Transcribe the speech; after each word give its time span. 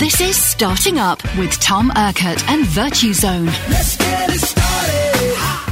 This 0.00 0.18
is 0.22 0.42
Starting 0.42 0.98
Up 0.98 1.22
with 1.36 1.50
Tom 1.60 1.90
Urquhart 1.94 2.42
and 2.48 2.64
Virtuzone. 2.64 3.50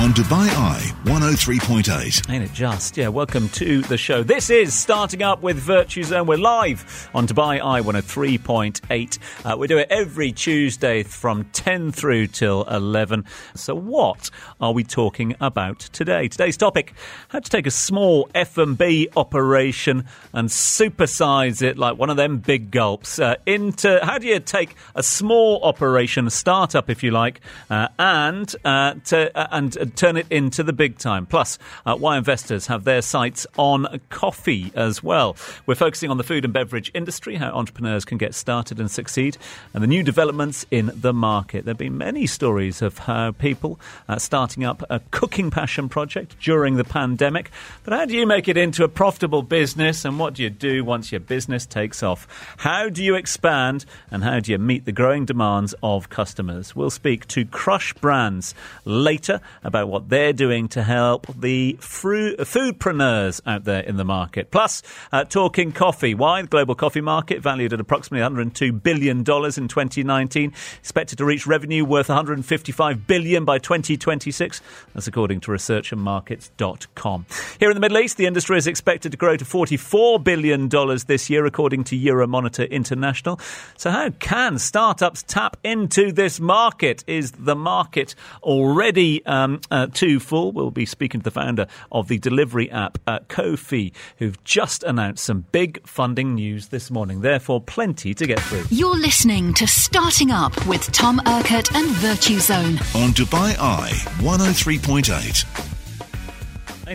On 0.01 0.11
Dubai 0.11 0.49
Eye 0.51 0.93
103.8. 1.07 2.31
Ain't 2.31 2.45
it 2.45 2.53
just? 2.53 2.97
Yeah, 2.97 3.09
welcome 3.09 3.49
to 3.49 3.83
the 3.83 3.99
show. 3.99 4.23
This 4.23 4.49
is 4.49 4.73
Starting 4.73 5.25
Up 5.25 5.43
with 5.43 5.61
Virtuzone. 5.61 6.25
We're 6.25 6.39
live 6.39 7.11
on 7.15 7.27
Dubai 7.27 7.61
Eye 7.61 7.81
103.8. 7.81 9.19
Uh, 9.45 9.57
we 9.57 9.67
do 9.67 9.77
it 9.77 9.89
every 9.91 10.31
Tuesday 10.31 11.03
from 11.03 11.47
10 11.53 11.91
through 11.91 12.29
till 12.29 12.63
11. 12.65 13.25
So 13.57 13.75
what 13.75 14.31
are 14.61 14.73
we 14.73 14.85
talking 14.85 15.35
about 15.41 15.81
today? 15.81 16.29
Today's 16.29 16.57
topic, 16.57 16.95
how 17.27 17.41
to 17.41 17.51
take 17.51 17.67
a 17.67 17.73
small 17.73 18.31
F&B 18.37 19.09
operation 19.17 20.05
and 20.33 20.49
supersize 20.49 21.61
it 21.61 21.77
like 21.77 21.99
one 21.99 22.09
of 22.09 22.17
them 22.17 22.39
big 22.39 22.71
gulps 22.71 23.19
uh, 23.19 23.35
into, 23.47 23.99
how 24.05 24.19
do 24.19 24.29
you 24.29 24.39
take 24.39 24.77
a 24.95 25.03
small 25.03 25.61
operation, 25.65 26.29
a 26.29 26.31
startup 26.31 26.89
if 26.89 27.03
you 27.03 27.11
like, 27.11 27.41
uh, 27.69 27.89
and, 27.99 28.55
uh, 28.65 28.95
to, 29.07 29.37
uh, 29.37 29.49
and 29.51 29.88
turn 29.97 30.17
it 30.17 30.27
into 30.31 30.63
the 30.63 30.73
big 30.73 30.99
time. 30.99 31.27
Plus, 31.27 31.59
uh, 31.87 31.97
why 31.97 32.17
investors 32.17 32.67
have 32.67 32.85
their 32.85 33.03
sights 33.03 33.47
on 33.57 34.01
coffee 34.09 34.73
as 34.75 35.03
well. 35.03 35.37
We're 35.67 35.75
focusing 35.75 36.11
on 36.11 36.19
the 36.19 36.25
food 36.25 36.45
and 36.45 36.53
beverage 36.53 36.91
industry, 36.95 37.37
how 37.37 37.51
entrepreneurs 37.51 38.05
can 38.05 38.19
get 38.19 38.35
started 38.35 38.81
and 38.81 38.91
succeed, 38.91 39.37
and 39.75 39.83
the 39.83 39.87
new 39.87 40.03
developments 40.03 40.67
in 40.71 40.91
the 40.95 41.13
market. 41.13 41.65
There 41.65 41.73
have 41.73 41.79
been 41.79 41.99
many 41.99 42.27
stories 42.27 42.83
of 42.83 42.99
how 42.99 43.33
people 43.33 43.79
uh, 44.09 44.19
starting 44.19 44.65
up 44.65 44.83
a 44.91 45.01
cooking 45.11 45.51
passion 45.51 45.89
project 45.89 46.37
during 46.41 46.77
the 46.77 46.85
pandemic. 46.85 47.51
But 47.85 47.93
how 47.93 48.05
do 48.05 48.15
you 48.15 48.27
make 48.27 48.49
it 48.49 48.57
into 48.57 48.83
a 48.83 48.89
profitable 48.89 49.43
business, 49.43 50.05
and 50.05 50.19
what 50.19 50.35
do 50.35 50.43
you 50.43 50.51
do 50.51 50.85
once 50.85 51.13
your 51.13 51.21
business 51.21 51.67
takes 51.67 52.03
off? 52.03 52.27
How 52.59 52.89
do 52.89 53.05
you 53.05 53.15
expand, 53.15 53.85
and 54.11 54.25
how 54.25 54.41
do 54.41 54.51
you 54.51 54.59
meet 54.59 54.85
the 54.85 54.93
growing 54.93 55.25
demands 55.25 55.75
of 55.83 56.09
customers? 56.09 56.75
We'll 56.75 56.91
speak 56.91 57.29
to 57.29 57.45
Crush 57.45 57.93
Brands 57.95 58.55
later 58.85 59.41
about 59.63 59.78
what 59.87 60.09
they're 60.09 60.33
doing 60.33 60.69
to 60.69 60.83
help 60.83 61.27
the 61.35 61.77
fru- 61.81 62.37
foodpreneurs 62.37 63.41
out 63.47 63.65
there 63.65 63.81
in 63.81 63.97
the 63.97 64.05
market. 64.05 64.51
Plus, 64.51 64.83
uh, 65.13 65.25
talking 65.25 65.73
coffee. 65.73 66.15
Why? 66.15 66.43
The 66.43 66.49
global 66.49 66.75
coffee 66.75 67.01
market, 67.01 67.41
valued 67.41 67.73
at 67.73 67.81
approximately 67.81 68.27
$102 68.29 68.83
billion 68.83 69.19
in 69.19 69.25
2019, 69.25 70.53
expected 70.79 71.19
to 71.19 71.25
reach 71.25 71.47
revenue 71.47 71.85
worth 71.85 72.09
155 72.09 73.07
billion 73.07 73.45
by 73.45 73.59
2026. 73.59 74.61
That's 74.95 75.07
according 75.07 75.41
to 75.41 75.51
researchandmarkets.com. 75.51 77.27
Here 77.59 77.71
in 77.71 77.75
the 77.75 77.81
Middle 77.81 77.99
East, 77.99 78.17
the 78.17 78.27
industry 78.27 78.59
is 78.59 78.67
expected 78.67 79.13
to 79.13 79.19
grow 79.19 79.37
to 79.37 79.45
$44 79.45 80.23
billion 80.23 80.69
this 81.07 81.31
year, 81.31 81.47
according 81.47 81.85
to 81.85 81.99
Euromonitor 81.99 82.69
International. 82.71 83.41
So, 83.77 83.91
how 83.91 84.11
can 84.11 84.59
startups 84.59 85.23
tap 85.23 85.57
into 85.65 86.13
this 86.13 86.41
market? 86.41 87.05
Is 87.07 87.33
the 87.33 87.57
market 87.57 88.15
already 88.43 89.25
um, 89.27 89.61
uh, 89.71 89.87
too 89.87 90.21
full? 90.21 90.53
We'll 90.53 90.71
be 90.71 90.87
speaking 90.87 91.21
to 91.21 91.25
the 91.25 91.31
founder 91.31 91.67
of 91.91 92.09
the 92.09 92.19
delivery 92.19 92.71
app, 92.71 92.99
uh, 93.07 93.21
Cofe, 93.29 93.93
who've 94.19 94.43
just 94.45 94.83
announced 94.83 95.25
some 95.25 95.47
big 95.53 95.87
funding 95.87 96.35
news 96.35 96.69
this 96.69 96.91
morning. 96.91 97.21
Therefore, 97.21 97.61
plenty 97.61 98.15
to 98.15 98.27
get 98.27 98.41
through. 98.41 98.65
You're 98.71 98.97
listening 98.97 99.55
to 99.55 99.67
Starting 99.67 100.31
Up 100.31 100.67
with 100.67 100.91
Tom 100.93 101.21
Urquhart 101.27 101.75
and 101.75 101.89
Virtuzone. 101.97 102.79
On 102.95 103.11
Dubai 103.11 103.57
Eye 103.59 103.93
103.8. 104.21 105.78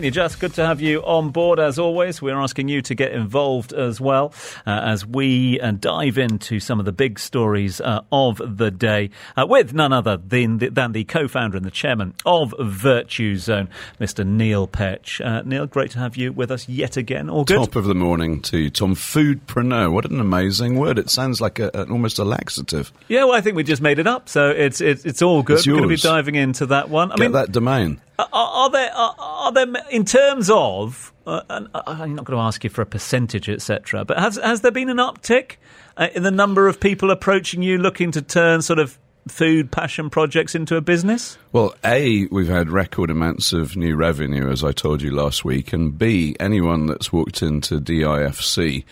It 0.02 0.10
just 0.10 0.40
good 0.40 0.52
to 0.54 0.66
have 0.66 0.80
you 0.80 1.02
on 1.04 1.30
board 1.30 1.60
as 1.60 1.78
always? 1.78 2.20
We're 2.20 2.38
asking 2.38 2.68
you 2.68 2.82
to 2.82 2.96
get 2.96 3.12
involved 3.12 3.72
as 3.72 4.00
well 4.00 4.34
uh, 4.66 4.80
as 4.82 5.06
we 5.06 5.60
uh, 5.60 5.70
dive 5.70 6.18
into 6.18 6.58
some 6.58 6.80
of 6.80 6.84
the 6.84 6.92
big 6.92 7.20
stories 7.20 7.80
uh, 7.80 8.00
of 8.10 8.40
the 8.44 8.72
day 8.72 9.10
uh, 9.36 9.46
with 9.48 9.72
none 9.72 9.92
other 9.92 10.16
than 10.16 10.58
the, 10.58 10.68
than 10.70 10.92
the 10.92 11.04
co-founder 11.04 11.56
and 11.56 11.64
the 11.64 11.70
chairman 11.70 12.12
of 12.26 12.52
Virtuzone, 12.58 13.68
Mr. 14.00 14.26
Neil 14.26 14.66
Petch. 14.66 15.24
Uh, 15.24 15.42
Neil, 15.42 15.66
great 15.66 15.92
to 15.92 16.00
have 16.00 16.16
you 16.16 16.32
with 16.32 16.50
us 16.50 16.68
yet 16.68 16.96
again. 16.96 17.30
All 17.30 17.44
good. 17.44 17.58
Top 17.58 17.76
of 17.76 17.84
the 17.84 17.94
morning 17.94 18.42
to 18.42 18.58
you, 18.58 18.70
Tom. 18.70 18.96
Foodpreneur. 18.96 19.92
What 19.92 20.10
an 20.10 20.18
amazing 20.18 20.76
word. 20.76 20.98
It 20.98 21.08
sounds 21.08 21.40
like 21.40 21.60
a, 21.60 21.70
an, 21.72 21.92
almost 21.92 22.18
a 22.18 22.24
laxative. 22.24 22.92
Yeah, 23.06 23.24
well, 23.24 23.34
I 23.34 23.40
think 23.40 23.54
we 23.54 23.62
just 23.62 23.80
made 23.80 24.00
it 24.00 24.08
up, 24.08 24.28
so 24.28 24.50
it's 24.50 24.80
it's, 24.80 25.04
it's 25.04 25.22
all 25.22 25.44
good. 25.44 25.58
It's 25.58 25.66
We're 25.68 25.74
going 25.74 25.88
to 25.88 25.94
be 25.94 25.96
diving 25.96 26.34
into 26.34 26.66
that 26.66 26.88
one. 26.88 27.12
I 27.12 27.16
Get 27.16 27.32
that 27.32 27.52
domain. 27.52 28.00
Are, 28.18 28.28
are 28.32 28.70
there 28.70 28.92
are, 28.94 29.14
are 29.18 29.52
there 29.52 29.66
in 29.90 30.04
terms 30.04 30.50
of? 30.50 31.12
Uh, 31.26 31.40
I'm 31.48 32.14
not 32.14 32.24
going 32.24 32.38
to 32.38 32.42
ask 32.42 32.62
you 32.62 32.70
for 32.70 32.82
a 32.82 32.86
percentage, 32.86 33.48
etc. 33.48 34.04
But 34.04 34.18
has 34.18 34.36
has 34.36 34.60
there 34.60 34.70
been 34.70 34.90
an 34.90 34.98
uptick 34.98 35.56
uh, 35.96 36.08
in 36.14 36.22
the 36.22 36.30
number 36.30 36.68
of 36.68 36.80
people 36.80 37.10
approaching 37.10 37.62
you 37.62 37.78
looking 37.78 38.10
to 38.12 38.22
turn 38.22 38.62
sort 38.62 38.78
of 38.78 38.98
food 39.26 39.72
passion 39.72 40.10
projects 40.10 40.54
into 40.54 40.76
a 40.76 40.80
business? 40.80 41.38
Well, 41.54 41.72
A, 41.84 42.26
we've 42.32 42.48
had 42.48 42.68
record 42.68 43.10
amounts 43.10 43.52
of 43.52 43.76
new 43.76 43.94
revenue, 43.94 44.50
as 44.50 44.64
I 44.64 44.72
told 44.72 45.02
you 45.02 45.12
last 45.12 45.44
week, 45.44 45.72
and 45.72 45.96
B, 45.96 46.34
anyone 46.40 46.86
that's 46.86 47.12
walked 47.12 47.42
into 47.42 47.78
DIFC 47.78 48.82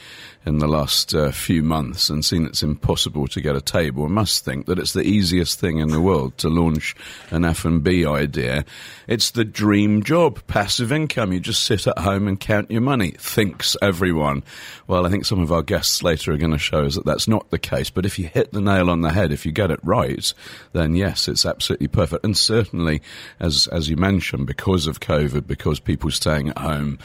in 0.45 0.59
the 0.59 0.67
last 0.67 1.15
uh, 1.15 1.31
few 1.31 1.62
months 1.62 2.11
and 2.11 2.25
seen 2.25 2.47
it's 2.47 2.62
impossible 2.62 3.28
to 3.28 3.41
get 3.41 3.55
a 3.55 3.61
table 3.61 4.09
must 4.09 4.45
think 4.45 4.67
that 4.67 4.78
it's 4.78 4.93
the 4.93 5.03
easiest 5.03 5.59
thing 5.61 5.78
in 5.78 5.89
the 5.89 6.01
world 6.01 6.37
to 6.39 6.49
launch 6.49 6.97
an 7.31 7.45
F&B 7.45 8.05
idea. 8.05 8.65
It's 9.06 9.31
the 9.31 9.45
dream 9.45 10.03
job, 10.03 10.45
passive 10.49 10.91
income. 10.91 11.33
You 11.33 11.41
just 11.41 11.62
sit 11.62 11.87
at 11.87 11.99
home 11.99 12.27
and 12.27 12.41
count 12.41 12.71
your 12.71 12.81
money, 12.81 13.12
thinks 13.12 13.77
everyone. 13.81 14.43
Well, 14.87 15.06
I 15.06 15.11
think 15.11 15.25
some 15.25 15.41
of 15.41 15.53
our 15.53 15.62
guests 15.62 16.03
later 16.03 16.33
are 16.33 16.39
going 16.39 16.53
to 16.53 16.59
show 16.59 16.84
us 16.84 16.97
that 16.97 17.05
that's 17.05 17.28
not 17.28 17.51
the 17.51 17.59
case, 17.59 17.91
but 17.91 18.06
if 18.06 18.19
you 18.19 18.27
hit 18.27 18.53
the 18.53 18.61
nail 18.61 18.91
on 18.91 19.03
the 19.03 19.12
head, 19.12 19.33
if 19.33 19.47
you 19.47 19.53
get 19.53 19.71
it 19.71 19.81
right, 19.83 20.33
then 20.72 20.97
yes, 20.97 21.28
it's 21.28 21.47
absolutely 21.47 21.89
perfect. 21.89 22.25
And 22.25 22.37
certainly, 22.53 23.01
as 23.41 23.67
as 23.69 23.89
you 23.89 23.97
mentioned, 23.97 24.47
because 24.47 24.87
of 24.87 25.01
COVID, 25.01 25.47
because 25.47 25.81
people 25.81 26.11
staying 26.11 26.51
at 26.51 26.59
home, 26.59 26.99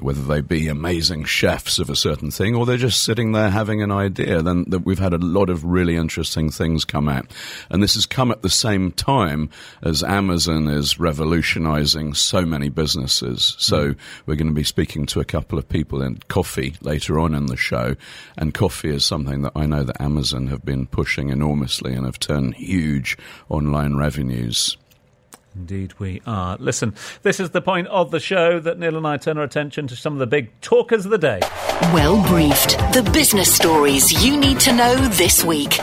whether 0.00 0.22
they 0.22 0.40
be 0.40 0.68
amazing 0.68 1.24
chefs 1.24 1.78
of 1.78 1.90
a 1.90 1.96
certain 1.96 2.30
thing 2.30 2.54
or 2.54 2.64
they're 2.64 2.78
just 2.78 3.04
sitting 3.04 3.32
there 3.32 3.50
having 3.50 3.82
an 3.82 3.92
idea, 3.92 4.40
then 4.40 4.64
that 4.68 4.86
we've 4.86 4.98
had 4.98 5.12
a 5.12 5.18
lot 5.18 5.50
of 5.50 5.64
really 5.64 5.96
interesting 5.96 6.50
things 6.50 6.86
come 6.86 7.10
out. 7.10 7.30
And 7.68 7.82
this 7.82 7.94
has 7.94 8.06
come 8.06 8.30
at 8.30 8.40
the 8.40 8.48
same 8.48 8.90
time 8.90 9.50
as 9.82 10.02
Amazon 10.02 10.66
is 10.66 10.98
revolutionizing 10.98 12.14
so 12.14 12.46
many 12.46 12.70
businesses. 12.70 13.54
So 13.58 13.90
mm. 13.90 13.98
we're 14.24 14.36
going 14.36 14.48
to 14.48 14.54
be 14.54 14.64
speaking 14.64 15.04
to 15.06 15.20
a 15.20 15.26
couple 15.26 15.58
of 15.58 15.68
people 15.68 16.00
in 16.00 16.20
coffee 16.28 16.74
later 16.80 17.20
on 17.20 17.34
in 17.34 17.46
the 17.46 17.56
show. 17.56 17.96
And 18.38 18.54
coffee 18.54 18.94
is 18.94 19.04
something 19.04 19.42
that 19.42 19.52
I 19.54 19.66
know 19.66 19.84
that 19.84 20.00
Amazon 20.00 20.46
have 20.46 20.64
been 20.64 20.86
pushing 20.86 21.28
enormously 21.28 21.92
and 21.92 22.06
have 22.06 22.18
turned 22.18 22.54
huge 22.54 23.18
online 23.50 23.96
revenues. 23.96 24.78
Indeed, 25.58 25.94
we 25.98 26.20
are. 26.26 26.56
Listen, 26.58 26.94
this 27.22 27.40
is 27.40 27.50
the 27.50 27.62
point 27.62 27.88
of 27.88 28.10
the 28.10 28.20
show 28.20 28.60
that 28.60 28.78
Neil 28.78 28.96
and 28.96 29.06
I 29.06 29.16
turn 29.16 29.38
our 29.38 29.44
attention 29.44 29.86
to 29.88 29.96
some 29.96 30.12
of 30.12 30.18
the 30.18 30.26
big 30.26 30.60
talkers 30.60 31.04
of 31.04 31.10
the 31.10 31.18
day. 31.18 31.40
Well 31.92 32.22
briefed. 32.28 32.78
The 32.92 33.08
business 33.12 33.54
stories 33.54 34.24
you 34.24 34.36
need 34.36 34.60
to 34.60 34.72
know 34.72 34.94
this 35.08 35.42
week. 35.44 35.80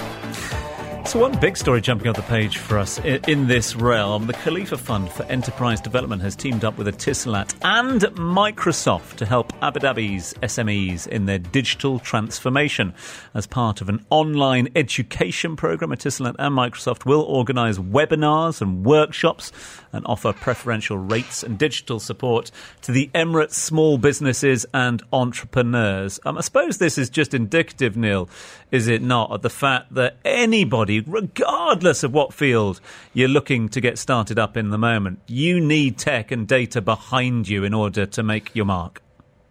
So, 1.14 1.20
one 1.20 1.40
big 1.40 1.56
story 1.58 1.80
jumping 1.80 2.08
off 2.08 2.16
the 2.16 2.24
page 2.24 2.58
for 2.58 2.80
us 2.80 2.98
in 2.98 3.46
this 3.46 3.76
realm 3.76 4.26
the 4.26 4.34
Khalifa 4.34 4.80
Fund 4.80 5.12
for 5.12 5.22
Enterprise 5.26 5.80
Development 5.80 6.20
has 6.24 6.36
teamed 6.36 6.66
up 6.66 6.76
with 6.76 6.88
Etisalat 6.88 7.54
and 7.62 8.02
Microsoft 8.18 9.18
to 9.18 9.26
help 9.28 9.54
Abu 9.62 9.82
Dhabi's 9.82 10.34
SMEs 10.42 11.06
in 11.06 11.28
their 11.28 11.38
digital 11.38 12.00
transformation. 12.00 12.96
As 13.36 13.46
part 13.46 13.80
of 13.80 13.90
an 13.90 14.04
online 14.10 14.70
education 14.76 15.56
program, 15.56 15.92
Etisalat 15.92 16.34
and 16.40 16.58
Microsoft 16.58 17.06
will 17.06 17.22
organise 17.22 17.78
webinars 17.78 18.60
and 18.60 18.84
workshops 18.84 19.52
and 19.94 20.06
offer 20.06 20.34
preferential 20.34 20.98
rates 20.98 21.44
and 21.44 21.58
digital 21.58 22.00
support 22.00 22.52
to 22.82 22.92
the 22.92 23.10
Emirates 23.16 23.54
small 23.54 23.98
businesses 23.98 24.66
and 24.74 25.02
entrepreneurs. 25.14 26.20
Um, 26.26 26.38
I 26.38 26.42
suppose 26.42 26.80
this 26.80 26.98
is 26.98 27.10
just 27.10 27.34
indicative, 27.34 27.96
Neil, 27.96 28.28
is 28.72 28.88
it 28.88 29.02
not, 29.02 29.32
of 29.32 29.44
the 29.44 29.50
fact 29.50 29.94
that 29.94 30.18
anybody, 30.26 31.00
regardless 31.00 32.04
of 32.04 32.14
what 32.14 32.34
field 32.34 32.82
you're 33.14 33.30
looking 33.30 33.70
to 33.70 33.80
get 33.80 33.98
started 33.98 34.38
up 34.38 34.58
in 34.58 34.72
the 34.72 34.78
moment, 34.78 35.20
you 35.28 35.62
need 35.62 35.98
tech 35.98 36.32
and 36.32 36.48
data 36.48 36.82
behind 36.82 37.48
you 37.48 37.64
in 37.64 37.74
order 37.74 38.06
to 38.08 38.24
make 38.24 38.54
your 38.56 38.66
mark. 38.66 39.02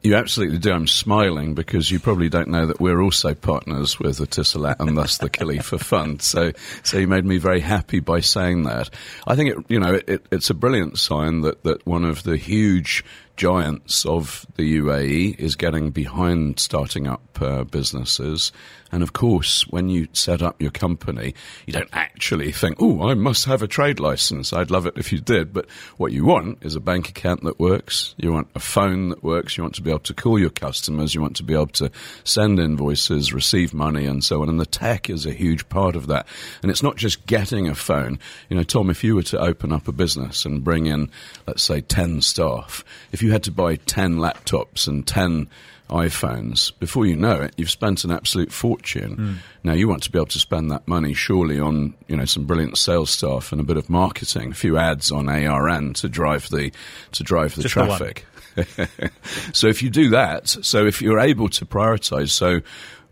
You 0.02 0.16
absolutely 0.16 0.58
do. 0.58 0.72
I'm 0.72 0.88
smiling 0.88 1.54
because 1.54 1.92
you 1.92 2.00
probably 2.00 2.28
don't 2.28 2.48
know 2.48 2.66
that 2.66 2.80
we're 2.80 3.00
also 3.00 3.34
partners 3.34 4.00
with 4.00 4.18
the 4.18 4.26
Etisalat 4.26 4.80
and 4.80 4.98
thus 4.98 5.18
the 5.18 5.30
Khalifa 5.30 5.78
Fund. 5.78 6.22
So, 6.32 6.52
so 6.82 6.98
you 6.98 7.06
made 7.06 7.24
me 7.24 7.36
very 7.36 7.60
happy 7.60 8.00
by 8.00 8.20
saying 8.20 8.62
that. 8.64 8.90
I 9.26 9.36
think 9.36 9.50
it, 9.50 9.58
you 9.68 9.78
know, 9.78 9.94
it, 9.94 10.08
it, 10.08 10.26
it's 10.32 10.50
a 10.50 10.54
brilliant 10.54 10.98
sign 10.98 11.42
that, 11.42 11.62
that 11.64 11.86
one 11.86 12.04
of 12.04 12.22
the 12.22 12.36
huge 12.36 13.04
giants 13.36 14.06
of 14.06 14.46
the 14.56 14.78
UAE 14.78 15.38
is 15.38 15.56
getting 15.56 15.90
behind 15.90 16.58
starting 16.58 17.06
up 17.06 17.38
uh, 17.40 17.64
businesses. 17.64 18.50
And 18.92 19.02
of 19.02 19.14
course, 19.14 19.66
when 19.68 19.88
you 19.88 20.06
set 20.12 20.42
up 20.42 20.60
your 20.60 20.70
company, 20.70 21.34
you 21.66 21.72
don't 21.72 21.88
actually 21.94 22.52
think, 22.52 22.76
oh, 22.78 23.08
I 23.08 23.14
must 23.14 23.46
have 23.46 23.62
a 23.62 23.66
trade 23.66 23.98
license. 23.98 24.52
I'd 24.52 24.70
love 24.70 24.84
it 24.84 24.98
if 24.98 25.10
you 25.12 25.18
did. 25.18 25.54
But 25.54 25.68
what 25.96 26.12
you 26.12 26.26
want 26.26 26.58
is 26.60 26.76
a 26.76 26.80
bank 26.80 27.08
account 27.08 27.42
that 27.44 27.58
works. 27.58 28.14
You 28.18 28.32
want 28.32 28.50
a 28.54 28.60
phone 28.60 29.08
that 29.08 29.24
works. 29.24 29.56
You 29.56 29.64
want 29.64 29.74
to 29.76 29.82
be 29.82 29.88
able 29.88 30.00
to 30.00 30.14
call 30.14 30.38
your 30.38 30.50
customers. 30.50 31.14
You 31.14 31.22
want 31.22 31.36
to 31.36 31.42
be 31.42 31.54
able 31.54 31.68
to 31.68 31.90
send 32.24 32.60
invoices, 32.60 33.32
receive 33.32 33.72
money, 33.72 34.04
and 34.04 34.22
so 34.22 34.42
on. 34.42 34.50
And 34.50 34.60
the 34.60 34.66
tech 34.66 35.08
is 35.08 35.24
a 35.24 35.32
huge 35.32 35.68
part 35.70 35.96
of 35.96 36.08
that. 36.08 36.26
And 36.60 36.70
it's 36.70 36.82
not 36.82 36.96
just 36.96 37.24
getting 37.24 37.68
a 37.68 37.74
phone. 37.74 38.18
You 38.50 38.58
know, 38.58 38.62
Tom, 38.62 38.90
if 38.90 39.02
you 39.02 39.14
were 39.14 39.22
to 39.22 39.40
open 39.40 39.72
up 39.72 39.88
a 39.88 39.92
business 39.92 40.44
and 40.44 40.62
bring 40.62 40.84
in, 40.84 41.10
let's 41.46 41.62
say, 41.62 41.80
10 41.80 42.20
staff, 42.20 42.84
if 43.10 43.22
you 43.22 43.32
had 43.32 43.42
to 43.44 43.50
buy 43.50 43.76
10 43.76 44.16
laptops 44.16 44.86
and 44.86 45.06
10 45.06 45.48
iPhones, 45.92 46.72
before 46.78 47.06
you 47.06 47.14
know 47.14 47.40
it, 47.42 47.54
you've 47.56 47.70
spent 47.70 48.04
an 48.04 48.10
absolute 48.10 48.50
fortune. 48.50 49.16
Mm. 49.16 49.36
Now 49.62 49.72
you 49.74 49.88
want 49.88 50.02
to 50.04 50.10
be 50.10 50.18
able 50.18 50.26
to 50.26 50.38
spend 50.38 50.70
that 50.70 50.88
money 50.88 51.12
surely 51.12 51.60
on, 51.60 51.94
you 52.08 52.16
know, 52.16 52.24
some 52.24 52.46
brilliant 52.46 52.78
sales 52.78 53.10
staff 53.10 53.52
and 53.52 53.60
a 53.60 53.64
bit 53.64 53.76
of 53.76 53.90
marketing, 53.90 54.52
a 54.52 54.54
few 54.54 54.78
ads 54.78 55.12
on 55.12 55.28
ARN 55.28 55.92
to 55.94 56.08
drive 56.08 56.48
the 56.48 56.72
to 57.12 57.22
drive 57.22 57.54
the 57.54 57.62
Just 57.62 57.74
traffic. 57.74 58.24
so 59.52 59.66
if 59.66 59.82
you 59.82 59.90
do 59.90 60.10
that, 60.10 60.48
so 60.48 60.86
if 60.86 61.00
you're 61.02 61.20
able 61.20 61.48
to 61.50 61.66
prioritize, 61.66 62.30
so 62.30 62.62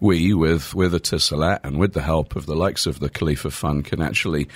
we 0.01 0.33
with 0.33 0.75
with 0.75 0.95
Etisalat 0.95 1.61
and 1.63 1.79
with 1.79 1.93
the 1.93 2.03
help 2.03 2.35
of 2.35 2.47
the 2.47 2.57
likes 2.57 2.87
of 2.87 2.99
the 2.99 3.11
Khalifa 3.11 3.51
Fund 3.51 3.85
can 3.85 4.01
actually 4.01 4.49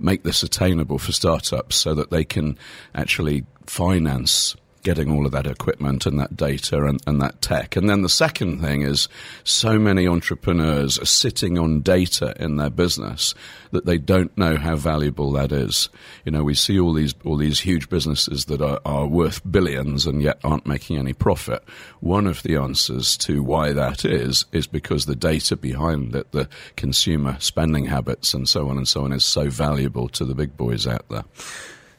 make 0.00 0.24
this 0.24 0.42
attainable 0.42 0.98
for 0.98 1.12
startups 1.12 1.76
so 1.76 1.94
that 1.94 2.10
they 2.10 2.24
can 2.24 2.58
actually 2.94 3.44
finance 3.66 4.56
getting 4.82 5.10
all 5.10 5.26
of 5.26 5.32
that 5.32 5.46
equipment 5.46 6.06
and 6.06 6.18
that 6.18 6.36
data 6.36 6.84
and, 6.84 7.00
and 7.06 7.20
that 7.20 7.40
tech. 7.42 7.76
And 7.76 7.88
then 7.88 8.02
the 8.02 8.08
second 8.08 8.60
thing 8.60 8.82
is 8.82 9.08
so 9.44 9.78
many 9.78 10.06
entrepreneurs 10.06 10.98
are 10.98 11.06
sitting 11.06 11.58
on 11.58 11.80
data 11.80 12.34
in 12.38 12.56
their 12.56 12.70
business 12.70 13.34
that 13.70 13.86
they 13.86 13.98
don't 13.98 14.36
know 14.38 14.56
how 14.56 14.76
valuable 14.76 15.32
that 15.32 15.52
is. 15.52 15.88
You 16.24 16.32
know, 16.32 16.42
we 16.42 16.54
see 16.54 16.78
all 16.78 16.92
these 16.92 17.14
all 17.24 17.36
these 17.36 17.60
huge 17.60 17.88
businesses 17.88 18.46
that 18.46 18.60
are, 18.60 18.80
are 18.84 19.06
worth 19.06 19.40
billions 19.50 20.06
and 20.06 20.22
yet 20.22 20.38
aren't 20.44 20.66
making 20.66 20.98
any 20.98 21.12
profit. 21.12 21.62
One 22.00 22.26
of 22.26 22.42
the 22.42 22.56
answers 22.56 23.16
to 23.18 23.42
why 23.42 23.72
that 23.72 24.04
is 24.04 24.46
is 24.52 24.66
because 24.66 25.06
the 25.06 25.16
data 25.16 25.56
behind 25.56 26.14
it, 26.14 26.32
the 26.32 26.48
consumer 26.76 27.36
spending 27.40 27.86
habits 27.86 28.34
and 28.34 28.48
so 28.48 28.68
on 28.68 28.76
and 28.76 28.88
so 28.88 29.04
on 29.04 29.12
is 29.12 29.24
so 29.24 29.50
valuable 29.50 30.08
to 30.10 30.24
the 30.24 30.34
big 30.34 30.56
boys 30.56 30.86
out 30.86 31.08
there. 31.08 31.24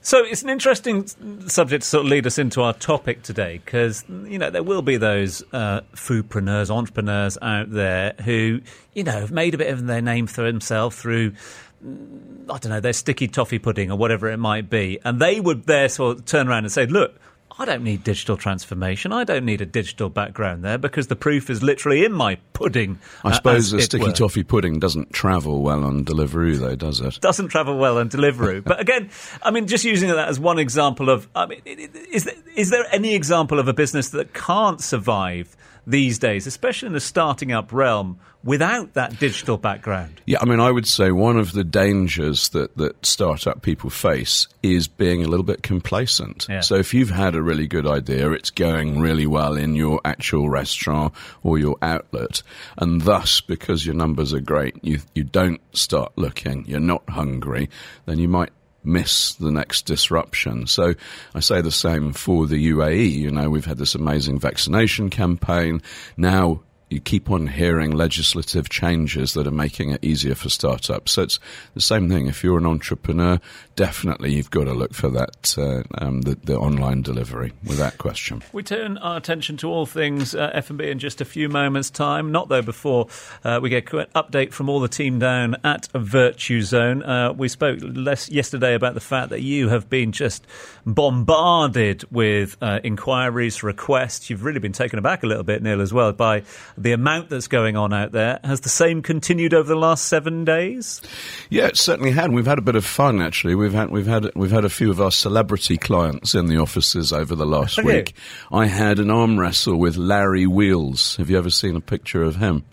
So 0.01 0.23
it's 0.23 0.43
an 0.43 0.49
interesting 0.49 1.07
subject 1.47 1.83
to 1.83 1.89
sort 1.89 2.05
of 2.05 2.09
lead 2.09 2.25
us 2.25 2.37
into 2.37 2.61
our 2.61 2.73
topic 2.73 3.21
today 3.21 3.61
because, 3.63 4.05
you 4.07 4.39
know, 4.39 4.49
there 4.49 4.63
will 4.63 4.81
be 4.81 4.95
those 4.95 5.43
uh, 5.51 5.81
foodpreneurs, 5.93 6.69
entrepreneurs 6.69 7.37
out 7.41 7.69
there 7.71 8.13
who, 8.23 8.61
you 8.93 9.03
know, 9.03 9.11
have 9.11 9.31
made 9.31 9.55
a 9.55 9.57
bit 9.57 9.71
of 9.73 9.85
their 9.87 10.01
name 10.01 10.25
for 10.25 10.43
themselves 10.43 10.95
through, 10.95 11.33
I 11.83 12.57
don't 12.59 12.69
know, 12.69 12.79
their 12.79 12.93
sticky 12.93 13.27
toffee 13.27 13.59
pudding 13.59 13.91
or 13.91 13.97
whatever 13.97 14.29
it 14.29 14.37
might 14.37 14.69
be. 14.69 14.99
And 15.03 15.21
they 15.21 15.41
would 15.41 15.65
there 15.65 15.89
therefore 15.89 16.15
turn 16.15 16.47
around 16.47 16.63
and 16.63 16.71
say, 16.71 16.85
look, 16.85 17.19
I 17.57 17.65
don't 17.65 17.83
need 17.83 18.03
digital 18.03 18.37
transformation. 18.37 19.11
I 19.11 19.23
don't 19.23 19.43
need 19.43 19.61
a 19.61 19.65
digital 19.65 20.09
background 20.09 20.63
there 20.63 20.77
because 20.77 21.07
the 21.07 21.15
proof 21.15 21.49
is 21.49 21.63
literally 21.63 22.05
in 22.05 22.13
my 22.13 22.35
pudding. 22.53 22.99
I 23.23 23.29
uh, 23.29 23.33
suppose 23.33 23.73
a 23.73 23.81
sticky 23.81 24.05
were. 24.05 24.11
toffee 24.11 24.43
pudding 24.43 24.79
doesn't 24.79 25.13
travel 25.13 25.61
well 25.61 25.83
on 25.83 26.05
Deliveroo, 26.05 26.59
though, 26.59 26.75
does 26.75 27.01
it? 27.01 27.19
doesn't 27.21 27.49
travel 27.49 27.77
well 27.77 27.97
on 27.97 28.09
Deliveroo. 28.09 28.63
but 28.65 28.79
again, 28.79 29.09
I 29.41 29.51
mean, 29.51 29.67
just 29.67 29.83
using 29.83 30.09
that 30.09 30.29
as 30.29 30.39
one 30.39 30.59
example 30.59 31.09
of, 31.09 31.27
I 31.35 31.47
mean, 31.47 31.61
is 31.65 32.25
there, 32.25 32.35
is 32.55 32.69
there 32.69 32.85
any 32.91 33.15
example 33.15 33.59
of 33.59 33.67
a 33.67 33.73
business 33.73 34.09
that 34.09 34.33
can't 34.33 34.79
survive 34.79 35.57
these 35.87 36.19
days, 36.19 36.45
especially 36.45 36.87
in 36.87 36.93
the 36.93 36.99
starting 36.99 37.51
up 37.51 37.73
realm, 37.73 38.19
without 38.43 38.93
that 38.93 39.19
digital 39.19 39.57
background? 39.57 40.21
Yeah, 40.25 40.39
I 40.41 40.45
mean, 40.45 40.59
I 40.59 40.71
would 40.71 40.87
say 40.87 41.11
one 41.11 41.37
of 41.37 41.51
the 41.51 41.63
dangers 41.63 42.49
that, 42.49 42.75
that 42.77 43.05
startup 43.05 43.61
people 43.61 43.89
face 43.89 44.47
is 44.63 44.87
being 44.87 45.23
a 45.23 45.27
little 45.27 45.43
bit 45.43 45.63
complacent. 45.63 46.47
Yeah. 46.49 46.61
So 46.61 46.75
if 46.75 46.93
you've 46.93 47.09
had 47.09 47.35
a 47.35 47.41
really 47.41 47.67
good 47.67 47.87
idea, 47.87 48.31
it's 48.31 48.51
going 48.51 48.99
really 48.99 49.27
well 49.27 49.55
in 49.55 49.75
your 49.75 49.99
actual 50.05 50.49
restaurant 50.49 51.13
or 51.43 51.57
your 51.57 51.77
outlet, 51.81 52.41
and 52.77 53.01
thus, 53.01 53.41
because 53.41 53.85
your 53.85 53.95
numbers 53.95 54.33
are 54.33 54.41
great, 54.41 54.75
you, 54.83 54.99
you 55.13 55.23
don't 55.23 55.61
start 55.75 56.13
looking, 56.15 56.65
you're 56.67 56.79
not 56.79 57.07
hungry, 57.09 57.69
then 58.05 58.19
you 58.19 58.27
might 58.27 58.51
miss 58.83 59.33
the 59.33 59.51
next 59.51 59.85
disruption. 59.85 60.65
So 60.65 60.93
I 61.35 61.41
say 61.41 61.61
the 61.61 61.71
same 61.71 62.13
for 62.13 62.47
the 62.47 62.71
UAE. 62.71 63.11
You 63.11 63.29
know, 63.29 63.49
we've 63.49 63.65
had 63.65 63.77
this 63.77 63.93
amazing 63.93 64.39
vaccination 64.39 65.09
campaign. 65.09 65.81
Now 66.15 66.61
you 66.89 66.99
keep 66.99 67.29
on 67.29 67.47
hearing 67.47 67.91
legislative 67.91 68.69
changes 68.69 69.33
that 69.33 69.45
are 69.45 69.51
making 69.51 69.91
it 69.91 70.03
easier 70.03 70.35
for 70.35 70.49
startups. 70.49 71.13
So 71.13 71.23
it's 71.23 71.39
the 71.75 71.81
same 71.81 72.09
thing. 72.09 72.27
If 72.27 72.43
you're 72.43 72.57
an 72.57 72.65
entrepreneur, 72.65 73.39
definitely 73.75 74.33
you've 74.33 74.49
got 74.49 74.65
to 74.65 74.73
look 74.73 74.93
for 74.93 75.09
that 75.09 75.55
uh, 75.57 75.83
um, 76.03 76.21
the, 76.21 76.35
the 76.43 76.57
online 76.57 77.01
delivery 77.01 77.53
without 77.63 77.97
question. 77.97 78.43
We 78.51 78.63
turn 78.63 78.97
our 78.97 79.17
attention 79.17 79.57
to 79.57 79.69
all 79.69 79.85
things 79.85 80.33
uh, 80.33 80.49
F&B 80.53 80.89
in 80.89 80.99
just 80.99 81.21
a 81.21 81.25
few 81.25 81.47
moments' 81.47 81.89
time. 81.91 82.31
Not 82.31 82.49
though 82.49 82.61
before 82.61 83.07
uh, 83.43 83.59
we 83.61 83.69
get 83.69 83.91
an 83.93 84.07
update 84.15 84.51
from 84.51 84.67
all 84.69 84.79
the 84.79 84.87
team 84.87 85.19
down 85.19 85.57
at 85.63 85.89
Virtuzone. 85.93 87.07
Uh, 87.07 87.33
we 87.33 87.47
spoke 87.47 87.79
less 87.81 88.29
yesterday 88.29 88.73
about 88.73 88.95
the 88.95 88.99
fact 88.99 89.29
that 89.29 89.41
you 89.41 89.69
have 89.69 89.89
been 89.89 90.11
just 90.11 90.45
bombarded 90.85 92.03
with 92.11 92.57
uh, 92.61 92.79
inquiries, 92.83 93.61
requests. 93.61 94.29
You've 94.29 94.43
really 94.43 94.59
been 94.59 94.73
taken 94.73 94.97
aback 94.97 95.23
a 95.23 95.27
little 95.27 95.43
bit, 95.43 95.61
Neil, 95.61 95.81
as 95.81 95.93
well, 95.93 96.11
by 96.11 96.43
the 96.81 96.93
amount 96.93 97.29
that's 97.29 97.47
going 97.47 97.75
on 97.75 97.93
out 97.93 98.11
there. 98.11 98.39
Has 98.43 98.61
the 98.61 98.69
same 98.69 99.01
continued 99.01 99.53
over 99.53 99.67
the 99.67 99.75
last 99.75 100.05
seven 100.05 100.45
days? 100.45 101.01
Yeah, 101.49 101.67
it 101.67 101.77
certainly 101.77 102.11
had. 102.11 102.31
We've 102.31 102.45
had 102.45 102.57
a 102.57 102.61
bit 102.61 102.75
of 102.75 102.85
fun 102.85 103.21
actually. 103.21 103.55
We've 103.55 103.73
had 103.73 103.89
we've 103.91 104.07
had 104.07 104.31
we've 104.35 104.51
had 104.51 104.65
a 104.65 104.69
few 104.69 104.89
of 104.89 104.99
our 105.01 105.11
celebrity 105.11 105.77
clients 105.77 106.33
in 106.35 106.47
the 106.47 106.57
offices 106.57 107.11
over 107.13 107.35
the 107.35 107.45
last 107.45 107.83
week. 107.83 108.13
I 108.51 108.65
had 108.67 108.99
an 108.99 109.11
arm 109.11 109.39
wrestle 109.39 109.75
with 109.77 109.97
Larry 109.97 110.47
Wheels. 110.47 111.15
Have 111.17 111.29
you 111.29 111.37
ever 111.37 111.49
seen 111.49 111.75
a 111.75 111.81
picture 111.81 112.23
of 112.23 112.37
him? 112.37 112.63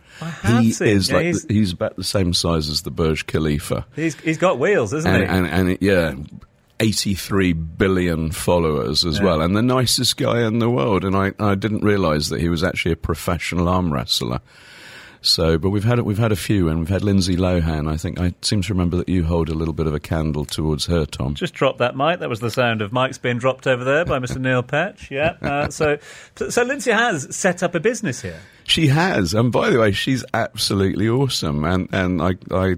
He 0.47 0.73
seen. 0.73 0.89
is 0.89 1.11
Yeah, 1.11 1.17
like 1.17 1.25
he's- 1.27 1.45
the- 1.45 1.53
he's 1.55 1.73
about 1.73 1.97
the 1.97 2.05
same 2.05 2.33
size 2.33 2.71
as 2.71 2.83
the 2.83 2.91
Burj 2.91 3.27
Khalifa. 3.27 3.85
He's, 3.95 4.19
he's 4.21 4.39
got 4.39 4.59
wheels, 4.59 4.95
isn't 4.95 5.11
and, 5.11 5.23
he? 5.23 5.29
and, 5.29 5.47
and 5.47 5.69
it, 5.73 5.83
yeah, 5.83 6.15
83 6.81 7.53
billion 7.53 8.31
followers 8.31 9.05
as 9.05 9.21
well, 9.21 9.41
and 9.41 9.57
the 9.57 9.63
nicest 9.63 10.17
guy 10.17 10.47
in 10.47 10.59
the 10.59 10.71
world. 10.71 11.05
And 11.05 11.17
I, 11.17 11.33
I 11.39 11.55
didn't 11.55 11.83
realise 11.83 12.29
that 12.29 12.41
he 12.41 12.49
was 12.49 12.63
actually 12.63 12.93
a 12.93 12.97
professional 12.97 13.69
arm 13.69 13.93
wrestler. 13.93 14.41
So, 15.23 15.59
but 15.59 15.71
we've 15.71 15.85
had 15.85 16.01
we've 16.01 16.19
had 16.19 16.31
a 16.31 16.37
few, 16.37 16.69
and 16.69 16.79
we've 16.79 16.89
had 16.89 17.03
Lindsay 17.03 17.37
Lohan. 17.37 17.91
I 17.91 17.97
think 17.97 18.21
I 18.21 18.35
seem 18.43 18.63
to 18.63 18.73
remember 18.73 18.97
that 18.99 19.09
you 19.09 19.25
hold 19.25 19.49
a 19.49 19.55
little 19.55 19.75
bit 19.75 19.87
of 19.87 19.95
a 19.95 19.99
candle 19.99 20.45
towards 20.45 20.87
her, 20.87 21.05
Tom. 21.05 21.35
Just 21.35 21.55
drop 21.55 21.79
that 21.79 21.97
mic. 21.97 22.21
That 22.21 22.29
was 22.29 22.41
the 22.41 22.51
sound 22.51 22.81
of 22.81 22.93
mics 22.93 23.21
being 23.21 23.39
dropped 23.39 23.67
over 23.67 23.83
there 23.83 24.05
by 24.05 24.19
Mr. 24.19 24.41
Neil 24.41 24.63
Petch. 24.63 25.11
Yeah. 25.11 25.37
Uh, 25.43 25.69
so, 25.71 25.99
so 26.49 26.63
Lindsay 26.63 26.93
has 26.93 27.35
set 27.35 27.63
up 27.63 27.75
a 27.75 27.81
business 27.81 28.23
here. 28.23 28.41
She 28.69 28.89
has, 28.89 29.33
and 29.33 29.53
by 29.53 29.71
the 29.71 29.79
way, 29.79 29.93
she's 29.93 30.25
absolutely 30.35 31.09
awesome. 31.09 31.63
And 31.65 31.89
and 31.93 32.21
I 32.21 32.33
I 32.51 32.75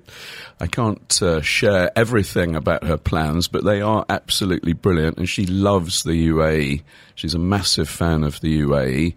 I 0.61 0.67
can't 0.67 1.23
uh, 1.23 1.41
share 1.41 1.91
everything 1.97 2.55
about 2.57 2.85
her 2.85 2.99
plans, 2.99 3.49
but 3.49 3.65
they 3.65 3.81
are 3.81 4.05
absolutely 4.11 4.75
brilliant. 4.75 5.17
And 5.17 5.27
she 5.27 5.47
loves 5.47 6.03
the 6.03 6.29
UAE. 6.29 6.83
She's 7.15 7.33
a 7.33 7.39
massive 7.39 7.89
fan 7.89 8.23
of 8.23 8.39
the 8.43 8.61
UAE, 8.61 9.15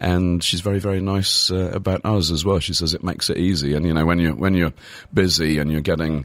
and 0.00 0.44
she's 0.44 0.60
very 0.60 0.78
very 0.78 1.00
nice 1.00 1.50
uh, 1.50 1.70
about 1.74 2.04
us 2.04 2.30
as 2.30 2.44
well. 2.44 2.60
She 2.60 2.72
says 2.72 2.94
it 2.94 3.02
makes 3.02 3.28
it 3.28 3.38
easy. 3.38 3.74
And 3.74 3.84
you 3.84 3.92
know 3.92 4.06
when 4.06 4.20
you 4.20 4.30
when 4.30 4.54
you're 4.54 4.74
busy 5.12 5.58
and 5.58 5.72
you're 5.72 5.80
getting 5.80 6.24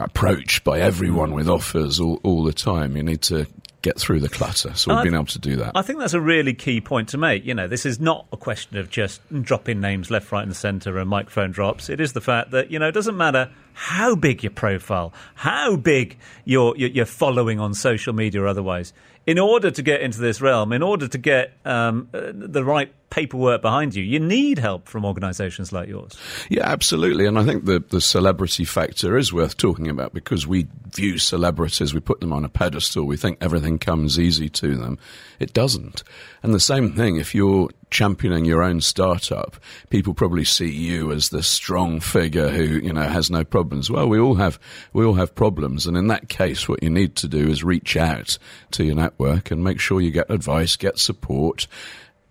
approached 0.00 0.64
by 0.64 0.80
everyone 0.80 1.32
with 1.32 1.48
offers 1.48 2.00
all, 2.00 2.18
all 2.24 2.42
the 2.42 2.52
time, 2.52 2.96
you 2.96 3.02
need 3.02 3.22
to 3.22 3.46
get 3.82 3.98
through 3.98 4.20
the 4.20 4.28
clutter. 4.28 4.74
So 4.74 4.94
we've 4.94 5.04
been 5.04 5.14
able 5.14 5.26
to 5.26 5.38
do 5.38 5.56
that. 5.56 5.72
I 5.74 5.82
think 5.82 5.98
that's 5.98 6.12
a 6.12 6.20
really 6.20 6.54
key 6.54 6.80
point 6.80 7.08
to 7.10 7.18
make. 7.18 7.44
You 7.44 7.54
know, 7.54 7.66
this 7.66 7.86
is 7.86 8.00
not 8.00 8.26
a 8.32 8.36
question 8.36 8.76
of 8.76 8.90
just 8.90 9.20
dropping 9.42 9.80
names 9.80 10.10
left, 10.10 10.30
right, 10.32 10.44
and 10.44 10.54
centre 10.54 10.98
and 10.98 11.08
microphone 11.08 11.50
drops. 11.50 11.88
It 11.88 12.00
is 12.00 12.12
the 12.12 12.20
fact 12.20 12.50
that 12.50 12.70
you 12.70 12.78
know 12.78 12.88
it 12.88 12.92
doesn't 12.92 13.16
matter 13.16 13.50
how 13.72 14.14
big 14.14 14.42
your 14.42 14.50
profile, 14.50 15.12
how 15.34 15.76
big 15.76 16.18
your 16.44 16.76
your, 16.76 16.90
your 16.90 17.06
following 17.06 17.58
on 17.60 17.74
social 17.74 18.12
media 18.12 18.42
or 18.42 18.46
otherwise. 18.46 18.92
In 19.26 19.38
order 19.38 19.70
to 19.70 19.82
get 19.82 20.00
into 20.00 20.18
this 20.18 20.40
realm, 20.40 20.72
in 20.72 20.82
order 20.82 21.06
to 21.06 21.18
get 21.18 21.52
um, 21.64 22.08
uh, 22.12 22.32
the 22.32 22.64
right 22.64 22.92
paperwork 23.10 23.60
behind 23.60 23.94
you, 23.94 24.02
you 24.02 24.20
need 24.20 24.58
help 24.58 24.88
from 24.88 25.04
organisations 25.04 25.72
like 25.72 25.88
yours. 25.88 26.16
Yeah, 26.48 26.66
absolutely. 26.66 27.26
And 27.26 27.38
I 27.38 27.44
think 27.44 27.64
the, 27.64 27.80
the 27.80 28.00
celebrity 28.00 28.64
factor 28.64 29.18
is 29.18 29.32
worth 29.32 29.56
talking 29.56 29.88
about 29.88 30.14
because 30.14 30.46
we 30.46 30.68
view 30.94 31.18
celebrities, 31.18 31.92
we 31.92 32.00
put 32.00 32.20
them 32.20 32.32
on 32.32 32.44
a 32.44 32.48
pedestal, 32.48 33.04
we 33.04 33.16
think 33.16 33.38
everything 33.40 33.78
comes 33.78 34.18
easy 34.18 34.48
to 34.48 34.76
them. 34.76 34.98
It 35.38 35.52
doesn't. 35.52 36.02
And 36.42 36.54
the 36.54 36.60
same 36.60 36.94
thing, 36.94 37.16
if 37.16 37.34
you're 37.34 37.68
championing 37.90 38.44
your 38.44 38.62
own 38.62 38.80
startup, 38.80 39.56
people 39.88 40.14
probably 40.14 40.44
see 40.44 40.70
you 40.70 41.10
as 41.12 41.30
the 41.30 41.42
strong 41.42 42.00
figure 42.00 42.48
who, 42.48 42.64
you 42.64 42.92
know, 42.92 43.02
has 43.02 43.30
no 43.30 43.44
problems. 43.44 43.90
Well, 43.90 44.08
we 44.08 44.18
all 44.18 44.36
have, 44.36 44.60
we 44.92 45.04
all 45.04 45.14
have 45.14 45.34
problems. 45.34 45.86
And 45.86 45.96
in 45.96 46.06
that 46.08 46.28
case, 46.28 46.68
what 46.68 46.82
you 46.82 46.90
need 46.90 47.16
to 47.16 47.28
do 47.28 47.48
is 47.48 47.64
reach 47.64 47.96
out 47.96 48.38
to 48.72 48.84
your 48.84 48.94
network 48.94 49.50
and 49.50 49.64
make 49.64 49.80
sure 49.80 50.00
you 50.00 50.10
get 50.10 50.30
advice, 50.30 50.76
get 50.76 50.98
support. 50.98 51.66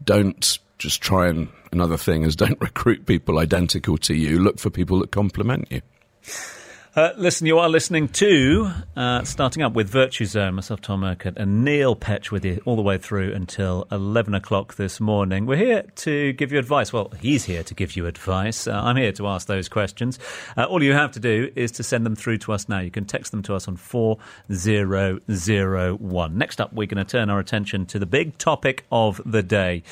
Don't 0.03 0.59
just 0.79 1.01
try 1.01 1.27
and 1.27 1.50
another 1.71 1.98
thing 1.98 2.24
is 2.24 2.36
don't 2.36 2.57
recruit 2.62 3.05
people 3.05 3.38
identical 3.38 3.98
to 4.00 4.15
you. 4.15 4.39
Look 4.39 4.59
for 4.59 4.71
people 4.71 5.00
that 5.00 5.12
complement 5.12 5.67
you. 5.69 5.81
Uh, 6.95 7.12
listen, 7.17 7.45
you 7.45 7.59
are 7.59 7.69
listening 7.69 8.07
to 8.07 8.71
uh, 8.98 9.24
starting 9.24 9.62
up 9.62 9.74
with 9.74 9.93
Virtuzone, 9.93 10.55
myself, 10.55 10.81
Tom 10.81 11.03
Urquhart, 11.03 11.38
and 11.38 11.63
Neil 11.63 11.95
Petch 11.95 12.31
with 12.31 12.43
you 12.43 12.59
all 12.65 12.75
the 12.75 12.81
way 12.81 12.98
through 12.98 13.31
until 13.31 13.88
11 13.91 14.33
o'clock 14.33 14.74
this 14.75 15.00
morning. 15.00 15.45
We're 15.45 15.57
here 15.57 15.83
to 15.98 16.33
give 16.33 16.51
you 16.51 16.57
advice. 16.57 16.91
Well, 16.91 17.13
he's 17.21 17.45
here 17.45 17.62
to 17.62 17.75
give 17.75 17.95
you 17.95 18.07
advice. 18.07 18.65
Uh, 18.65 18.71
I'm 18.71 18.98
here 18.98 19.12
to 19.13 19.27
ask 19.27 19.45
those 19.45 19.69
questions. 19.69 20.17
Uh, 20.57 20.63
all 20.63 20.81
you 20.81 20.93
have 20.93 21.12
to 21.12 21.19
do 21.19 21.51
is 21.55 21.71
to 21.74 21.83
send 21.83 22.07
them 22.07 22.15
through 22.15 22.39
to 22.39 22.53
us 22.53 22.67
now. 22.67 22.79
You 22.79 22.89
can 22.89 23.05
text 23.05 23.29
them 23.31 23.43
to 23.43 23.53
us 23.53 23.67
on 23.67 23.77
4001. 23.77 26.38
Next 26.38 26.59
up, 26.59 26.74
we're 26.74 26.88
going 26.88 27.05
to 27.05 27.09
turn 27.09 27.29
our 27.29 27.39
attention 27.39 27.86
to 27.86 28.00
the 28.00 28.07
big 28.07 28.39
topic 28.39 28.86
of 28.91 29.21
the 29.25 29.43
day. 29.43 29.83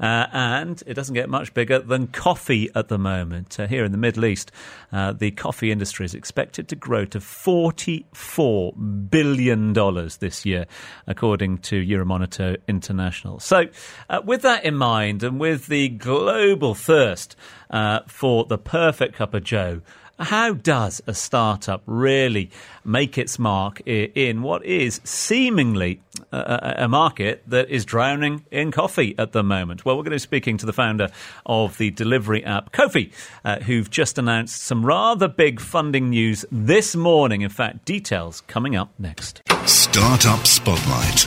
Uh, 0.00 0.26
and 0.32 0.82
it 0.86 0.94
doesn't 0.94 1.14
get 1.14 1.28
much 1.28 1.54
bigger 1.54 1.78
than 1.78 2.06
coffee 2.06 2.70
at 2.74 2.88
the 2.88 2.98
moment. 2.98 3.58
Uh, 3.58 3.66
here 3.66 3.84
in 3.84 3.92
the 3.92 3.98
Middle 3.98 4.24
East, 4.24 4.52
the 4.92 5.30
coffee 5.32 5.70
industry 5.70 6.04
is 6.04 6.14
expected 6.14 6.36
expected 6.36 6.68
to 6.68 6.76
grow 6.76 7.04
to 7.04 7.18
$44 7.18 9.10
billion 9.10 9.72
this 10.20 10.46
year, 10.46 10.66
according 11.06 11.58
to 11.58 11.82
Euromonitor 11.82 12.56
International. 12.68 13.40
So, 13.40 13.64
uh, 14.10 14.20
with 14.24 14.42
that 14.42 14.64
in 14.64 14.76
mind, 14.76 15.22
and 15.22 15.40
with 15.40 15.66
the 15.66 15.88
global 15.88 16.74
thirst 16.74 17.36
uh, 17.70 18.00
for 18.06 18.44
the 18.44 18.58
perfect 18.58 19.14
cup 19.14 19.34
of 19.34 19.44
Joe, 19.44 19.80
how 20.18 20.54
does 20.54 21.02
a 21.06 21.14
startup 21.14 21.82
really 21.86 22.50
make 22.84 23.18
its 23.18 23.38
mark 23.38 23.80
in 23.86 24.42
what 24.42 24.64
is 24.64 25.00
seemingly 25.04 26.00
a, 26.32 26.88
market 26.88 27.42
that 27.46 27.68
is 27.68 27.84
drowning 27.84 28.44
in 28.50 28.70
coffee 28.72 29.14
at 29.18 29.32
the 29.32 29.42
moment? 29.42 29.84
Well, 29.84 29.96
we're 29.96 30.04
going 30.04 30.12
to 30.12 30.16
be 30.16 30.20
speaking 30.20 30.56
to 30.58 30.66
the 30.66 30.72
founder 30.72 31.08
of 31.44 31.76
the 31.78 31.90
delivery 31.90 32.44
app, 32.44 32.72
Cofe, 32.72 33.12
uh, 33.44 33.60
who've 33.60 33.90
just 33.90 34.18
announced 34.18 34.62
some 34.62 34.84
rather 34.84 35.28
big 35.28 35.60
funding 35.60 36.10
news 36.10 36.44
this 36.50 36.96
morning. 36.96 37.42
In 37.42 37.50
fact, 37.50 37.84
details 37.84 38.40
coming 38.42 38.74
up 38.74 38.92
next. 38.98 39.42
Startup 39.66 40.46
Spotlight. 40.46 41.26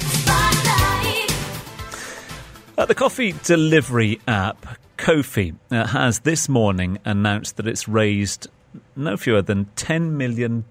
Uh, 2.78 2.86
the 2.86 2.96
coffee 2.96 3.36
delivery 3.44 4.22
app, 4.28 4.66
Cofe, 4.98 5.54
uh, 5.70 5.86
has 5.88 6.20
this 6.20 6.48
morning 6.48 6.98
announced 7.04 7.58
that 7.58 7.68
it's 7.68 7.88
raised 7.88 8.48
no 8.96 9.18
fewer 9.18 9.42
than 9.42 9.66
$10 9.76 10.12
million 10.12 10.66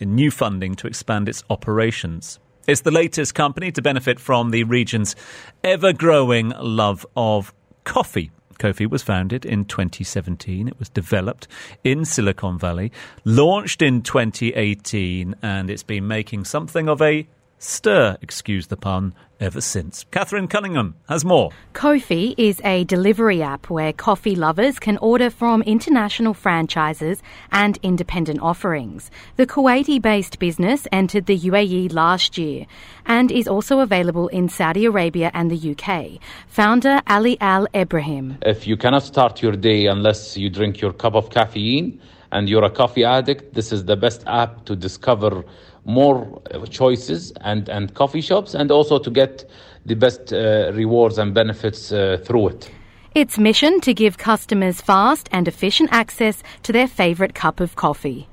in 0.00 0.14
new 0.14 0.30
funding 0.30 0.74
to 0.76 0.86
expand 0.86 1.28
its 1.28 1.44
operations. 1.50 2.38
It's 2.66 2.82
the 2.82 2.90
latest 2.90 3.34
company 3.34 3.72
to 3.72 3.82
benefit 3.82 4.20
from 4.20 4.50
the 4.50 4.64
region's 4.64 5.16
ever 5.64 5.92
growing 5.92 6.50
love 6.50 7.06
of 7.16 7.52
coffee. 7.84 8.30
Cofe 8.58 8.90
was 8.90 9.02
founded 9.02 9.46
in 9.46 9.64
2017. 9.64 10.68
It 10.68 10.78
was 10.78 10.90
developed 10.90 11.48
in 11.82 12.04
Silicon 12.04 12.58
Valley, 12.58 12.92
launched 13.24 13.80
in 13.80 14.02
2018, 14.02 15.34
and 15.42 15.70
it's 15.70 15.82
been 15.82 16.06
making 16.06 16.44
something 16.44 16.88
of 16.88 17.00
a 17.00 17.26
stir, 17.60 18.16
excuse 18.22 18.66
the 18.66 18.76
pun, 18.76 19.14
ever 19.38 19.60
since. 19.60 20.04
Catherine 20.10 20.48
Cunningham 20.48 20.94
has 21.08 21.24
more. 21.24 21.50
Cofe 21.74 22.34
is 22.36 22.60
a 22.64 22.84
delivery 22.84 23.42
app 23.42 23.70
where 23.70 23.92
coffee 23.92 24.34
lovers 24.34 24.78
can 24.78 24.96
order 24.98 25.30
from 25.30 25.62
international 25.62 26.34
franchises 26.34 27.22
and 27.52 27.78
independent 27.82 28.40
offerings. 28.40 29.10
The 29.36 29.46
Kuwaiti 29.46 30.00
based 30.00 30.38
business 30.38 30.86
entered 30.92 31.26
the 31.26 31.38
UAE 31.38 31.92
last 31.92 32.36
year 32.38 32.66
and 33.06 33.30
is 33.30 33.46
also 33.46 33.80
available 33.80 34.28
in 34.28 34.48
Saudi 34.48 34.84
Arabia 34.84 35.30
and 35.34 35.50
the 35.50 35.70
UK. 35.72 36.20
Founder 36.48 37.00
Ali 37.06 37.38
Al 37.40 37.66
Ibrahim. 37.74 38.38
If 38.42 38.66
you 38.66 38.76
cannot 38.76 39.02
start 39.02 39.42
your 39.42 39.52
day 39.52 39.86
unless 39.86 40.36
you 40.36 40.50
drink 40.50 40.80
your 40.80 40.92
cup 40.92 41.14
of 41.14 41.30
caffeine 41.30 42.00
and 42.32 42.48
you're 42.48 42.64
a 42.64 42.70
coffee 42.70 43.04
addict, 43.04 43.54
this 43.54 43.72
is 43.72 43.84
the 43.84 43.96
best 43.96 44.22
app 44.26 44.64
to 44.66 44.76
discover 44.76 45.44
more 45.84 46.42
choices 46.68 47.32
and, 47.40 47.68
and 47.68 47.94
coffee 47.94 48.20
shops 48.20 48.54
and 48.54 48.70
also 48.70 48.98
to 48.98 49.10
get 49.10 49.48
the 49.86 49.94
best 49.94 50.32
uh, 50.32 50.70
rewards 50.74 51.18
and 51.18 51.34
benefits 51.34 51.92
uh, 51.92 52.18
through 52.24 52.48
it. 52.48 52.70
Its 53.14 53.38
mission 53.38 53.80
to 53.80 53.92
give 53.92 54.18
customers 54.18 54.80
fast 54.80 55.28
and 55.32 55.48
efficient 55.48 55.90
access 55.92 56.42
to 56.62 56.72
their 56.72 56.86
favourite 56.86 57.34
cup 57.34 57.58
of 57.60 57.74
coffee. 57.74 58.28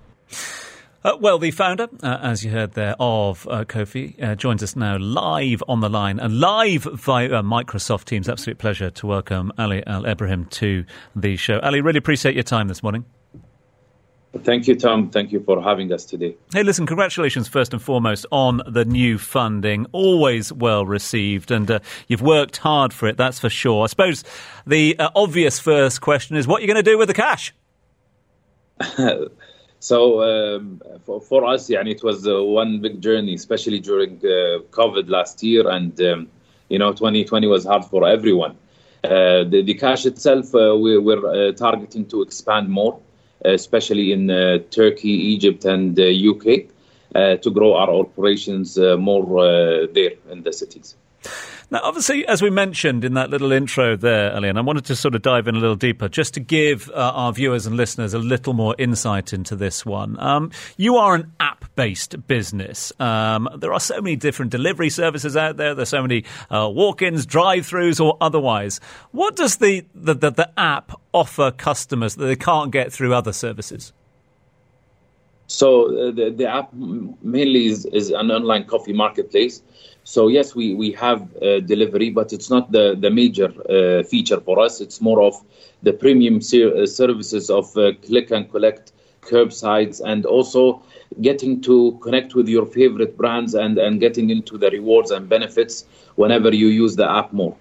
Uh, 1.04 1.16
well, 1.22 1.39
the 1.39 1.51
founder, 1.51 1.88
uh, 2.04 2.18
as 2.22 2.44
you 2.44 2.51
heard 2.51 2.74
there, 2.74 2.96
of 3.00 3.48
uh, 3.50 3.63
Cofe 3.63 4.22
uh, 4.22 4.36
joins 4.36 4.62
us 4.62 4.75
now 4.75 4.98
live 4.98 5.63
on 5.68 5.80
the 5.80 5.89
line 5.89 6.20
and 6.20 6.39
live 6.39 6.84
via 6.84 7.32
uh, 7.32 7.42
Microsoft 7.42 8.06
Teams. 8.06 8.27
Absolute 8.27 8.58
pleasure 8.58 8.89
to 8.89 9.08
welcome 9.08 9.51
Ali 9.58 9.86
Al 9.88 10.06
Ibrahim 10.06 10.46
to 10.46 10.84
the 11.16 11.38
show. 11.38 11.60
Ali, 11.60 11.82
really 11.82 11.98
appreciate 11.98 12.36
your 12.36 12.44
time 12.44 12.68
this 12.68 12.84
morning. 12.84 13.06
Thank 14.44 14.67
you, 14.67 14.75
Tom. 14.75 15.10
Thank 15.10 15.32
you 15.32 15.41
for 15.41 15.62
having 15.62 15.91
us 15.91 16.06
today. 16.06 16.36
Hey, 16.53 16.63
listen, 16.63 16.86
congratulations 16.86 17.48
first 17.48 17.74
and 17.74 17.82
foremost 17.82 18.25
on 18.32 18.62
the 18.67 18.86
new 18.86 19.17
funding. 19.17 19.86
Always 19.91 20.51
well 20.51 20.86
received, 20.86 21.51
and 21.51 21.70
uh, 21.70 21.79
you've 22.08 22.22
worked 22.22 22.58
hard 22.58 22.94
for 22.94 23.08
it, 23.08 23.17
that's 23.17 23.39
for 23.39 23.50
sure. 23.50 23.84
I 23.84 23.88
suppose 23.88 24.24
the 24.65 24.98
uh, 25.00 25.10
obvious 25.15 25.60
first 25.60 26.01
question 26.01 26.36
is 26.36 26.48
what 26.48 26.62
you're 26.62 26.74
going 26.74 26.84
to 26.84 26.91
do 26.91 26.98
with 26.98 27.08
the 27.08 27.13
cash? 27.13 27.53
so, 29.79 30.22
um, 30.22 30.82
for, 31.06 31.22
for, 31.22 31.46
us, 31.46 31.70
yeah, 31.70 31.84
it 31.86 32.03
was 32.03 32.27
uh, 32.27 32.44
one 32.44 32.82
big 32.82 33.01
journey, 33.01 33.34
especially 33.34 33.79
during 33.79 34.17
uh, 34.17 34.63
COVID 34.72 35.10
last 35.10 35.44
year, 35.44 35.70
and 35.70 36.00
um, 36.01 36.27
you 36.70 36.79
know, 36.79 36.91
2020 36.91 37.48
was 37.48 37.65
hard 37.65 37.86
for 37.86 38.08
everyone. 38.08 38.58
Uh, 39.03 39.44
the, 39.44 39.63
the, 39.63 39.74
cash 39.74 40.06
itself, 40.06 40.53
uh, 40.56 40.75
we, 40.75 40.98
we're 40.98 41.53
targeting 41.53 42.06
to 42.08 42.22
expand 42.22 42.67
more 42.67 43.00
especially 43.54 44.12
in 44.12 44.30
uh, 44.30 44.60
Turkey, 44.72 45.10
Egypt, 45.10 45.66
and 45.66 45.96
the 45.96 46.30
UK, 46.30 46.70
uh, 47.16 47.38
to 47.38 47.50
grow 47.51 47.75
our 47.75 47.89
operations 47.89 48.77
uh, 48.77 48.98
more 48.98 49.88
there 49.88 50.12
in 50.30 50.44
the 50.44 50.54
cities. 50.54 50.96
Now, 51.70 51.82
obviously, 51.84 52.25
as 52.25 52.42
we 52.42 52.50
mentioned 52.50 53.04
in 53.04 53.16
that 53.16 53.30
little 53.30 53.51
intro 53.51 53.98
there, 53.98 54.34
Elian, 54.34 54.58
I 54.58 54.62
wanted 54.62 54.86
to 54.86 54.96
sort 54.96 55.16
of 55.16 55.22
dive 55.22 55.50
in 55.50 55.56
a 55.56 55.60
little 55.60 55.75
deeper 55.75 56.08
just 56.08 56.36
to 56.36 56.39
give 56.39 56.89
uh, 56.92 57.12
our 57.13 57.34
viewers 57.34 57.66
and 57.66 57.75
listeners 57.75 58.13
a 58.13 58.20
little 58.20 58.54
more 58.54 58.74
insight 58.77 59.34
into 59.34 59.54
this 59.58 59.86
one. 59.86 60.18
Um, 60.18 60.51
you 60.77 60.96
are 60.96 61.13
an 61.13 61.34
app 61.42 61.66
based 61.77 62.27
business. 62.27 62.91
Um, 63.00 63.48
there 63.55 63.72
are 63.72 63.79
so 63.79 64.01
many 64.01 64.17
different 64.17 64.51
delivery 64.51 64.89
services 64.89 65.38
out 65.38 65.55
there, 65.55 65.74
there's 65.74 65.88
so 65.88 66.01
many 66.01 66.25
uh, 66.51 66.69
walk 66.69 67.01
ins, 67.01 67.25
drive 67.25 67.65
throughs, 67.65 68.03
or 68.03 68.17
otherwise. 68.19 68.81
What 69.12 69.38
does 69.38 69.55
the, 69.57 69.86
the, 69.96 70.13
the, 70.13 70.31
the 70.31 70.60
app 70.60 70.91
offer 71.13 71.51
customers 71.51 72.15
that 72.15 72.25
they 72.25 72.36
can't 72.36 72.72
get 72.72 72.91
through 72.91 73.13
other 73.13 73.31
services? 73.31 73.93
So 75.48 75.86
uh, 75.86 76.12
the, 76.12 76.34
the 76.36 76.46
app 76.46 76.74
mainly 76.74 77.67
is, 77.67 77.86
is 77.86 78.10
an 78.10 78.29
online 78.31 78.65
coffee 78.65 78.91
marketplace 78.91 79.62
so 80.07 80.29
yes, 80.29 80.55
we 80.55 80.74
we 80.74 80.93
have 80.93 81.22
uh, 81.36 81.60
delivery, 81.60 82.12
but 82.12 82.31
it's 82.31 82.50
not 82.50 82.72
the 82.72 82.96
the 82.98 83.10
major 83.10 83.50
uh, 83.69 84.03
feature 84.03 84.39
for 84.39 84.57
us. 84.57 84.79
It's 84.79 85.01
more 85.01 85.22
of 85.22 85.36
the 85.84 85.91
premium 85.91 86.39
ser- 86.39 86.74
uh, 86.77 86.86
services 86.86 87.50
of 87.50 87.75
uh, 87.75 87.91
click 88.05 88.31
and 88.31 88.50
collect, 88.50 88.93
curbsides, 89.27 90.01
and 90.03 90.25
also 90.25 90.81
getting 91.22 91.62
to 91.62 91.98
connect 92.01 92.36
with 92.36 92.48
your 92.48 92.65
favorite 92.65 93.17
brands 93.17 93.53
and 93.53 93.77
and 93.77 94.00
getting 94.00 94.29
into 94.29 94.57
the 94.57 94.69
rewards 94.72 95.12
and 95.12 95.29
benefits 95.29 95.86
whenever 96.15 96.53
you 96.53 96.67
use 96.67 96.96
the 96.96 97.10
app 97.10 97.34
more. 97.34 97.55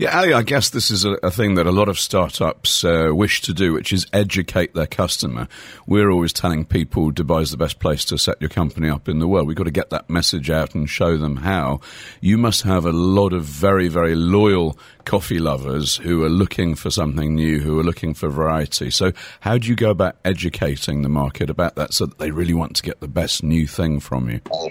Yeah, 0.00 0.18
Ali, 0.18 0.32
I 0.32 0.40
guess 0.40 0.70
this 0.70 0.90
is 0.90 1.04
a, 1.04 1.18
a 1.22 1.30
thing 1.30 1.56
that 1.56 1.66
a 1.66 1.70
lot 1.70 1.90
of 1.90 2.00
startups 2.00 2.84
uh, 2.84 3.10
wish 3.12 3.42
to 3.42 3.52
do, 3.52 3.74
which 3.74 3.92
is 3.92 4.06
educate 4.14 4.72
their 4.72 4.86
customer. 4.86 5.46
We're 5.86 6.08
always 6.08 6.32
telling 6.32 6.64
people 6.64 7.12
Dubai 7.12 7.42
is 7.42 7.50
the 7.50 7.58
best 7.58 7.80
place 7.80 8.06
to 8.06 8.16
set 8.16 8.40
your 8.40 8.48
company 8.48 8.88
up 8.88 9.10
in 9.10 9.18
the 9.18 9.28
world. 9.28 9.46
We've 9.46 9.58
got 9.58 9.64
to 9.64 9.70
get 9.70 9.90
that 9.90 10.08
message 10.08 10.48
out 10.48 10.74
and 10.74 10.88
show 10.88 11.18
them 11.18 11.36
how. 11.36 11.80
You 12.22 12.38
must 12.38 12.62
have 12.62 12.86
a 12.86 12.92
lot 12.92 13.34
of 13.34 13.44
very, 13.44 13.88
very 13.88 14.14
loyal 14.14 14.78
coffee 15.04 15.38
lovers 15.38 15.96
who 15.96 16.24
are 16.24 16.30
looking 16.30 16.76
for 16.76 16.90
something 16.90 17.34
new, 17.34 17.60
who 17.60 17.78
are 17.78 17.84
looking 17.84 18.14
for 18.14 18.30
variety. 18.30 18.90
So, 18.90 19.12
how 19.40 19.58
do 19.58 19.68
you 19.68 19.76
go 19.76 19.90
about 19.90 20.16
educating 20.24 21.02
the 21.02 21.10
market 21.10 21.50
about 21.50 21.74
that 21.74 21.92
so 21.92 22.06
that 22.06 22.16
they 22.16 22.30
really 22.30 22.54
want 22.54 22.74
to 22.76 22.82
get 22.82 23.00
the 23.00 23.08
best 23.08 23.42
new 23.42 23.66
thing 23.66 24.00
from 24.00 24.30
you? 24.30 24.40
Uh, 24.50 24.68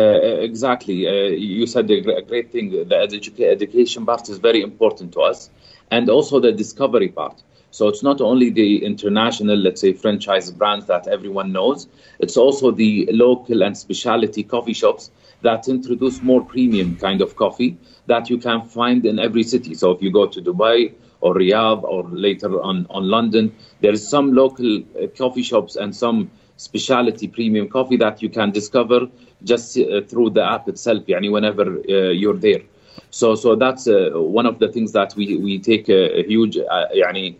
exactly. 0.00 1.06
Uh, 1.06 1.28
you 1.34 1.66
said 1.66 1.90
a 1.90 2.22
great 2.22 2.52
thing. 2.52 2.70
The 2.70 2.84
educa- 2.84 3.50
education 3.50 4.06
part 4.06 4.28
is 4.28 4.38
very 4.38 4.62
important 4.62 5.12
to 5.14 5.20
us, 5.20 5.50
and 5.90 6.08
also 6.08 6.40
the 6.40 6.52
discovery 6.52 7.08
part. 7.08 7.42
So 7.70 7.88
it's 7.88 8.02
not 8.02 8.20
only 8.20 8.50
the 8.50 8.84
international, 8.84 9.56
let's 9.56 9.80
say, 9.80 9.94
franchise 9.94 10.50
brands 10.50 10.86
that 10.86 11.08
everyone 11.08 11.52
knows. 11.52 11.88
It's 12.18 12.36
also 12.36 12.70
the 12.70 13.08
local 13.12 13.62
and 13.62 13.76
specialty 13.76 14.42
coffee 14.42 14.74
shops 14.74 15.10
that 15.40 15.68
introduce 15.68 16.22
more 16.22 16.44
premium 16.44 16.96
kind 16.96 17.20
of 17.22 17.34
coffee 17.36 17.78
that 18.06 18.28
you 18.30 18.38
can 18.38 18.62
find 18.62 19.06
in 19.06 19.18
every 19.18 19.42
city. 19.42 19.74
So 19.74 19.90
if 19.92 20.02
you 20.02 20.12
go 20.12 20.26
to 20.26 20.40
Dubai 20.42 20.92
or 21.20 21.34
Riyadh 21.34 21.82
or 21.82 22.04
later 22.10 22.60
on, 22.60 22.86
on 22.90 23.08
London, 23.08 23.56
there 23.80 23.92
is 23.92 24.06
some 24.06 24.34
local 24.34 24.78
uh, 24.78 25.06
coffee 25.16 25.42
shops 25.42 25.76
and 25.76 25.94
some 25.96 26.30
specialty 26.56 27.28
premium 27.28 27.68
coffee 27.68 27.96
that 27.96 28.22
you 28.22 28.28
can 28.28 28.50
discover 28.50 29.08
just 29.44 29.78
uh, 29.78 30.00
through 30.02 30.30
the 30.30 30.44
app 30.44 30.68
itself, 30.68 31.04
yani 31.06 31.30
whenever 31.30 31.62
uh, 31.62 32.10
you're 32.10 32.36
there. 32.36 32.62
So, 33.10 33.34
so 33.34 33.56
that's 33.56 33.88
uh, 33.88 34.10
one 34.14 34.46
of 34.46 34.58
the 34.58 34.68
things 34.68 34.92
that 34.92 35.14
we, 35.16 35.36
we 35.36 35.58
take 35.58 35.88
a, 35.88 36.22
huge, 36.22 36.56
uh, 36.58 36.86
yani, 36.94 37.36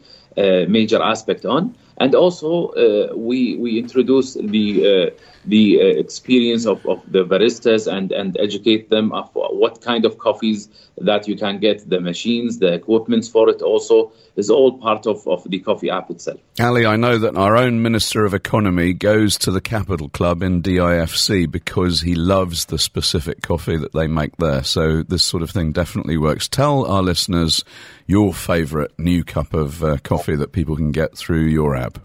major 0.69 1.03
aspect 1.03 1.45
on. 1.45 1.75
And 1.99 2.15
also, 2.15 2.69
uh, 2.69 3.17
we 3.17 3.57
we 3.57 3.79
introduce 3.79 4.35
the 4.35 5.11
uh, 5.15 5.21
the 5.45 5.81
uh, 5.81 5.85
experience 5.85 6.67
of, 6.67 6.85
of 6.87 7.03
the 7.11 7.25
baristas 7.25 7.93
and, 7.93 8.13
and 8.13 8.37
educate 8.39 8.91
them 8.91 9.13
of 9.13 9.29
what 9.35 9.81
kind 9.81 10.05
of 10.05 10.19
coffees 10.19 10.69
that 10.99 11.27
you 11.27 11.37
can 11.37 11.59
get, 11.59 11.89
the 11.89 12.01
machines, 12.01 12.59
the 12.59 12.73
equipments 12.73 13.29
for 13.29 13.49
it 13.49 13.61
also 13.61 14.13
is 14.37 14.51
all 14.51 14.79
part 14.79 15.07
of, 15.07 15.27
of 15.27 15.43
the 15.51 15.59
coffee 15.59 15.91
app 15.91 16.11
itself. 16.11 16.39
Ali, 16.61 16.87
I 16.87 16.97
know 16.97 17.19
that 17.19 17.37
our 17.37 17.57
own 17.57 17.83
Minister 17.83 18.25
of 18.25 18.35
Economy 18.35 18.93
goes 18.93 19.37
to 19.39 19.51
the 19.51 19.61
Capital 19.61 20.09
Club 20.09 20.43
in 20.43 20.63
DIFC 20.63 21.51
because 21.51 22.03
he 22.03 22.15
loves 22.15 22.67
the 22.67 22.79
specific 22.79 23.43
coffee 23.43 23.77
that 23.77 23.93
they 23.93 24.07
make 24.07 24.37
there. 24.37 24.63
So 24.63 25.03
this 25.03 25.25
sort 25.25 25.43
of 25.43 25.51
thing 25.51 25.73
definitely 25.73 26.17
works. 26.17 26.49
Tell 26.49 26.87
our 26.87 27.03
listeners 27.03 27.65
your 28.12 28.34
favourite 28.34 28.92
new 28.98 29.24
cup 29.24 29.54
of 29.54 29.84
uh, 29.84 29.98
coffee 30.04 30.36
that 30.36 30.52
people 30.52 30.76
can 30.76 30.92
get 30.92 31.18
through 31.18 31.46
your 31.46 31.76
app. 31.76 32.00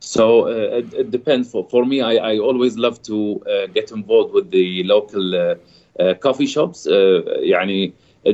So 0.00 0.46
uh, 0.46 0.78
it, 0.78 0.94
it, 0.94 1.10
depends. 1.10 1.50
For, 1.50 1.68
for 1.68 1.84
me, 1.84 2.00
I, 2.00 2.14
I 2.32 2.38
always 2.38 2.78
love 2.78 3.02
to 3.02 3.42
uh, 3.42 3.66
get 3.66 3.92
involved 3.92 4.32
with 4.32 4.50
the 4.50 4.82
local 4.84 5.34
uh, 5.34 5.54
uh 6.00 6.14
coffee 6.14 6.46
shops. 6.46 6.86
Uh, 6.86 7.22
يعني, 7.42 7.92
uh, 8.26 8.30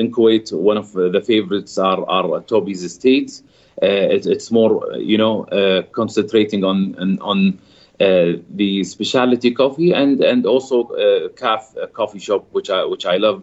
in 0.00 0.10
Kuwait, 0.10 0.50
one 0.52 0.78
of 0.78 0.92
the 0.92 1.20
favorites 1.20 1.76
are, 1.76 2.04
are 2.08 2.40
Toby's 2.40 2.82
Estates. 2.82 3.42
It, 3.82 4.26
it's 4.26 4.50
more, 4.50 4.94
you 4.96 5.18
know, 5.18 5.46
concentrating 5.92 6.64
on 6.64 6.96
on, 6.98 7.18
on 7.20 7.58
the 7.98 8.82
specialty 8.84 9.50
coffee 9.52 9.92
and 9.92 10.22
and 10.22 10.46
also 10.46 10.84
uh, 10.88 11.28
CAF 11.28 11.92
coffee 11.92 12.18
shop, 12.18 12.46
which 12.52 12.70
I 12.70 12.84
which 12.84 13.04
I 13.04 13.18
love 13.18 13.42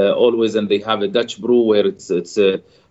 always. 0.00 0.54
And 0.54 0.68
they 0.68 0.78
have 0.78 1.02
a 1.02 1.08
Dutch 1.08 1.40
brew 1.40 1.62
where 1.62 1.86
it's 1.86 2.10
it's 2.10 2.38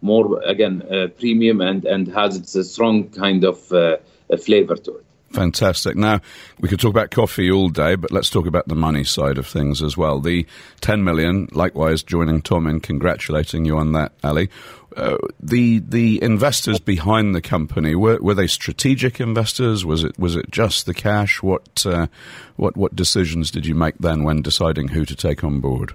more 0.02 0.42
again 0.44 0.84
premium 1.18 1.62
and 1.62 1.86
and 1.86 2.08
has 2.10 2.38
its 2.38 2.56
a 2.56 2.64
strong 2.64 3.10
kind 3.10 3.44
of 3.44 3.72
a 3.72 4.38
flavour 4.38 4.76
to 4.76 4.98
it. 4.98 5.06
Fantastic. 5.32 5.96
Now, 5.96 6.22
we 6.60 6.68
could 6.68 6.80
talk 6.80 6.90
about 6.90 7.12
coffee 7.12 7.52
all 7.52 7.70
day, 7.70 7.96
but 7.96 8.12
let's 8.12 8.30
talk 8.30 8.48
about 8.48 8.68
the 8.68 8.76
money 8.76 9.04
side 9.04 9.38
of 9.38 9.46
things 9.46 9.82
as 9.82 9.96
well. 9.96 10.20
The 10.20 10.46
10 10.82 11.04
million, 11.04 11.48
likewise, 11.52 12.02
joining 12.02 12.42
Tom 12.42 12.66
in 12.66 12.80
congratulating 12.80 13.66
you 13.66 13.78
on 13.78 13.92
that, 13.94 14.14
Ali. 14.24 14.50
Uh, 14.98 15.18
the 15.40 15.80
the 15.80 16.22
investors 16.24 16.80
behind 16.80 17.36
the 17.36 17.42
company 17.42 17.94
were 17.94 18.18
were 18.22 18.34
they 18.34 18.48
strategic 18.48 19.20
investors? 19.20 19.86
Was 19.86 20.04
it 20.04 20.18
was 20.18 20.36
it 20.36 20.50
just 20.50 20.88
the 20.88 20.96
cash? 20.96 21.44
What 21.44 21.86
uh, 21.86 22.08
what 22.56 22.76
what 22.76 22.96
decisions 22.96 23.52
did 23.52 23.68
you 23.68 23.76
make 23.76 24.00
then 24.00 24.24
when 24.24 24.42
deciding 24.42 24.90
who 24.90 25.06
to 25.06 25.16
take 25.16 25.44
on 25.44 25.60
board? 25.60 25.94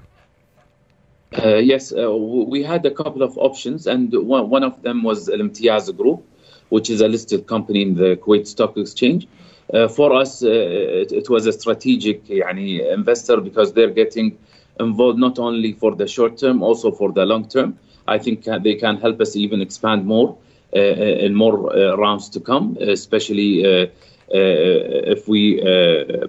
Uh, 1.38 1.56
yes, 1.56 1.94
uh, 1.94 2.12
we 2.16 2.64
had 2.64 2.86
a 2.86 2.92
couple 2.92 3.22
of 3.22 3.38
options, 3.38 3.86
and 3.86 4.12
one, 4.14 4.50
one 4.50 4.64
of 4.64 4.82
them 4.82 5.04
was 5.04 5.30
Al 5.30 5.40
Imtiaz 5.40 5.96
Group 5.96 6.26
which 6.70 6.90
is 6.90 7.02
a 7.02 7.08
listed 7.08 7.48
company 7.48 7.82
in 7.82 7.96
the 7.96 8.16
Kuwait 8.18 8.48
Stock 8.48 8.78
Exchange. 8.78 9.28
Uh, 9.74 9.88
for 9.88 10.14
us, 10.14 10.44
uh, 10.44 10.48
it, 10.48 11.12
it, 11.12 11.30
was 11.30 11.46
a 11.46 11.52
strategic 11.54 12.26
يعني, 12.26 12.92
investor 12.94 13.40
because 13.42 13.74
they're 13.74 13.92
getting 13.92 14.38
involved 14.80 15.20
not 15.20 15.38
only 15.38 15.74
for 15.74 15.96
the 15.96 16.08
short 16.08 16.38
term, 16.38 16.64
also 16.64 16.92
for 16.92 17.12
the 17.12 17.26
long 17.26 17.48
term. 17.48 17.78
I 18.08 18.18
think 18.18 18.46
they 18.46 18.76
can 18.76 18.98
help 18.98 19.22
us 19.22 19.36
even 19.36 19.62
expand 19.62 20.06
more 20.06 20.36
uh, 20.76 20.80
in 20.80 21.36
more 21.36 21.76
uh, 21.76 21.96
rounds 21.98 22.30
to 22.30 22.40
come, 22.40 22.78
especially 22.80 23.64
uh, 23.64 23.86
uh, 23.86 23.88
if 24.32 25.28
we 25.28 25.62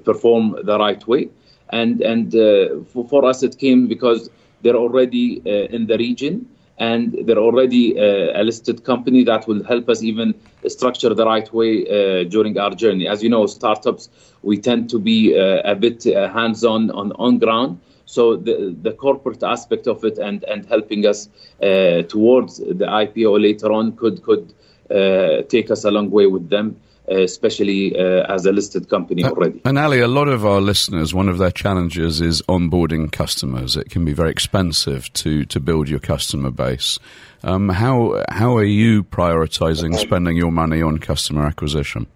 perform 0.05 0.57
the 0.63 0.79
right 0.79 1.07
way. 1.07 1.31
And 1.71 2.03
and 2.03 2.33
for, 2.89 3.09
for, 3.09 3.25
us, 3.25 3.43
it 3.43 3.57
came 3.59 3.87
because 3.87 4.29
they're 4.66 4.82
already 4.86 5.42
in 5.78 5.86
the 5.88 5.98
region 5.98 6.48
and 6.78 7.16
they're 7.26 7.38
already 7.38 7.98
uh, 7.98 8.42
a 8.42 8.44
listed 8.44 8.84
company 8.84 9.24
that 9.24 9.48
will 9.48 9.64
help 9.64 9.88
us 9.90 10.04
even 10.04 10.34
structure 10.68 11.14
the 11.14 11.26
right 11.26 11.52
way 11.54 11.86
uh, 11.88 12.24
during 12.26 12.58
our 12.58 12.72
journey. 12.72 13.08
As 13.08 13.24
you 13.24 13.30
know, 13.30 13.46
startups 13.46 14.10
we 14.42 14.58
tend 14.58 14.90
to 14.90 15.00
be 15.00 15.38
uh, 15.38 15.62
a 15.64 15.76
bit 15.76 16.06
uh, 16.06 16.30
hands-on 16.30 16.92
on 16.92 17.12
on 17.14 17.38
ground. 17.40 17.80
So 18.06 18.36
the 18.36 18.76
the 18.82 18.92
corporate 18.92 19.44
aspect 19.44 19.88
of 19.88 20.04
it 20.04 20.18
and 20.18 20.44
and 20.44 20.66
helping 20.66 21.06
us 21.06 21.30
uh, 21.62 22.04
towards 22.04 22.58
the 22.58 22.86
IPO 22.86 23.42
later 23.42 23.72
on 23.72 23.94
could 23.94 24.22
could 24.24 24.54
uh, 24.92 25.44
take 25.48 25.72
us 25.72 25.86
a 25.86 25.92
long 25.92 26.12
way 26.12 26.28
with 26.28 26.50
them. 26.50 26.76
Uh, 27.11 27.23
especially 27.23 27.99
uh, 27.99 28.33
as 28.33 28.47
a 28.47 28.53
listed 28.53 28.89
company 28.89 29.25
already. 29.25 29.61
And 29.65 29.77
Ali, 29.79 29.99
a 29.99 30.07
lot 30.07 30.29
of 30.29 30.47
our 30.47 30.61
listeners, 30.61 31.13
one 31.13 31.29
of 31.29 31.39
their 31.39 31.51
challenges 31.51 32.21
is 32.21 32.41
onboarding 32.43 33.11
customers. 33.11 33.77
It 33.77 33.91
can 33.91 34.05
be 34.05 34.13
very 34.13 34.31
expensive 34.31 35.13
to, 35.15 35.45
to 35.47 35.59
build 35.59 35.89
your 35.89 35.99
customer 35.99 36.53
base. 36.53 37.01
Um, 37.43 37.69
how 37.69 38.23
how 38.29 38.57
are 38.57 38.71
you 38.83 39.03
prioritizing 39.03 39.97
spending 39.97 40.37
your 40.37 40.53
money 40.53 40.83
on 40.83 40.99
customer 40.99 41.47
acquisition? 41.47 42.07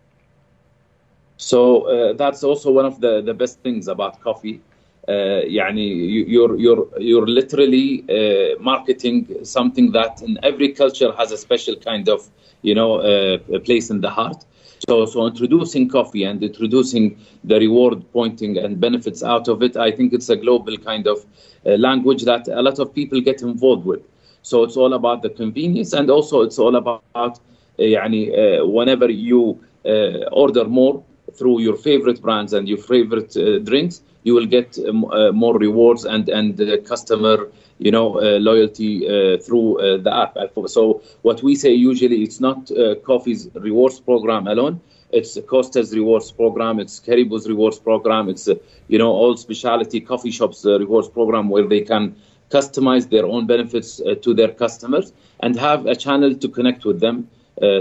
So 1.38 1.60
uh, 1.88 2.12
that's 2.12 2.44
also 2.44 2.70
one 2.70 2.84
of 2.84 3.00
the, 3.00 3.20
the 3.20 3.34
best 3.34 3.58
things 3.60 3.88
about 3.88 4.20
coffee. 4.20 4.60
Uh, 5.08 5.42
يعني 5.44 6.28
you're 6.28 6.56
you're 6.56 6.86
you're 6.98 7.26
literally 7.26 8.04
uh, 8.08 8.62
marketing 8.62 9.26
something 9.42 9.90
that 9.90 10.22
in 10.22 10.38
every 10.44 10.68
culture 10.68 11.12
has 11.18 11.32
a 11.32 11.36
special 11.36 11.74
kind 11.74 12.08
of 12.08 12.28
you 12.62 12.76
know 12.76 13.00
uh, 13.00 13.38
place 13.64 13.90
in 13.90 14.00
the 14.00 14.08
heart 14.08 14.44
so, 14.88 15.06
so 15.06 15.26
introducing 15.26 15.88
coffee 15.88 16.24
and 16.24 16.42
introducing 16.42 17.18
the 17.44 17.58
reward 17.58 18.04
pointing 18.12 18.58
and 18.58 18.80
benefits 18.80 19.22
out 19.22 19.48
of 19.48 19.62
it, 19.62 19.76
I 19.76 19.90
think 19.90 20.12
it's 20.12 20.28
a 20.28 20.36
global 20.36 20.76
kind 20.76 21.06
of 21.06 21.24
uh, 21.66 21.70
language 21.70 22.24
that 22.24 22.48
a 22.48 22.60
lot 22.60 22.78
of 22.78 22.94
people 22.94 23.20
get 23.20 23.42
involved 23.42 23.86
with. 23.86 24.02
So 24.42 24.62
it's 24.62 24.76
all 24.76 24.92
about 24.92 25.22
the 25.22 25.30
convenience 25.30 25.94
and 25.94 26.10
also 26.10 26.42
it's 26.42 26.58
all 26.58 26.76
about 26.76 27.02
uh, 27.14 27.30
يعني, 27.78 28.60
uh, 28.60 28.66
whenever 28.66 29.10
you 29.10 29.58
uh, 29.86 30.28
order 30.32 30.64
more 30.64 31.02
through 31.39 31.61
your 31.61 31.77
favorite 31.77 32.21
brands 32.21 32.51
and 32.53 32.67
your 32.67 32.77
favorite 32.77 33.35
uh, 33.37 33.59
drinks, 33.59 34.01
you 34.23 34.33
will 34.35 34.45
get 34.45 34.77
um, 34.87 35.05
uh, 35.05 35.31
more 35.31 35.57
rewards 35.57 36.03
and 36.05 36.27
and 36.29 36.59
uh, 36.59 36.77
customer 36.91 37.47
you 37.85 37.91
know 37.95 38.07
uh, 38.19 38.37
loyalty 38.49 38.91
uh, 39.07 39.37
through 39.45 39.67
the 40.05 40.13
app. 40.23 40.33
So 40.67 41.01
what 41.21 41.41
we 41.41 41.55
say 41.55 41.73
usually 41.73 42.19
it's 42.23 42.39
not 42.47 42.59
Cofe's 43.07 43.47
rewards 43.53 43.99
program 43.99 44.47
alone. 44.47 44.81
It's 45.11 45.39
Costa's 45.53 45.95
rewards 45.99 46.31
program. 46.31 46.79
It's 46.79 46.99
Caribou's 46.99 47.47
rewards 47.47 47.79
program. 47.79 48.29
It's 48.29 48.47
you 48.93 48.99
know 49.01 49.11
all 49.21 49.37
specialty 49.37 50.01
coffee 50.01 50.31
shops 50.31 50.65
rewards 50.65 51.09
program 51.17 51.49
where 51.49 51.67
they 51.73 51.81
can 51.81 52.03
customize 52.51 53.09
their 53.09 53.25
own 53.25 53.47
benefits 53.47 54.01
to 54.23 54.33
their 54.39 54.51
customers 54.63 55.13
and 55.39 55.55
have 55.55 55.85
a 55.85 55.95
channel 55.95 56.35
to 56.43 56.47
connect 56.49 56.83
with 56.89 56.99
them 56.99 57.27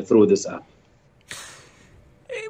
through 0.09 0.27
this 0.27 0.47
app 0.47 0.64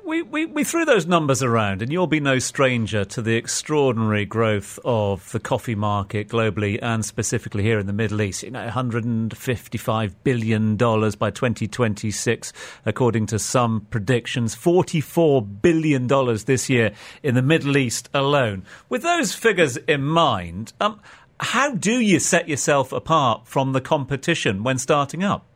we, 0.05 0.23
we, 0.23 0.47
we 0.47 0.65
threw 0.65 0.85
those 0.85 1.07
numbers 1.07 1.43
around, 1.43 1.83
and 1.83 1.93
you'll 1.93 2.07
be 2.07 2.21
no 2.21 2.39
stranger 2.39 3.05
to 3.05 3.23
the 3.23 3.37
extraordinary 3.37 4.25
growth 4.25 4.79
of 4.85 5.31
the 5.33 5.39
coffee 5.39 5.75
market 5.75 6.29
globally 6.29 6.79
and 6.83 7.05
specifically 7.05 7.63
here 7.63 7.79
in 7.79 7.87
the 7.87 7.93
Middle 7.93 8.23
East. 8.23 8.43
You 8.43 8.51
know, 8.51 8.67
$155 8.67 10.15
billion 10.25 10.77
by 10.77 11.31
2026, 11.31 12.53
according 12.87 13.27
to 13.27 13.39
some 13.39 13.87
predictions, 13.91 14.57
$44 14.57 15.63
billion 15.63 16.07
this 16.47 16.69
year 16.69 16.93
in 17.23 17.35
the 17.35 17.43
Middle 17.43 17.77
East 17.77 18.09
alone. 18.15 18.65
With 18.89 19.03
those 19.03 19.35
figures 19.35 19.77
in 19.77 20.03
mind, 20.03 20.73
um, 20.81 21.01
how 21.41 21.75
do 21.75 22.01
you 22.01 22.19
set 22.19 22.49
yourself 22.49 22.93
apart 22.93 23.47
from 23.47 23.73
the 23.73 23.81
competition 23.81 24.65
when 24.65 24.79
starting 24.79 25.23
up? 25.23 25.47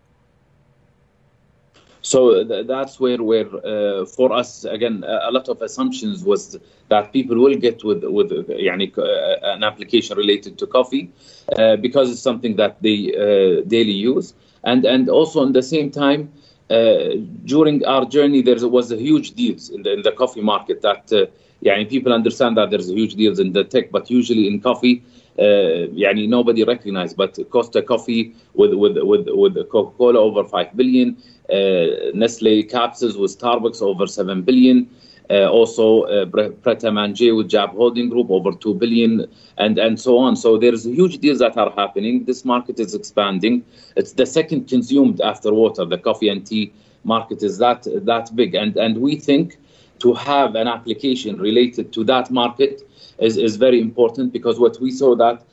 So 2.02 2.43
th- 2.43 2.67
that's 2.67 3.00
where, 3.00 3.22
where 3.22 3.48
uh, 3.48 4.06
for 4.06 4.32
us 4.32 4.63
again, 4.63 5.04
a 5.04 5.32
lot 5.32 5.50
of 5.50 5.62
assumptions 5.62 6.24
was 6.24 6.58
that 6.89 7.12
people 7.12 7.38
will 7.38 7.56
get 7.56 7.84
with 7.84 8.04
with 8.04 8.32
يعني, 8.50 8.98
uh, 8.98 9.54
an 9.56 9.63
application 9.63 10.17
related 10.17 10.58
to 10.60 10.67
coffee 10.67 11.12
uh, 11.58 11.76
because 11.76 12.12
it's 12.12 12.22
something 12.22 12.56
that 12.56 12.82
they 12.82 13.13
uh, 13.13 13.62
daily 13.67 13.91
use, 13.91 14.34
and 14.63 14.86
and 14.86 15.10
also 15.10 15.43
in 15.43 15.54
the 15.54 15.63
same 15.63 15.91
time. 15.91 16.32
Uh, 16.70 17.15
during 17.46 17.86
our 17.86 18.04
journey, 18.06 18.41
there 18.41 18.67
was 18.67 18.91
a 18.91 18.98
huge 18.98 19.32
deals 19.32 19.70
in 19.70 19.84
the, 19.84 19.93
in 19.93 20.02
the 20.02 20.12
coffee 20.12 20.41
market 20.41 20.82
that 20.82 21.10
uh, 21.13 21.26
يعني 21.63 21.89
people 21.89 22.12
understand 22.13 22.58
that 22.58 22.70
there's 22.70 22.89
huge 22.89 23.15
deals 23.15 23.39
in 23.39 23.54
the 23.54 23.63
tech, 23.63 23.89
but 23.91 24.10
usually 24.10 24.48
in 24.48 24.60
coffee, 24.60 25.02
uh, 25.02 25.21
يعني 25.39 26.28
nobody 26.28 26.63
recognized. 26.63 27.15
But 27.17 27.38
Costa 27.50 27.82
Coffee 27.82 28.34
with 28.54 28.74
with 28.74 28.98
with, 28.98 29.28
with 29.30 29.70
Coca-Cola 29.70 30.20
over 30.20 30.43
five 30.43 30.76
billion, 30.76 31.17
uh, 31.50 32.12
Nestle 32.13 32.63
capsules 32.63 33.17
with 33.17 33.38
Starbucks 33.38 33.82
over 33.82 34.08
7 34.08 34.41
billion. 34.41 34.89
Uh, 35.30 35.50
also, 35.50 36.04
uh, 36.04 36.26
Pret 36.26 36.84
a 36.86 36.91
Manger 36.91 37.36
with 37.36 37.50
Jab 37.50 37.72
Holding 37.72 38.08
Group 38.10 38.30
over 38.30 38.54
2 38.54 38.74
billion, 38.76 39.26
and, 39.58 39.78
and 39.78 40.00
so 40.00 40.17
on. 40.17 40.38
So 40.38 40.58
there's 40.58 40.86
huge 40.86 41.17
deals 41.17 41.39
that 41.39 41.58
are 41.58 41.72
happening. 41.72 42.24
This 42.24 42.46
market 42.46 42.80
is 42.80 42.96
expanding. 42.96 43.65
It's 43.98 44.13
the 44.13 44.26
second 44.26 44.70
consumed 44.70 45.20
after 45.20 45.54
water. 45.54 45.84
The 45.84 45.98
coffee 45.98 46.30
and 46.30 46.48
tea 46.48 46.72
market 47.04 47.43
is 47.43 47.58
that 47.58 47.84
that 48.06 48.34
big, 48.36 48.56
and 48.56 48.78
and 48.78 49.00
we 49.00 49.17
think 49.17 49.58
to 50.00 50.13
have 50.13 50.56
an 50.56 50.67
application 50.67 51.38
related 51.38 51.91
to 51.93 52.04
that 52.06 52.32
market 52.32 52.84
is, 53.20 53.38
is 53.38 53.56
very 53.58 53.80
important 53.82 54.32
because 54.34 54.60
what 54.60 54.80
we 54.80 54.91
saw 54.91 55.15
that 55.15 55.43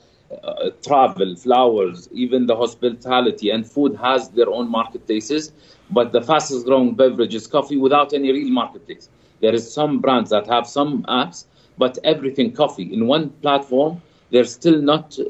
uh, 0.43 0.69
travel, 0.83 1.35
flowers, 1.35 2.09
even 2.11 2.45
the 2.47 2.55
hospitality 2.55 3.49
and 3.49 3.65
food 3.69 3.95
has 3.95 4.29
their 4.29 4.49
own 4.49 4.69
marketplaces, 4.69 5.51
but 5.91 6.11
the 6.11 6.21
fastest 6.21 6.65
growing 6.65 6.93
beverage 6.95 7.35
is 7.35 7.47
coffee 7.47 7.77
without 7.77 8.13
any 8.13 8.31
real 8.31 8.49
marketplace. 8.51 9.09
There 9.41 9.53
is 9.53 9.71
some 9.71 9.99
brands 9.99 10.29
that 10.31 10.47
have 10.47 10.67
some 10.67 11.03
apps, 11.03 11.45
but 11.77 11.97
everything 12.03 12.51
coffee 12.53 12.91
in 12.93 13.07
one 13.07 13.29
platform. 13.41 14.01
There's 14.31 14.51
still 14.51 14.81
not 14.81 15.17
uh, 15.19 15.23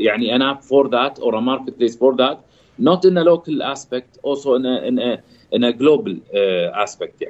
يعني 0.00 0.32
an 0.34 0.42
app 0.42 0.62
for 0.64 0.88
that 0.88 1.18
or 1.20 1.34
a 1.34 1.40
marketplace 1.40 1.94
for 1.96 2.14
that. 2.16 2.40
Not 2.78 3.04
in 3.04 3.16
a 3.18 3.24
local 3.24 3.62
aspect, 3.62 4.18
also 4.22 4.54
in 4.54 4.64
a 4.64 4.80
in 4.82 4.98
a, 4.98 5.22
in 5.50 5.64
a 5.64 5.72
global 5.72 6.14
uh, 6.34 6.70
aspect. 6.82 7.20
Yeah. 7.20 7.28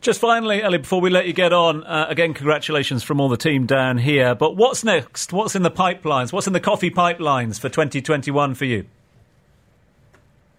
Just 0.00 0.20
finally, 0.20 0.62
Ellie, 0.62 0.78
before 0.78 1.00
we 1.00 1.10
let 1.10 1.26
you 1.26 1.32
get 1.32 1.52
on, 1.52 1.82
uh, 1.84 2.06
again, 2.08 2.34
congratulations 2.34 3.02
from 3.02 3.20
all 3.20 3.28
the 3.28 3.36
team 3.36 3.66
down 3.66 3.98
here. 3.98 4.34
But 4.34 4.56
what's 4.56 4.84
next? 4.84 5.32
What's 5.32 5.54
in 5.56 5.62
the 5.62 5.70
pipelines? 5.70 6.32
What's 6.32 6.46
in 6.46 6.52
the 6.52 6.60
coffee 6.60 6.90
pipelines 6.90 7.58
for 7.58 7.68
2021 7.68 8.54
for 8.54 8.64
you? 8.66 8.86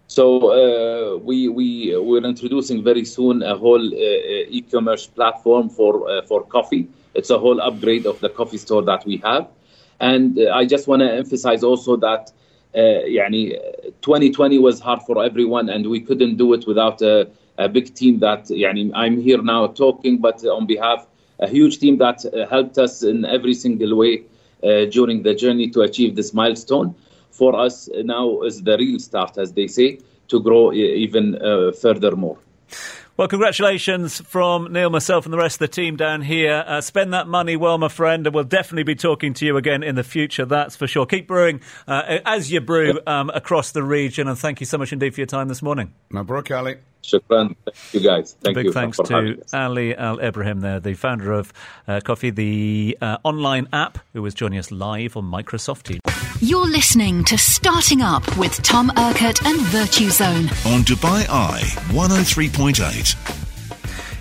So 0.08 0.24
uh, 0.50 1.18
we 1.18 1.48
we 1.48 1.94
we're 1.96 2.24
introducing 2.24 2.82
very 2.82 3.04
soon 3.04 3.42
a 3.42 3.56
whole 3.56 3.86
uh, 3.86 4.56
e-commerce 4.56 5.06
platform 5.06 5.68
for 5.68 6.10
uh, 6.10 6.22
for 6.22 6.42
coffee. 6.44 6.88
It's 7.14 7.30
a 7.30 7.38
whole 7.38 7.60
upgrade 7.60 8.06
of 8.06 8.18
the 8.20 8.30
coffee 8.30 8.56
store 8.56 8.82
that 8.82 9.04
we 9.04 9.18
have, 9.18 9.48
and 10.00 10.38
uh, 10.38 10.50
I 10.54 10.64
just 10.64 10.88
want 10.88 11.00
to 11.00 11.12
emphasize 11.12 11.62
also 11.62 11.96
that. 11.96 12.32
Uh, 12.74 13.02
يعني 13.08 13.56
2020 14.02 14.58
was 14.58 14.78
hard 14.78 15.00
for 15.06 15.24
everyone, 15.24 15.70
and 15.70 15.86
we 15.86 16.00
couldn't 16.00 16.36
do 16.36 16.52
it 16.52 16.66
without 16.66 17.00
a, 17.00 17.26
a 17.58 17.68
big 17.68 17.94
team. 17.94 18.20
That 18.20 18.44
يعني 18.46 18.92
I'm 18.94 19.20
here 19.20 19.42
now 19.42 19.66
talking, 19.68 20.18
but 20.18 20.44
on 20.44 20.66
behalf 20.66 21.06
a 21.40 21.48
huge 21.48 21.78
team 21.78 21.98
that 21.98 22.24
uh, 22.24 22.46
helped 22.48 22.78
us 22.78 23.02
in 23.02 23.24
every 23.24 23.54
single 23.54 23.96
way 23.96 24.22
uh, 24.62 24.86
during 24.86 25.22
the 25.22 25.34
journey 25.34 25.70
to 25.70 25.82
achieve 25.82 26.16
this 26.16 26.34
milestone. 26.34 26.94
For 27.30 27.58
us 27.58 27.88
now 27.94 28.42
is 28.42 28.62
the 28.62 28.76
real 28.76 28.98
start, 28.98 29.38
as 29.38 29.52
they 29.52 29.68
say, 29.68 30.00
to 30.28 30.40
grow 30.40 30.72
e- 30.72 30.94
even 30.94 31.40
uh, 31.40 31.72
furthermore. 31.72 32.38
Well, 33.16 33.26
congratulations 33.26 34.20
from 34.20 34.72
Neil, 34.72 34.90
myself, 34.90 35.26
and 35.26 35.32
the 35.32 35.38
rest 35.38 35.56
of 35.56 35.58
the 35.58 35.68
team 35.68 35.96
down 35.96 36.22
here. 36.22 36.64
Uh, 36.64 36.80
spend 36.80 37.12
that 37.14 37.26
money 37.26 37.56
well, 37.56 37.76
my 37.76 37.88
friend, 37.88 38.26
and 38.26 38.34
we'll 38.34 38.44
definitely 38.44 38.84
be 38.84 38.94
talking 38.94 39.34
to 39.34 39.46
you 39.46 39.56
again 39.56 39.82
in 39.82 39.96
the 39.96 40.04
future, 40.04 40.44
that's 40.44 40.76
for 40.76 40.86
sure. 40.86 41.04
Keep 41.04 41.26
brewing 41.26 41.60
uh, 41.88 42.18
as 42.24 42.52
you 42.52 42.60
brew 42.60 43.00
um, 43.08 43.30
across 43.30 43.72
the 43.72 43.82
region, 43.82 44.28
and 44.28 44.38
thank 44.38 44.60
you 44.60 44.66
so 44.66 44.78
much 44.78 44.92
indeed 44.92 45.14
for 45.14 45.20
your 45.20 45.26
time 45.26 45.48
this 45.48 45.62
morning. 45.62 45.92
Mabruk 46.12 46.56
Ali. 46.56 46.76
Shukran. 47.03 47.55
Thank 47.65 47.93
you, 47.93 47.99
guys. 47.99 48.35
Thank 48.41 48.55
Big 48.55 48.65
you 48.65 48.73
thanks 48.73 48.97
for 48.97 49.07
having 49.07 49.37
to 49.37 49.43
us. 49.43 49.53
Ali 49.53 49.95
Al 49.95 50.19
Ibrahim 50.19 50.61
there, 50.61 50.79
the 50.79 50.93
founder 50.93 51.31
of 51.31 51.53
uh, 51.87 51.99
Cofe, 52.03 52.33
the 52.33 52.97
uh, 53.01 53.17
online 53.23 53.67
app, 53.73 53.99
who 54.13 54.21
was 54.21 54.33
joining 54.33 54.59
us 54.59 54.71
live 54.71 55.15
on 55.15 55.25
Microsoft 55.25 55.83
Teams. 55.83 56.01
You're 56.41 56.67
listening 56.67 57.23
to 57.25 57.37
Starting 57.37 58.01
Up 58.01 58.37
with 58.37 58.61
Tom 58.63 58.89
Urquhart 58.97 59.45
and 59.45 59.59
Virtuzone. 59.59 60.49
On 60.73 60.81
Dubai 60.81 61.25
Eye 61.29 61.61
103.8. 61.93 63.42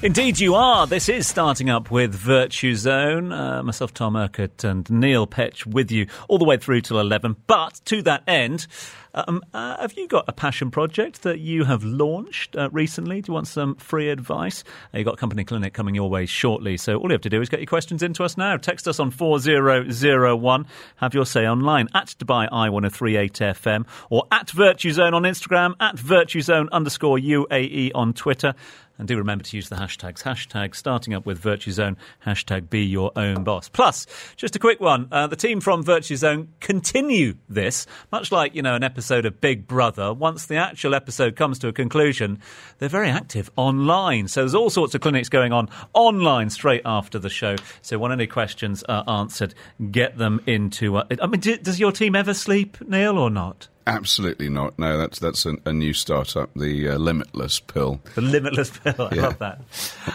Indeed, 0.05 0.41
you 0.41 0.57
are. 0.57 0.85
This 0.89 1.09
is 1.09 1.29
starting 1.29 1.71
up 1.71 1.93
with 1.93 2.21
Virtuzone. 2.21 3.33
Uh, 3.33 3.63
myself, 3.63 3.95
Tom 3.95 4.17
Urquhart, 4.17 4.65
and 4.65 4.91
Neil 4.91 5.29
Petch 5.29 5.65
with 5.65 5.93
you 5.93 6.09
all 6.27 6.39
the 6.39 6.45
way 6.45 6.57
through 6.57 6.81
till 6.81 6.99
11. 6.99 7.37
But 7.47 7.81
to 7.85 8.03
that 8.03 8.25
end, 8.27 8.67
um, 9.15 9.43
uh, 9.55 9.81
have 9.81 9.93
you 9.93 10.09
got 10.09 10.25
a 10.27 10.33
passion 10.33 10.73
project 10.73 11.23
that 11.23 11.39
you 11.39 11.63
have 11.63 11.85
launched 11.85 12.57
uh, 12.57 12.69
recently? 12.73 13.21
Do 13.21 13.31
you 13.31 13.35
want 13.35 13.47
some 13.47 13.77
free 13.77 14.11
advice? 14.11 14.65
Uh, 14.93 14.99
you've 14.99 15.07
got 15.07 15.19
Company 15.19 15.45
Clinic 15.45 15.73
coming 15.73 15.95
your 15.95 16.11
way 16.11 16.27
shortly. 16.27 16.77
So 16.79 16.97
all 16.97 17.07
you 17.07 17.13
have 17.13 17.21
to 17.21 17.31
do 17.31 17.41
is 17.41 17.49
get 17.49 17.61
your 17.61 17.69
questions 17.69 18.03
into 18.03 18.25
us 18.25 18.37
now. 18.37 18.57
Text 18.57 18.89
us 18.89 18.99
on 18.99 19.13
4001. 19.13 20.67
Have 20.97 21.15
your 21.15 21.27
say 21.27 21.47
online 21.47 21.87
at 21.95 22.17
Dubai 22.19 22.51
Eye1038 22.51 23.55
FM 23.55 23.87
or 24.11 24.27
at 24.33 24.49
Virtuzone 24.49 25.13
on 25.13 25.23
Instagram, 25.23 25.75
at 25.79 25.95
Virtuzone 25.95 26.69
underscore 26.73 27.19
UAE 27.19 27.93
on 27.95 28.13
Twitter. 28.13 28.57
And 29.03 29.09
do 29.09 29.19
remember 29.19 29.43
to 29.43 29.57
use 29.57 29.69
the 29.69 29.75
hashtags. 29.75 30.23
Hashtag 30.23 30.77
starting 30.77 31.13
up 31.13 31.27
with 31.27 31.43
Virtuzone. 31.43 31.97
Hashtag 32.25 32.71
be 32.71 32.85
your 32.85 33.11
own 33.17 33.43
boss. 33.43 33.69
Plus, 33.69 34.07
just 34.37 34.55
a 34.55 34.61
quick 34.61 34.79
one. 34.79 35.09
Uh, 35.11 35.27
the 35.27 35.35
team 35.35 35.61
from 35.61 35.83
Virtuzone 35.83 36.47
continue 36.61 37.35
this, 37.49 37.89
much 38.13 38.31
like, 38.31 38.55
you 38.55 38.63
know, 38.63 38.77
an 38.77 38.85
episode 38.85 39.27
of 39.27 39.41
Big 39.41 39.67
Brother. 39.67 40.15
Once 40.15 40.47
the 40.47 40.55
actual 40.55 40.95
episode 40.95 41.35
comes 41.35 41.59
to 41.59 41.67
a 41.67 41.73
conclusion, 41.73 42.39
they're 42.79 42.89
very 42.89 43.09
active 43.11 43.51
online. 43.57 44.29
So 44.29 44.43
there's 44.43 44.55
all 44.55 44.71
sorts 44.71 44.95
of 44.95 45.01
clinics 45.01 45.29
going 45.29 45.53
on 45.53 45.69
online 45.95 46.49
straight 46.49 46.83
after 46.85 47.19
the 47.19 47.29
show. 47.29 47.57
So 47.81 47.99
when 47.99 48.13
any 48.13 48.29
questions 48.29 48.85
are 48.85 49.03
answered, 49.09 49.53
get 49.91 50.17
them 50.17 50.41
into. 50.47 50.99
Uh, 50.99 51.07
I 51.21 51.27
mean, 51.27 51.41
do, 51.41 51.57
does 51.57 51.81
your 51.81 51.91
team 51.91 52.15
ever 52.15 52.35
sleep, 52.35 52.81
Neil, 52.87 53.19
or 53.19 53.31
not? 53.31 53.67
Absolutely 53.87 54.49
not. 54.49 54.79
No, 54.79 54.97
that's 54.97 55.19
that's 55.19 55.45
a, 55.45 55.57
a 55.67 55.73
new 55.73 55.93
startup, 55.93 56.51
the 56.55 56.91
uh, 56.91 56.99
Limitless 56.99 57.59
pill. 57.59 58.01
The 58.15 58.21
limitless 58.21 58.71
pill. 58.79 58.95
I 59.11 59.15
Yeah. 59.15 59.23
love 59.23 59.39
that. 59.41 59.61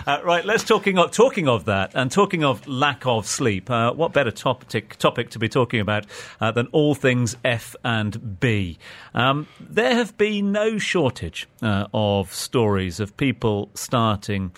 Uh, 0.07 0.19
right, 0.23 0.45
let's 0.45 0.63
talking 0.63 0.97
of, 0.97 1.11
talking 1.11 1.49
of 1.49 1.65
that 1.65 1.91
and 1.93 2.09
talking 2.09 2.43
of 2.45 2.65
lack 2.67 3.05
of 3.05 3.27
sleep. 3.27 3.69
Uh, 3.69 3.91
what 3.91 4.13
better 4.13 4.31
topic 4.31 4.95
topic 4.97 5.31
to 5.31 5.39
be 5.39 5.49
talking 5.49 5.81
about 5.81 6.05
uh, 6.39 6.51
than 6.51 6.67
all 6.67 6.95
things 6.95 7.35
F 7.43 7.75
and 7.83 8.39
B? 8.39 8.77
Um, 9.13 9.47
there 9.59 9.95
have 9.95 10.17
been 10.17 10.51
no 10.53 10.77
shortage 10.77 11.47
uh, 11.61 11.87
of 11.93 12.33
stories 12.33 12.99
of 13.01 13.17
people 13.17 13.69
starting 13.73 14.51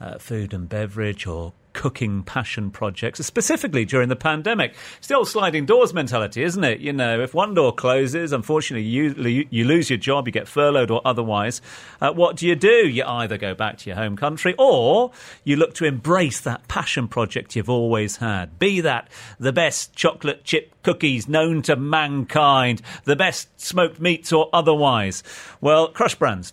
uh, 0.00 0.18
food 0.18 0.52
and 0.52 0.68
beverage 0.68 1.26
or 1.26 1.54
cooking 1.82 2.22
passion 2.22 2.70
projects, 2.70 3.18
specifically 3.26 3.84
during 3.84 4.08
the 4.08 4.14
pandemic. 4.14 4.72
Still 5.00 5.24
sliding 5.24 5.66
doors 5.66 5.92
mentality, 5.92 6.44
isn't 6.44 6.62
it? 6.62 6.78
You 6.78 6.92
know, 6.92 7.20
if 7.20 7.34
one 7.34 7.54
door 7.54 7.74
closes, 7.74 8.30
unfortunately, 8.30 8.86
you, 8.86 9.48
you 9.50 9.64
lose 9.64 9.90
your 9.90 9.96
job, 9.96 10.28
you 10.28 10.32
get 10.32 10.46
furloughed 10.46 10.92
or 10.92 11.02
otherwise. 11.04 11.60
Uh, 12.00 12.12
what 12.12 12.36
do 12.36 12.46
you 12.46 12.54
do? 12.54 12.88
You 12.88 13.02
either 13.02 13.36
go 13.36 13.52
back 13.56 13.78
to 13.78 13.90
your 13.90 13.96
home 13.96 14.14
country 14.14 14.54
or 14.60 15.10
you 15.42 15.56
look 15.56 15.74
to 15.74 15.84
embrace 15.84 16.40
that 16.42 16.68
passion 16.68 17.08
project 17.08 17.56
you've 17.56 17.68
always 17.68 18.18
had. 18.18 18.60
Be 18.60 18.80
that 18.82 19.08
the 19.40 19.52
best 19.52 19.92
chocolate 19.96 20.44
chip 20.44 20.72
cookies 20.84 21.28
known 21.28 21.62
to 21.62 21.74
mankind, 21.74 22.80
the 23.06 23.16
best 23.16 23.60
smoked 23.60 23.98
meats 24.00 24.32
or 24.32 24.48
otherwise. 24.52 25.24
Well, 25.60 25.88
Crush 25.88 26.14
Brands 26.14 26.52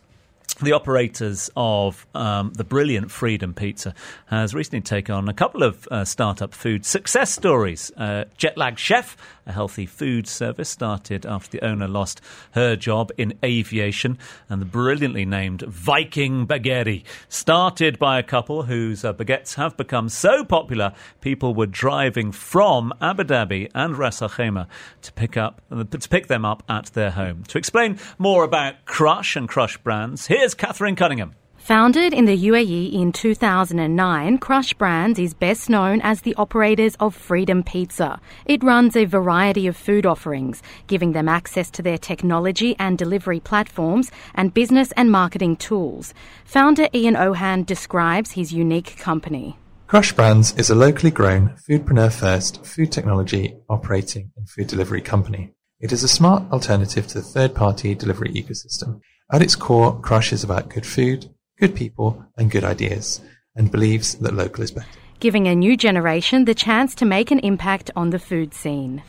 the 0.55 0.71
operators 0.73 1.49
of 1.55 2.05
um, 2.15 2.51
the 2.53 2.63
brilliant 2.63 3.11
Freedom 3.11 3.53
Pizza 3.53 3.93
has 4.27 4.53
recently 4.53 4.81
taken 4.81 5.15
on 5.15 5.29
a 5.29 5.33
couple 5.33 5.63
of 5.63 5.87
uh, 5.89 6.05
startup 6.05 6.53
food 6.53 6.85
success 6.85 7.31
stories. 7.31 7.91
Uh, 7.97 8.25
Jetlag 8.37 8.77
Chef, 8.77 9.15
a 9.49 9.51
healthy 9.51 9.85
food 9.85 10.27
service, 10.27 10.69
started 10.69 11.25
after 11.25 11.49
the 11.49 11.65
owner 11.65 11.87
lost 11.87 12.21
her 12.51 12.75
job 12.75 13.11
in 13.17 13.33
aviation, 13.43 14.17
and 14.47 14.61
the 14.61 14.65
brilliantly 14.65 15.25
named 15.25 15.63
Viking 15.63 16.47
Baguette, 16.47 17.03
started 17.27 17.99
by 17.99 18.19
a 18.19 18.23
couple 18.23 18.63
whose 18.63 19.03
uh, 19.03 19.11
baguettes 19.11 19.55
have 19.55 19.75
become 19.75 20.07
so 20.07 20.45
popular 20.45 20.93
people 21.19 21.53
were 21.53 21.65
driving 21.65 22.31
from 22.31 22.93
Abu 23.01 23.23
Dhabi 23.23 23.69
and 23.75 23.97
Ras 23.97 24.21
Al 24.21 24.29
Khaimah 24.29 24.67
to 25.01 25.13
pick 25.13 25.35
up 25.35 25.61
to 25.69 26.09
pick 26.09 26.27
them 26.27 26.45
up 26.45 26.63
at 26.69 26.85
their 26.93 27.11
home. 27.11 27.43
To 27.49 27.57
explain 27.57 27.99
more 28.17 28.43
about 28.43 28.85
Crush 28.85 29.35
and 29.35 29.49
Crush 29.49 29.77
brands, 29.77 30.27
here's 30.27 30.53
Catherine 30.53 30.95
Cunningham. 30.95 31.33
Founded 31.69 32.13
in 32.13 32.25
the 32.25 32.47
UAE 32.47 32.93
in 32.93 33.11
2009, 33.11 34.39
Crush 34.39 34.73
Brands 34.73 35.19
is 35.19 35.35
best 35.35 35.69
known 35.69 36.01
as 36.01 36.21
the 36.21 36.33
operators 36.33 36.95
of 36.99 37.13
Freedom 37.13 37.61
Pizza. 37.61 38.19
It 38.47 38.63
runs 38.63 38.95
a 38.95 39.05
variety 39.05 39.67
of 39.67 39.77
food 39.77 40.03
offerings, 40.07 40.63
giving 40.87 41.11
them 41.11 41.29
access 41.29 41.69
to 41.69 41.83
their 41.83 41.99
technology 41.99 42.75
and 42.79 42.97
delivery 42.97 43.39
platforms 43.39 44.09
and 44.33 44.51
business 44.51 44.91
and 44.93 45.11
marketing 45.11 45.57
tools. 45.57 46.11
Founder 46.43 46.87
Ian 46.91 47.15
Ohan 47.15 47.65
describes 47.65 48.31
his 48.31 48.51
unique 48.51 48.97
company. 48.97 49.55
Crush 49.85 50.11
Brands 50.13 50.55
is 50.55 50.71
a 50.71 50.75
locally 50.75 51.11
grown, 51.11 51.55
foodpreneur 51.69 52.11
first 52.11 52.65
food 52.65 52.91
technology 52.91 53.55
operating 53.69 54.31
and 54.35 54.49
food 54.49 54.65
delivery 54.65 55.01
company. 55.01 55.53
It 55.79 55.91
is 55.91 56.01
a 56.01 56.07
smart 56.07 56.51
alternative 56.51 57.05
to 57.09 57.19
the 57.19 57.23
third 57.23 57.53
party 57.53 57.93
delivery 57.93 58.33
ecosystem. 58.33 59.01
At 59.31 59.43
its 59.43 59.55
core, 59.55 60.01
Crush 60.01 60.33
is 60.33 60.43
about 60.43 60.69
good 60.69 60.87
food, 60.87 61.29
good 61.59 61.75
people, 61.75 62.25
and 62.37 62.49
good 62.49 62.63
ideas, 62.63 63.21
and 63.55 63.71
believes 63.71 64.15
that 64.15 64.33
local 64.33 64.63
is 64.63 64.71
better. 64.71 64.87
Giving 65.19 65.47
a 65.47 65.55
new 65.55 65.75
generation 65.75 66.45
the 66.45 66.55
chance 66.55 66.95
to 66.95 67.05
make 67.05 67.31
an 67.31 67.39
impact 67.39 67.91
on 67.95 68.11
the 68.11 68.19
food 68.19 68.53
scene. 68.53 69.03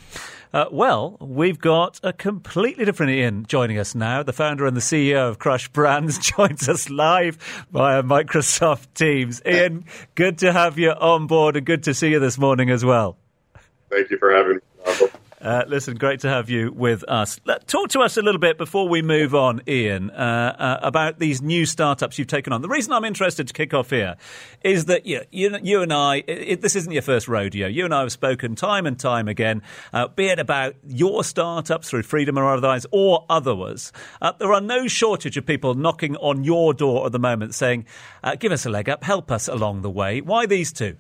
Uh, 0.53 0.65
well, 0.73 1.17
we've 1.21 1.61
got 1.61 2.01
a 2.03 2.13
completely 2.13 2.85
different 2.85 3.13
Ian 3.13 3.47
joining 3.47 3.79
us 3.79 3.95
now. 3.95 4.25
The 4.25 4.33
founder 4.33 4.67
and 4.67 4.77
the 4.77 4.81
CEO 4.81 5.29
of 5.29 5.39
Crush 5.39 5.69
Brands 5.69 6.19
joins 6.37 6.69
us 6.69 6.91
live 6.91 7.37
via 7.71 8.03
Microsoft 8.03 8.89
Teams. 8.95 9.41
Ian, 9.47 9.85
good 10.17 10.39
to 10.39 10.53
have 10.53 10.77
you 10.77 10.91
on 10.91 11.29
board 11.29 11.57
and 11.57 11.65
good 11.65 11.85
to 11.85 11.95
see 11.95 12.11
you 12.11 12.19
this 12.19 12.37
morning 12.37 12.69
as 12.69 12.85
well. 12.85 13.17
Thank 13.91 14.11
you 14.11 14.19
for 14.19 14.33
having 14.33 14.57
me. 14.57 15.09
Uh, 15.41 15.65
listen, 15.69 15.97
great 15.97 16.21
to 16.21 16.29
have 16.29 16.51
you 16.51 16.71
with 16.71 17.03
us. 17.09 17.41
Talk 17.67 17.89
to 17.89 18.01
us 18.01 18.19
a 18.19 18.23
little 18.23 18.39
bit 18.39 18.59
before 18.59 18.87
we 18.87 19.01
move 19.01 19.35
on, 19.35 19.63
Ian, 19.67 20.11
uh, 20.11 20.55
uh, 20.59 20.87
about 20.87 21.19
these 21.19 21.41
new 21.41 21.65
startups 21.65 22.19
you've 22.19 22.29
taken 22.29 22.53
on. 22.53 22.61
The 22.61 22.69
reason 22.69 22.93
I'm 22.93 23.07
interested 23.07 23.49
to 23.49 23.55
kick 23.55 23.73
off 23.73 23.89
here 23.89 24.17
is 24.63 24.85
that 24.85 25.07
you, 25.07 25.23
you, 25.31 25.57
you 25.63 25.81
and 25.81 25.95
I, 25.95 26.25
it, 26.27 26.61
this 26.61 26.77
isn't 26.77 26.93
your 26.93 27.01
first 27.01 27.27
rodeo. 27.27 27.69
You 27.69 27.87
and 27.87 27.95
I 27.95 28.01
have 28.01 28.13
spoken 28.13 28.55
time 28.55 28.85
and 28.85 28.99
time 28.99 29.29
again, 29.29 29.63
uh, 29.95 30.09
be 30.09 30.27
it 30.27 30.39
about 30.39 30.75
your 30.87 31.25
startups 31.25 31.89
through 31.89 32.03
Freedom 32.03 32.37
or 32.37 32.53
otherwise, 32.53 32.85
or 32.91 33.25
others. 33.31 33.93
Uh, 34.21 34.33
there 34.33 34.53
are 34.53 34.61
no 34.61 34.89
shortage 34.89 35.39
of 35.39 35.47
people 35.47 35.73
knocking 35.73 36.17
on 36.17 36.45
your 36.45 36.75
door 36.75 37.07
at 37.07 37.13
the 37.13 37.19
moment 37.19 37.55
saying, 37.55 37.87
uh, 38.23 38.35
give 38.35 38.53
us 38.53 38.67
a 38.67 38.71
leg 38.71 38.91
up, 38.91 39.05
help 39.05 39.33
us 39.33 39.49
along 39.49 39.81
the 39.81 39.91
way. 39.91 40.21
Why 40.21 40.45
these 40.45 40.71
two? 40.71 40.97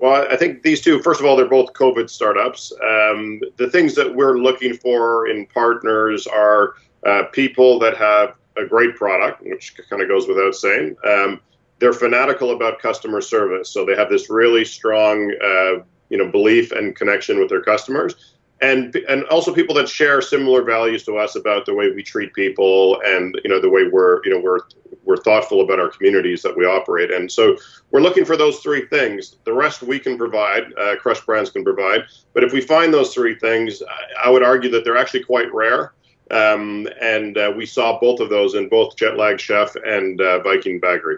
Well, 0.00 0.26
I 0.30 0.36
think 0.36 0.62
these 0.62 0.80
two, 0.80 1.02
first 1.02 1.20
of 1.20 1.26
all, 1.26 1.36
they're 1.36 1.46
both 1.46 1.74
COVID 1.74 2.08
startups. 2.08 2.72
Um, 2.82 3.40
the 3.56 3.68
things 3.68 3.94
that 3.96 4.14
we're 4.14 4.38
looking 4.38 4.72
for 4.72 5.28
in 5.28 5.44
partners 5.46 6.26
are 6.26 6.74
uh, 7.06 7.24
people 7.32 7.78
that 7.80 7.98
have 7.98 8.34
a 8.56 8.64
great 8.64 8.96
product, 8.96 9.42
which 9.44 9.78
kind 9.90 10.00
of 10.00 10.08
goes 10.08 10.26
without 10.26 10.54
saying. 10.54 10.96
Um, 11.06 11.40
they're 11.80 11.92
fanatical 11.92 12.52
about 12.52 12.78
customer 12.78 13.20
service, 13.20 13.68
so 13.68 13.84
they 13.84 13.94
have 13.94 14.08
this 14.08 14.30
really 14.30 14.64
strong, 14.64 15.34
uh, 15.44 15.82
you 16.08 16.16
know, 16.16 16.30
belief 16.30 16.72
and 16.72 16.96
connection 16.96 17.38
with 17.38 17.50
their 17.50 17.62
customers 17.62 18.36
and 18.62 18.94
and 19.08 19.24
also 19.24 19.54
people 19.54 19.74
that 19.74 19.88
share 19.88 20.20
similar 20.20 20.62
values 20.62 21.04
to 21.04 21.16
us 21.16 21.36
about 21.36 21.66
the 21.66 21.74
way 21.74 21.90
we 21.90 22.02
treat 22.02 22.32
people 22.34 23.00
and 23.04 23.40
you 23.42 23.50
know 23.50 23.60
the 23.60 23.70
way 23.70 23.88
we're 23.90 24.22
you 24.24 24.30
know 24.30 24.40
we're 24.40 24.60
we're 25.04 25.16
thoughtful 25.16 25.60
about 25.62 25.80
our 25.80 25.88
communities 25.88 26.42
that 26.42 26.56
we 26.56 26.64
operate. 26.64 27.10
And 27.10 27.30
so 27.30 27.56
we're 27.90 28.00
looking 28.00 28.24
for 28.24 28.36
those 28.36 28.60
three 28.60 28.86
things. 28.86 29.36
The 29.44 29.52
rest 29.52 29.82
we 29.82 29.98
can 29.98 30.18
provide 30.18 30.72
uh, 30.78 30.96
crush 30.96 31.20
brands 31.20 31.50
can 31.50 31.64
provide. 31.64 32.04
But 32.32 32.44
if 32.44 32.52
we 32.52 32.60
find 32.60 32.92
those 32.92 33.14
three 33.14 33.34
things 33.34 33.82
i, 33.82 34.28
I 34.28 34.30
would 34.30 34.42
argue 34.42 34.70
that 34.70 34.84
they're 34.84 34.96
actually 34.96 35.24
quite 35.24 35.52
rare. 35.52 35.94
Um, 36.30 36.86
and 37.00 37.36
uh, 37.36 37.52
we 37.56 37.66
saw 37.66 37.98
both 37.98 38.20
of 38.20 38.30
those 38.30 38.54
in 38.54 38.68
both 38.68 38.94
jetlag 38.96 39.40
chef 39.40 39.74
and 39.84 40.20
uh, 40.20 40.38
viking 40.40 40.80
baggery 40.80 41.16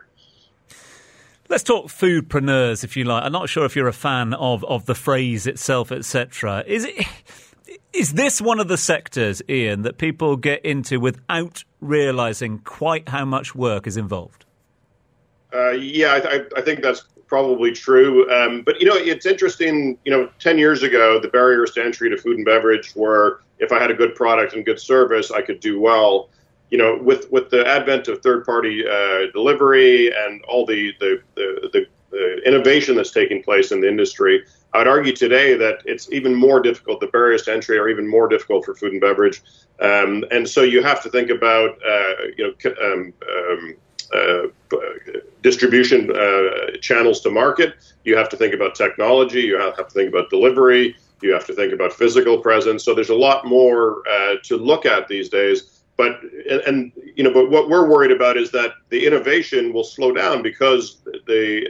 Let's 1.49 1.65
talk 1.65 1.87
foodpreneurs, 1.87 2.85
if 2.85 2.97
you 2.97 3.05
like. 3.05 3.25
I'm 3.25 3.33
not 3.33 3.49
sure 3.49 3.65
if 3.65 3.77
you're 3.77 3.89
a 3.89 3.93
fan 3.93 4.33
of, 4.35 4.65
of 4.65 4.87
the 4.87 4.95
phrase 4.95 5.47
itself, 5.47 5.93
etc. 5.93 6.65
Is 6.67 6.85
it 6.85 7.07
is 7.93 8.15
this 8.15 8.41
one 8.41 8.59
of 8.59 8.69
the 8.69 8.77
sectors, 8.77 9.43
Ian, 9.49 9.83
that 9.83 9.99
people 9.99 10.37
get 10.37 10.65
into 10.65 10.99
without 10.99 11.65
realizing 11.81 12.59
quite 12.61 13.09
how 13.09 13.25
much 13.25 13.55
work 13.55 13.87
is 13.87 13.97
involved? 13.97 14.45
Uh, 15.55 15.71
yeah, 15.73 16.21
I, 16.25 16.41
I, 16.57 16.63
think 16.63 16.83
that's 16.83 17.05
probably 17.27 17.73
true. 17.73 18.31
Um, 18.33 18.63
but 18.63 18.81
you 18.81 18.87
know, 18.87 18.97
it's 18.97 19.27
interesting. 19.27 19.99
You 20.07 20.13
know, 20.13 20.31
ten 20.39 20.57
years 20.57 20.83
ago, 20.83 21.21
the 21.21 21.29
barriers 21.29 21.73
to 21.73 21.85
entry 21.85 22.09
to 22.09 22.17
food 22.17 22.39
and 22.39 22.47
beverage 22.47 22.97
were 22.97 23.43
if 23.59 23.71
I 23.73 23.79
had 23.79 23.91
a 23.91 23.95
good 23.95 24.15
product 24.15 24.55
and 24.55 24.65
good 24.65 24.81
service, 24.81 25.31
I 25.31 25.43
could 25.43 25.61
do 25.61 25.79
well 25.79 26.31
you 26.73 26.79
know, 26.79 26.99
with 27.03 27.31
with 27.31 27.51
the 27.51 27.65
advent 27.67 28.09
of 28.09 28.23
third 28.23 28.47
party 28.47 28.83
uh, 28.89 29.31
delivery 29.33 30.11
and 30.11 30.43
all 30.49 30.65
the 30.65 30.93
the, 30.99 31.21
the 31.37 31.71
the, 31.71 31.87
innovation 32.47 32.95
that's 32.97 33.11
taking 33.11 33.43
place 33.43 33.73
in 33.73 33.81
the 33.81 33.89
industry, 33.89 34.45
I'd 34.73 34.87
argue 34.87 35.15
today 35.15 35.55
that 35.55 35.83
it's 35.85 36.11
even 36.13 36.35
more 36.35 36.61
difficult. 36.61 37.01
The 37.01 37.07
barriers 37.09 37.43
to 37.43 37.53
entry 37.53 37.79
are 37.79 37.89
even 37.89 38.09
more 38.09 38.27
difficult 38.27 38.65
for 38.65 38.75
food 38.75 38.93
and 38.93 39.01
beverage, 39.03 39.43
um, 39.81 40.25
and 40.31 40.49
so 40.49 40.63
you 40.63 40.83
have 40.83 41.03
to 41.03 41.11
think 41.11 41.31
about 41.31 41.71
uh, 41.87 42.15
you 42.37 42.55
know. 42.65 42.75
Um, 42.83 43.13
um, 43.31 43.75
uh, 44.15 44.47
distribution 45.41 46.15
uh, 46.15 46.77
channels 46.83 47.23
to 47.23 47.31
market. 47.31 47.77
You 48.05 48.15
have 48.15 48.29
to 48.29 48.37
think 48.37 48.53
about 48.53 48.75
technology. 48.75 49.41
You 49.41 49.59
have 49.59 49.75
to 49.77 49.85
think 49.85 50.11
about 50.11 50.29
delivery. 50.29 50.97
You 51.23 51.33
have 51.33 51.47
to 51.47 51.55
think 51.55 51.73
about 51.73 51.95
physical 51.95 52.37
presence. 52.37 52.85
So 52.85 52.95
there's 52.95 53.09
a 53.09 53.15
lot 53.15 53.47
more 53.47 54.03
uh, 54.07 54.35
to 54.43 54.59
look 54.59 54.85
at 54.85 55.09
these 55.09 55.31
days 55.31 55.72
but 55.97 56.23
and, 56.51 56.61
and, 56.63 56.93
you 57.15 57.23
know 57.23 57.33
but 57.33 57.51
what 57.51 57.69
we're 57.69 57.89
worried 57.89 58.11
about 58.11 58.37
is 58.37 58.51
that 58.53 58.73
the 58.89 59.07
innovation 59.07 59.73
will 59.73 59.85
slow 59.85 60.13
down 60.13 60.43
because 60.43 60.99
the 61.27 61.67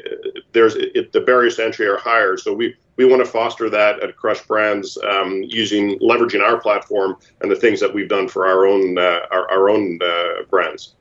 there's 0.52 0.74
it, 0.76 1.12
the 1.12 1.20
barriers 1.20 1.56
to 1.56 1.64
entry 1.64 1.86
are 1.86 1.98
higher. 1.98 2.36
So 2.36 2.52
we 2.52 2.76
we 2.96 3.04
want 3.04 3.24
to 3.24 3.30
foster 3.30 3.70
that 3.70 4.02
at 4.02 4.16
crush 4.16 4.42
brands 4.42 4.98
um, 4.98 5.42
using 5.42 5.98
leveraging 5.98 6.42
our 6.42 6.60
platform 6.60 7.16
and 7.40 7.50
the 7.50 7.56
things 7.56 7.80
that 7.80 7.92
we've 7.94 8.08
done 8.08 8.28
for 8.28 8.46
our 8.46 8.66
own 8.66 8.98
uh, 8.98 9.20
our, 9.30 9.50
our, 9.50 9.70
own 9.70 9.98
uh, 10.02 10.44
brands. 10.50 10.94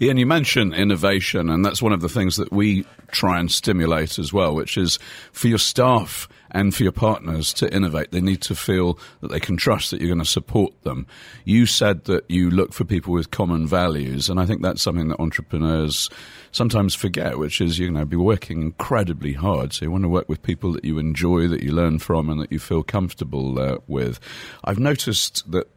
Ian, 0.00 0.16
you 0.16 0.26
mentioned 0.26 0.74
innovation, 0.74 1.48
and 1.48 1.64
that's 1.64 1.82
one 1.82 1.92
of 1.92 2.00
the 2.00 2.08
things 2.08 2.36
that 2.36 2.52
we 2.52 2.86
try 3.10 3.40
and 3.40 3.50
stimulate 3.50 4.18
as 4.18 4.32
well, 4.32 4.54
which 4.54 4.76
is 4.76 4.98
for 5.32 5.48
your 5.48 5.58
staff 5.58 6.28
and 6.50 6.74
for 6.74 6.82
your 6.82 6.92
partners 6.92 7.52
to 7.54 7.72
innovate. 7.74 8.10
They 8.10 8.20
need 8.20 8.40
to 8.42 8.54
feel 8.54 8.98
that 9.20 9.30
they 9.30 9.40
can 9.40 9.56
trust 9.56 9.90
that 9.90 10.00
you're 10.00 10.08
going 10.08 10.18
to 10.18 10.24
support 10.24 10.72
them. 10.82 11.06
You 11.44 11.66
said 11.66 12.04
that 12.04 12.24
you 12.28 12.50
look 12.50 12.72
for 12.72 12.84
people 12.84 13.12
with 13.12 13.30
common 13.30 13.66
values, 13.66 14.28
and 14.28 14.40
I 14.40 14.46
think 14.46 14.62
that's 14.62 14.82
something 14.82 15.08
that 15.08 15.20
entrepreneurs 15.20 16.10
sometimes 16.52 16.94
forget, 16.94 17.38
which 17.38 17.60
is, 17.60 17.78
you 17.78 17.90
know, 17.90 18.04
be 18.04 18.16
working 18.16 18.62
incredibly 18.62 19.34
hard. 19.34 19.72
So 19.72 19.84
you 19.84 19.90
want 19.90 20.04
to 20.04 20.08
work 20.08 20.28
with 20.28 20.42
people 20.42 20.72
that 20.72 20.84
you 20.84 20.98
enjoy, 20.98 21.48
that 21.48 21.62
you 21.62 21.72
learn 21.72 21.98
from, 21.98 22.28
and 22.28 22.40
that 22.40 22.52
you 22.52 22.58
feel 22.58 22.82
comfortable 22.82 23.58
uh, 23.58 23.78
with. 23.86 24.20
I've 24.64 24.78
noticed 24.78 25.50
that 25.50 25.68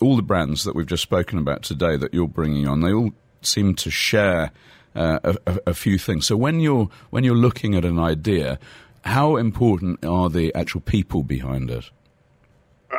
all 0.00 0.16
the 0.16 0.22
brands 0.22 0.64
that 0.64 0.74
we've 0.74 0.86
just 0.86 1.02
spoken 1.02 1.38
about 1.38 1.62
today 1.62 1.96
that 1.96 2.14
you're 2.14 2.28
bringing 2.28 2.68
on, 2.68 2.80
they 2.80 2.92
all 2.92 3.10
seem 3.42 3.74
to 3.74 3.90
share 3.90 4.52
uh, 4.94 5.34
a, 5.46 5.58
a, 5.68 5.74
few 5.74 5.98
things. 5.98 6.26
So 6.26 6.36
when 6.36 6.60
you're 6.60 6.88
when 7.10 7.22
you're 7.22 7.36
looking 7.36 7.74
at 7.74 7.84
an 7.84 7.98
idea, 7.98 8.58
how 9.08 9.36
important 9.36 10.04
are 10.04 10.28
the 10.28 10.54
actual 10.54 10.82
people 10.82 11.22
behind 11.22 11.70
it? 11.70 11.90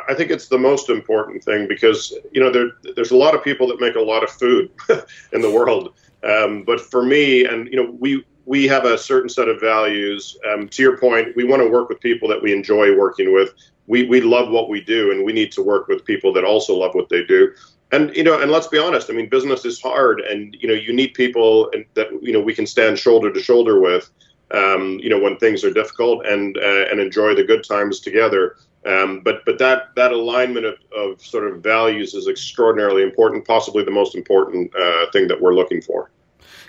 I 0.08 0.14
think 0.14 0.30
it's 0.30 0.48
the 0.48 0.58
most 0.58 0.90
important 0.90 1.42
thing 1.44 1.68
because 1.68 2.12
you 2.32 2.40
know 2.40 2.50
there, 2.50 2.70
there's 2.96 3.12
a 3.12 3.16
lot 3.16 3.34
of 3.34 3.42
people 3.44 3.66
that 3.68 3.80
make 3.80 3.94
a 3.94 4.00
lot 4.00 4.22
of 4.24 4.30
food 4.30 4.70
in 5.32 5.40
the 5.40 5.50
world, 5.50 5.94
um, 6.24 6.64
but 6.64 6.80
for 6.80 7.02
me, 7.04 7.44
and 7.44 7.68
you 7.68 7.76
know 7.76 7.96
we 7.98 8.24
we 8.44 8.66
have 8.66 8.84
a 8.84 8.98
certain 8.98 9.28
set 9.28 9.48
of 9.48 9.60
values. 9.60 10.36
Um, 10.48 10.68
to 10.68 10.82
your 10.82 10.96
point, 10.98 11.36
we 11.36 11.44
want 11.44 11.62
to 11.62 11.68
work 11.68 11.88
with 11.88 12.00
people 12.00 12.28
that 12.28 12.42
we 12.42 12.52
enjoy 12.52 12.96
working 12.96 13.32
with. 13.32 13.54
We 13.86 14.04
we 14.04 14.20
love 14.20 14.50
what 14.50 14.68
we 14.68 14.80
do, 14.80 15.12
and 15.12 15.24
we 15.24 15.32
need 15.32 15.52
to 15.52 15.62
work 15.62 15.88
with 15.88 16.04
people 16.04 16.32
that 16.34 16.44
also 16.44 16.74
love 16.74 16.94
what 16.94 17.08
they 17.08 17.24
do. 17.24 17.52
And 17.92 18.14
you 18.14 18.22
know, 18.22 18.40
and 18.40 18.50
let's 18.50 18.68
be 18.68 18.78
honest. 18.78 19.10
I 19.10 19.12
mean, 19.12 19.28
business 19.28 19.64
is 19.64 19.80
hard, 19.80 20.20
and 20.20 20.56
you 20.60 20.68
know, 20.68 20.74
you 20.74 20.92
need 20.92 21.14
people 21.14 21.70
that 21.94 22.08
you 22.22 22.32
know 22.32 22.40
we 22.40 22.54
can 22.54 22.66
stand 22.66 22.98
shoulder 22.98 23.32
to 23.32 23.40
shoulder 23.40 23.80
with 23.80 24.10
um, 24.52 24.98
you 25.02 25.08
know, 25.08 25.18
when 25.18 25.36
things 25.36 25.64
are 25.64 25.72
difficult 25.72 26.26
and 26.26 26.56
uh, 26.58 26.86
and 26.90 27.00
enjoy 27.00 27.34
the 27.34 27.44
good 27.44 27.64
times 27.64 28.00
together. 28.00 28.56
Um, 28.86 29.20
but 29.20 29.44
but 29.44 29.58
that 29.58 29.94
that 29.96 30.12
alignment 30.12 30.66
of, 30.66 30.76
of 30.96 31.20
sort 31.20 31.46
of 31.46 31.62
values 31.62 32.14
is 32.14 32.28
extraordinarily 32.28 33.02
important, 33.02 33.46
possibly 33.46 33.84
the 33.84 33.90
most 33.90 34.14
important 34.14 34.74
uh, 34.74 35.10
thing 35.12 35.28
that 35.28 35.40
we're 35.40 35.54
looking 35.54 35.82
for. 35.82 36.10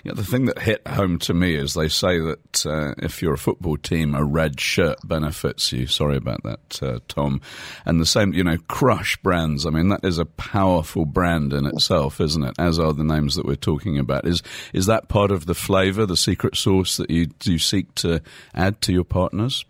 Yeah, 0.04 0.14
the 0.14 0.24
thing 0.24 0.46
that 0.46 0.58
hit 0.58 0.86
home 0.86 1.18
to 1.20 1.34
me 1.34 1.54
is 1.54 1.74
they 1.74 1.88
say 1.88 2.18
that 2.18 2.66
uh, 2.66 2.94
if 2.98 3.22
you're 3.22 3.34
a 3.34 3.38
football 3.38 3.76
team, 3.76 4.16
a 4.16 4.24
red 4.24 4.60
shirt 4.60 4.98
benefits 5.04 5.72
you. 5.72 5.86
Sorry 5.86 6.16
about 6.16 6.42
that, 6.42 6.82
uh, 6.82 6.98
Tom. 7.06 7.40
And 7.86 8.00
the 8.00 8.06
same, 8.06 8.32
you 8.32 8.42
know, 8.42 8.58
Crush 8.66 9.16
brands. 9.18 9.64
I 9.64 9.70
mean, 9.70 9.90
that 9.90 10.04
is 10.04 10.18
a 10.18 10.24
powerful 10.24 11.04
brand 11.04 11.52
in 11.52 11.66
itself, 11.66 12.20
isn't 12.20 12.42
it? 12.42 12.54
As 12.58 12.80
are 12.80 12.92
the 12.92 13.04
names 13.04 13.36
that 13.36 13.46
we're 13.46 13.54
talking 13.54 13.96
about. 13.96 14.26
Is 14.26 14.42
is 14.72 14.86
that 14.86 15.08
part 15.08 15.30
of 15.30 15.46
the 15.46 15.54
flavour, 15.54 16.04
the 16.04 16.16
secret 16.16 16.56
sauce 16.56 16.96
that 16.96 17.10
you 17.10 17.26
do 17.26 17.58
seek 17.58 17.94
to 17.96 18.20
add 18.54 18.80
to 18.82 18.92
your 18.92 19.04
partners? 19.04 19.64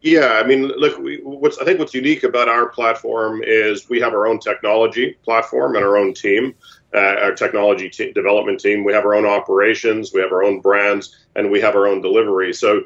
Yeah, 0.00 0.40
I 0.42 0.44
mean, 0.44 0.66
look, 0.66 0.98
we, 0.98 1.18
what's 1.18 1.58
I 1.58 1.64
think 1.64 1.78
what's 1.78 1.94
unique 1.94 2.24
about 2.24 2.48
our 2.48 2.68
platform 2.68 3.42
is 3.44 3.88
we 3.88 4.00
have 4.00 4.12
our 4.12 4.26
own 4.26 4.40
technology 4.40 5.16
platform 5.24 5.76
and 5.76 5.84
our 5.84 5.96
own 5.96 6.14
team 6.14 6.56
uh, 6.94 7.16
our 7.22 7.32
technology 7.32 7.88
development 8.12 8.60
team. 8.60 8.84
We 8.84 8.92
have 8.92 9.04
our 9.04 9.14
own 9.14 9.26
operations, 9.26 10.12
we 10.12 10.20
have 10.20 10.32
our 10.32 10.42
own 10.44 10.60
brands, 10.60 11.16
and 11.36 11.50
we 11.50 11.60
have 11.60 11.74
our 11.74 11.86
own 11.86 12.02
delivery. 12.02 12.52
So, 12.52 12.84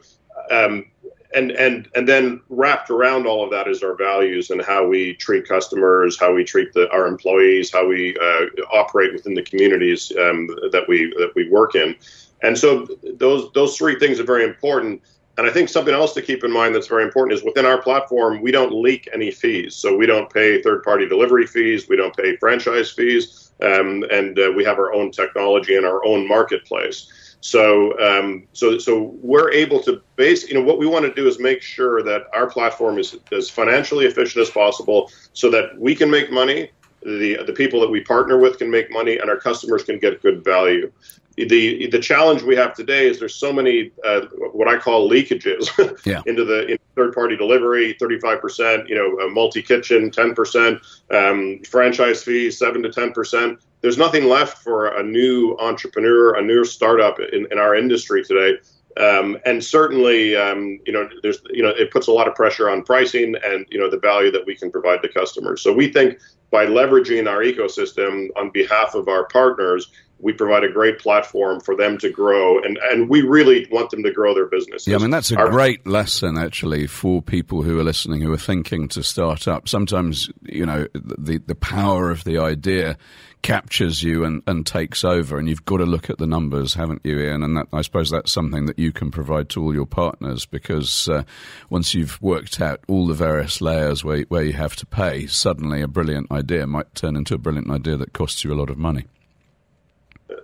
um, 0.51 0.87
and 1.35 1.51
and 1.51 1.89
and 1.95 2.09
then 2.09 2.41
wrapped 2.49 2.91
around 2.91 3.27
all 3.27 3.45
of 3.45 3.51
that 3.51 3.69
is 3.69 3.83
our 3.83 3.95
values 3.95 4.51
and 4.51 4.63
how 4.63 4.87
we 4.87 5.15
treat 5.15 5.47
customers, 5.47 6.19
how 6.19 6.33
we 6.33 6.45
treat 6.45 6.73
the, 6.73 6.89
our 6.91 7.07
employees, 7.07 7.73
how 7.73 7.87
we 7.87 8.17
uh, 8.19 8.47
operate 8.73 9.13
within 9.13 9.35
the 9.35 9.43
communities 9.43 10.13
um, 10.19 10.47
that 10.71 10.85
we 10.89 11.07
that 11.19 11.33
we 11.35 11.49
work 11.49 11.75
in. 11.75 11.97
And 12.43 12.57
so 12.57 12.87
those 13.03 13.53
those 13.53 13.77
three 13.77 13.99
things 13.99 14.21
are 14.21 14.25
very 14.25 14.45
important. 14.45 15.03
And 15.39 15.47
I 15.47 15.53
think 15.53 15.69
something 15.69 15.93
else 15.93 16.15
to 16.15 16.23
keep 16.23 16.45
in 16.45 16.51
mind 16.51 16.75
that's 16.75 16.87
very 16.87 17.03
important 17.03 17.39
is 17.39 17.45
within 17.45 17.67
our 17.67 17.83
platform, 17.83 18.41
we 18.41 18.51
don't 18.51 18.73
leak 18.73 19.07
any 19.13 19.31
fees. 19.31 19.75
So 19.75 19.95
we 19.95 20.07
don't 20.07 20.33
pay 20.33 20.63
third 20.63 20.83
party 20.83 21.07
delivery 21.07 21.47
fees, 21.47 21.89
we 21.89 21.97
don't 21.97 22.17
pay 22.17 22.37
franchise 22.37 22.91
fees 22.91 23.46
um, 23.63 24.05
and 24.11 24.39
uh, 24.39 24.53
we 24.55 24.65
have 24.65 24.79
our 24.79 24.93
own 24.93 25.11
technology 25.11 25.77
and 25.77 25.87
our 25.87 26.05
own 26.05 26.27
marketplace. 26.29 27.11
So, 27.41 27.99
um, 28.01 28.49
so, 28.53 28.79
so 28.79 29.15
we're 29.23 29.53
able 29.53 29.81
to 29.85 30.03
base. 30.17 30.49
You 30.49 30.55
know, 30.55 30.63
what 30.63 30.79
we 30.79 30.87
want 30.87 31.05
to 31.05 31.15
do 31.15 31.29
is 31.29 31.39
make 31.39 31.63
sure 31.63 32.03
that 32.03 32.23
our 32.33 32.49
platform 32.49 32.99
is 32.99 33.17
as 33.31 33.49
financially 33.49 34.07
efficient 34.07 34.43
as 34.43 34.51
possible, 34.51 35.11
so 35.33 35.51
that 35.51 35.79
we 35.79 35.95
can 35.95 36.11
make 36.11 36.33
money, 36.33 36.71
the 37.03 37.39
the 37.47 37.53
people 37.53 37.81
that 37.81 37.91
we 37.91 38.01
partner 38.01 38.39
with 38.39 38.59
can 38.59 38.71
make 38.71 38.91
money, 38.91 39.19
and 39.19 39.31
our 39.31 39.39
customers 39.39 39.85
can 39.85 39.99
get 39.99 40.23
good 40.23 40.43
value. 40.45 40.91
The 41.37 41.89
the 41.89 41.99
challenge 41.99 42.43
we 42.43 42.57
have 42.57 42.75
today 42.75 43.07
is 43.07 43.19
there's 43.19 43.35
so 43.35 43.53
many 43.53 43.91
uh, 44.05 44.23
what 44.53 44.69
I 44.69 44.79
call 44.79 45.09
leakages 45.09 45.69
Yeah. 46.07 46.23
into 46.27 46.45
the 46.45 46.67
in 46.67 46.79
third 46.95 47.13
party 47.13 47.37
delivery, 47.37 47.95
35 48.01 48.41
percent, 48.41 48.89
you 48.89 48.95
know, 48.95 49.29
multi 49.31 49.63
kitchen, 49.63 50.11
10 50.11 50.35
percent, 50.35 50.81
um, 51.11 51.61
franchise 51.69 52.23
fees, 52.23 52.59
seven 52.59 52.83
to 52.83 52.91
10 52.91 53.13
percent. 53.13 53.59
There's 53.83 53.99
nothing 53.99 54.25
left 54.25 54.59
for 54.63 54.89
a 54.89 55.03
new 55.03 55.57
entrepreneur, 55.61 56.35
a 56.37 56.43
new 56.43 56.65
startup 56.65 57.21
in, 57.21 57.47
in 57.51 57.59
our 57.59 57.75
industry 57.75 58.25
today. 58.25 58.59
Um, 58.99 59.37
and 59.45 59.63
certainly, 59.63 60.35
um, 60.37 60.81
you 60.87 60.93
know, 60.93 61.07
there's, 61.23 61.39
you 61.51 61.63
know, 61.63 61.69
it 61.69 61.91
puts 61.91 62.07
a 62.07 62.13
lot 62.13 62.27
of 62.27 62.35
pressure 62.35 62.71
on 62.71 62.83
pricing 62.83 63.35
and 63.45 63.67
you 63.71 63.79
know 63.79 63.91
the 63.91 63.99
value 63.99 64.31
that 64.31 64.47
we 64.47 64.57
can 64.57 64.71
provide 64.71 65.03
to 65.03 65.09
customers. 65.11 65.61
So 65.61 65.71
we 65.71 65.93
think 65.93 66.19
by 66.51 66.65
leveraging 66.65 67.29
our 67.29 67.41
ecosystem 67.43 68.29
on 68.37 68.51
behalf 68.51 68.95
of 68.95 69.09
our 69.09 69.25
partners, 69.27 69.91
we 70.19 70.33
provide 70.33 70.65
a 70.65 70.71
great 70.71 70.99
platform 70.99 71.61
for 71.61 71.77
them 71.77 71.99
to 71.99 72.11
grow, 72.11 72.59
and, 72.63 72.79
and 72.91 73.09
we 73.09 73.21
really 73.23 73.67
want 73.71 73.91
them 73.91 74.03
to 74.03 74.11
grow 74.13 74.35
their 74.35 74.47
business. 74.47 74.87
Yeah, 74.87 74.97
I 74.97 74.99
mean 75.01 75.11
that's 75.11 75.31
a 75.31 75.39
Our- 75.39 75.51
great 75.51 75.87
lesson 75.87 76.39
actually 76.39 76.87
for 76.87 77.21
people 77.23 77.63
who 77.63 77.79
are 77.79 77.85
listening 77.85 78.23
who 78.23 78.33
are 78.33 78.39
thinking 78.39 78.89
to 78.89 79.03
start 79.03 79.47
up. 79.47 79.69
Sometimes 79.69 80.31
you 80.43 80.65
know 80.65 80.87
the 80.95 81.39
the 81.39 81.55
power 81.55 82.11
of 82.11 82.25
the 82.25 82.39
idea 82.39 82.97
captures 83.43 84.03
you 84.03 84.25
and, 84.25 84.43
and 84.47 84.67
takes 84.67 85.05
over, 85.05 85.39
and 85.39 85.49
you've 85.49 85.65
got 85.67 85.77
to 85.77 85.87
look 85.87 86.11
at 86.11 86.19
the 86.19 86.27
numbers, 86.27 86.75
haven't 86.75 87.03
you, 87.05 87.21
Ian? 87.21 87.45
And 87.45 87.57
that, 87.57 87.69
I 87.73 87.83
suppose 87.83 88.11
that's 88.11 88.33
something 88.33 88.67
that 88.67 88.77
you 88.79 88.91
can 88.91 89.13
provide 89.13 89.49
to 89.51 89.63
all 89.63 89.73
your 89.73 89.87
partners 89.87 90.47
because 90.47 91.09
uh, 91.09 91.23
once 91.71 91.95
you've 91.95 92.21
worked 92.21 92.61
out 92.61 92.81
all 92.89 93.07
the 93.07 93.15
various 93.15 93.61
layers 93.61 94.03
where 94.03 94.23
where 94.29 94.43
you 94.43 94.55
have 94.55 94.75
to 94.77 94.87
pay, 94.87 95.27
suddenly 95.27 95.83
a 95.83 95.89
brilliant 95.89 96.33
idea 96.33 96.67
might 96.67 96.93
turn 96.95 97.17
into 97.17 97.35
a 97.35 97.39
brilliant 97.39 97.71
idea 97.71 97.97
that 97.97 98.13
costs 98.13 98.43
you 98.43 98.53
a 98.53 98.59
lot 98.59 98.71
of 98.71 98.79
money. 98.79 99.05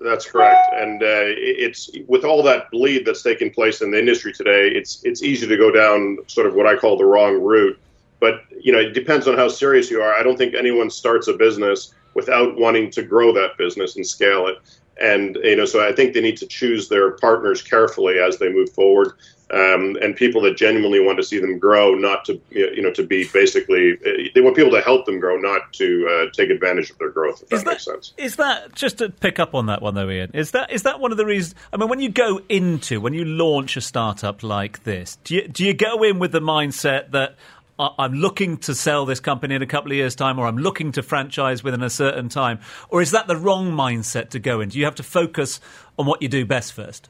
That's 0.01 0.31
correct, 0.31 0.69
and 0.75 1.03
uh, 1.03 1.35
it's 1.37 1.91
with 2.07 2.25
all 2.25 2.43
that 2.45 2.71
bleed 2.71 3.05
that's 3.05 3.23
taking 3.23 3.51
place 3.51 3.83
in 3.83 3.91
the 3.91 3.99
industry 3.99 4.33
today. 4.33 4.69
It's 4.69 5.03
it's 5.03 5.23
easy 5.25 5.47
to 5.49 5.57
go 5.57 5.73
down 5.73 6.19
sort 6.29 6.47
of 6.47 6.55
what 6.55 6.67
I 6.67 6.77
call 6.77 6.97
the 6.97 7.05
wrong 7.05 7.41
route. 7.43 7.79
But 8.21 8.45
you 8.61 8.71
know, 8.71 8.79
it 8.79 8.95
depends 8.95 9.27
on 9.27 9.37
how 9.37 9.49
serious 9.49 9.91
you 9.91 10.01
are. 10.01 10.15
I 10.15 10.23
don't 10.23 10.37
think 10.37 10.55
anyone 10.55 10.89
starts 10.89 11.27
a 11.27 11.33
business 11.33 11.95
without 12.15 12.57
wanting 12.57 12.91
to 12.93 13.03
grow 13.03 13.33
that 13.33 13.59
business 13.59 13.97
and 13.97 14.07
scale 14.07 14.47
it. 14.47 14.59
And 15.01 15.37
you 15.43 15.57
know, 15.57 15.65
so 15.65 15.85
I 15.85 15.93
think 15.93 16.15
they 16.15 16.21
need 16.21 16.37
to 16.37 16.47
choose 16.47 16.89
their 16.89 17.13
partners 17.13 17.61
carefully 17.61 18.21
as 18.21 18.39
they 18.39 18.53
move 18.53 18.71
forward, 18.71 19.15
um, 19.53 19.97
and 20.01 20.17
people 20.17 20.41
that 20.43 20.57
genuinely 20.57 20.99
want 21.01 21.19
to 21.19 21.23
see 21.23 21.39
them 21.39 21.59
grow, 21.59 21.95
not 21.95 22.25
to 22.27 22.41
you 22.51 22.81
know 22.83 22.91
to 22.93 23.03
be 23.03 23.29
basically 23.33 23.97
they 24.35 24.41
want 24.41 24.57
people 24.57 24.73
to 24.73 24.81
help 24.81 25.05
them 25.07 25.21
grow, 25.21 25.37
not 25.37 25.73
to 25.75 26.09
uh, 26.09 26.31
take 26.33 26.51
advantage 26.51 26.91
of 26.91 26.99
their 26.99 27.11
growth. 27.11 27.43
If 27.43 27.49
that, 27.51 27.57
Is 27.57 27.65
that, 27.65 27.71
makes 27.71 27.85
sense. 27.85 28.13
is 28.17 28.37
that 28.37 28.75
just 28.75 28.99
to 28.99 29.11
pick 29.11 29.39
up 29.39 29.55
on 29.55 29.67
that 29.67 29.83
one 29.83 29.95
though, 29.95 30.09
Ian? 30.09 30.31
Is 30.35 30.53
that 30.53 30.73
is 30.73 30.85
that 30.85 31.01
one 31.01 31.11
of 31.13 31.19
the 31.19 31.27
reasons? 31.27 31.55
I 31.73 31.77
mean, 31.77 31.89
when 31.89 32.01
you 32.01 32.09
go 32.09 32.41
into 32.49 33.01
when 33.01 33.13
you 33.15 33.25
launch 33.25 33.77
a 33.77 33.81
startup 33.81 34.43
like 34.43 34.85
this, 34.85 35.19
do 35.25 35.35
you 35.35 35.49
do 35.49 35.65
you 35.65 35.75
go 35.75 36.03
in 36.03 36.19
with 36.19 36.33
the 36.33 36.41
mindset 36.41 37.11
that 37.11 37.37
"I- 37.79 37.91
I'm 37.99 38.15
looking 38.15 38.57
to 38.59 38.75
sell 38.75 39.05
this 39.05 39.21
company 39.21 39.55
in 39.55 39.61
a 39.63 39.67
couple 39.67 39.91
of 39.91 39.97
years' 39.97 40.15
time, 40.15 40.39
or 40.39 40.47
I'm 40.47 40.59
looking 40.59 40.93
to 40.93 41.03
franchise 41.03 41.63
within 41.63 41.83
a 41.83 41.91
certain 41.91 42.29
time, 42.29 42.61
or 42.89 43.03
is 43.03 43.11
that 43.11 43.27
the 43.27 43.37
wrong 43.37 43.73
mindset 43.73 44.31
to 44.31 44.39
go 44.39 44.61
in? 44.61 44.71
Do 44.71 44.79
you 44.79 44.85
have 44.87 44.95
to 44.97 45.03
focus 45.03 45.61
on 45.99 46.07
what 46.07 46.23
you 46.23 46.29
do 46.29 46.45
best 46.47 46.73
first? 46.73 47.09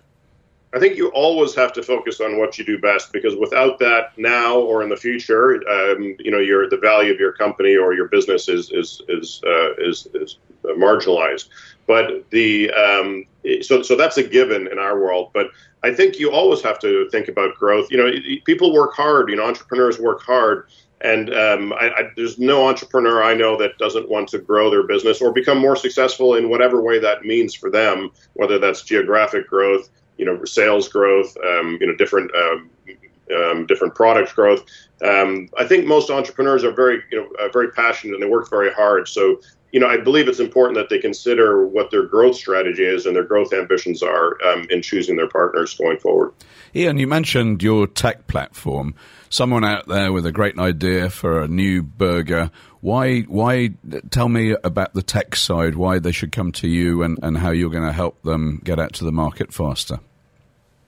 I 0.74 0.78
think 0.78 0.96
you 0.96 1.08
always 1.08 1.54
have 1.54 1.72
to 1.74 1.82
focus 1.82 2.20
on 2.20 2.38
what 2.38 2.56
you 2.56 2.64
do 2.64 2.78
best 2.78 3.12
because 3.12 3.36
without 3.36 3.78
that 3.80 4.16
now 4.16 4.58
or 4.58 4.82
in 4.82 4.88
the 4.88 4.96
future, 4.96 5.56
um, 5.68 6.16
you 6.18 6.30
know, 6.30 6.38
your 6.38 6.68
the 6.68 6.78
value 6.78 7.12
of 7.12 7.20
your 7.20 7.32
company 7.32 7.76
or 7.76 7.92
your 7.92 8.08
business 8.08 8.48
is 8.48 8.70
is 8.72 9.02
is 9.08 9.42
uh, 9.46 9.74
is, 9.74 10.08
is 10.14 10.38
marginalized. 10.64 11.48
But 11.86 12.28
the 12.30 12.70
um, 12.70 13.26
so 13.60 13.82
so 13.82 13.96
that's 13.96 14.16
a 14.16 14.22
given 14.22 14.66
in 14.66 14.78
our 14.78 14.98
world. 14.98 15.30
But 15.34 15.48
I 15.82 15.92
think 15.92 16.18
you 16.18 16.30
always 16.30 16.62
have 16.62 16.78
to 16.80 17.08
think 17.10 17.28
about 17.28 17.54
growth. 17.56 17.90
You 17.90 17.98
know, 17.98 18.10
people 18.46 18.72
work 18.72 18.94
hard. 18.94 19.28
You 19.28 19.36
know, 19.36 19.46
entrepreneurs 19.46 19.98
work 19.98 20.22
hard. 20.22 20.68
And 21.02 21.34
um, 21.34 21.72
I, 21.72 21.90
I, 21.90 22.02
there's 22.14 22.38
no 22.38 22.68
entrepreneur 22.68 23.24
I 23.24 23.34
know 23.34 23.56
that 23.56 23.76
doesn't 23.76 24.08
want 24.08 24.28
to 24.28 24.38
grow 24.38 24.70
their 24.70 24.84
business 24.84 25.20
or 25.20 25.32
become 25.32 25.58
more 25.58 25.74
successful 25.74 26.36
in 26.36 26.48
whatever 26.48 26.80
way 26.80 27.00
that 27.00 27.24
means 27.24 27.56
for 27.56 27.70
them, 27.70 28.12
whether 28.34 28.60
that's 28.60 28.82
geographic 28.82 29.48
growth, 29.48 29.90
you 30.18 30.24
know, 30.24 30.44
sales 30.44 30.88
growth, 30.88 31.36
um, 31.44 31.78
you 31.80 31.86
know, 31.86 31.94
different 31.96 32.30
um, 32.34 32.70
um, 33.34 33.66
different 33.66 33.94
product 33.94 34.34
growth. 34.34 34.64
Um, 35.02 35.48
I 35.58 35.66
think 35.66 35.86
most 35.86 36.10
entrepreneurs 36.10 36.64
are 36.64 36.72
very, 36.72 37.02
you 37.10 37.20
know, 37.20 37.28
uh, 37.40 37.48
very 37.52 37.70
passionate 37.70 38.14
and 38.14 38.22
they 38.22 38.28
work 38.28 38.48
very 38.50 38.72
hard. 38.72 39.08
So, 39.08 39.40
you 39.72 39.80
know, 39.80 39.88
I 39.88 39.96
believe 39.96 40.28
it's 40.28 40.38
important 40.38 40.76
that 40.76 40.90
they 40.90 40.98
consider 40.98 41.66
what 41.66 41.90
their 41.90 42.04
growth 42.04 42.36
strategy 42.36 42.84
is 42.84 43.06
and 43.06 43.16
their 43.16 43.24
growth 43.24 43.52
ambitions 43.52 44.02
are 44.02 44.36
um, 44.44 44.66
in 44.70 44.82
choosing 44.82 45.16
their 45.16 45.28
partners 45.28 45.74
going 45.74 45.98
forward. 45.98 46.32
Ian, 46.74 46.98
you 46.98 47.06
mentioned 47.06 47.62
your 47.62 47.86
tech 47.86 48.26
platform. 48.26 48.94
Someone 49.30 49.64
out 49.64 49.88
there 49.88 50.12
with 50.12 50.26
a 50.26 50.32
great 50.32 50.58
idea 50.58 51.08
for 51.08 51.40
a 51.40 51.48
new 51.48 51.82
burger. 51.82 52.50
Why? 52.82 53.20
Why? 53.20 53.70
Tell 54.10 54.28
me 54.28 54.56
about 54.64 54.92
the 54.92 55.04
tech 55.04 55.36
side. 55.36 55.76
Why 55.76 56.00
they 56.00 56.10
should 56.10 56.32
come 56.32 56.50
to 56.52 56.68
you, 56.68 57.04
and, 57.04 57.16
and 57.22 57.38
how 57.38 57.50
you're 57.50 57.70
going 57.70 57.86
to 57.86 57.92
help 57.92 58.20
them 58.22 58.60
get 58.64 58.80
out 58.80 58.92
to 58.94 59.04
the 59.04 59.12
market 59.12 59.54
faster. 59.54 60.00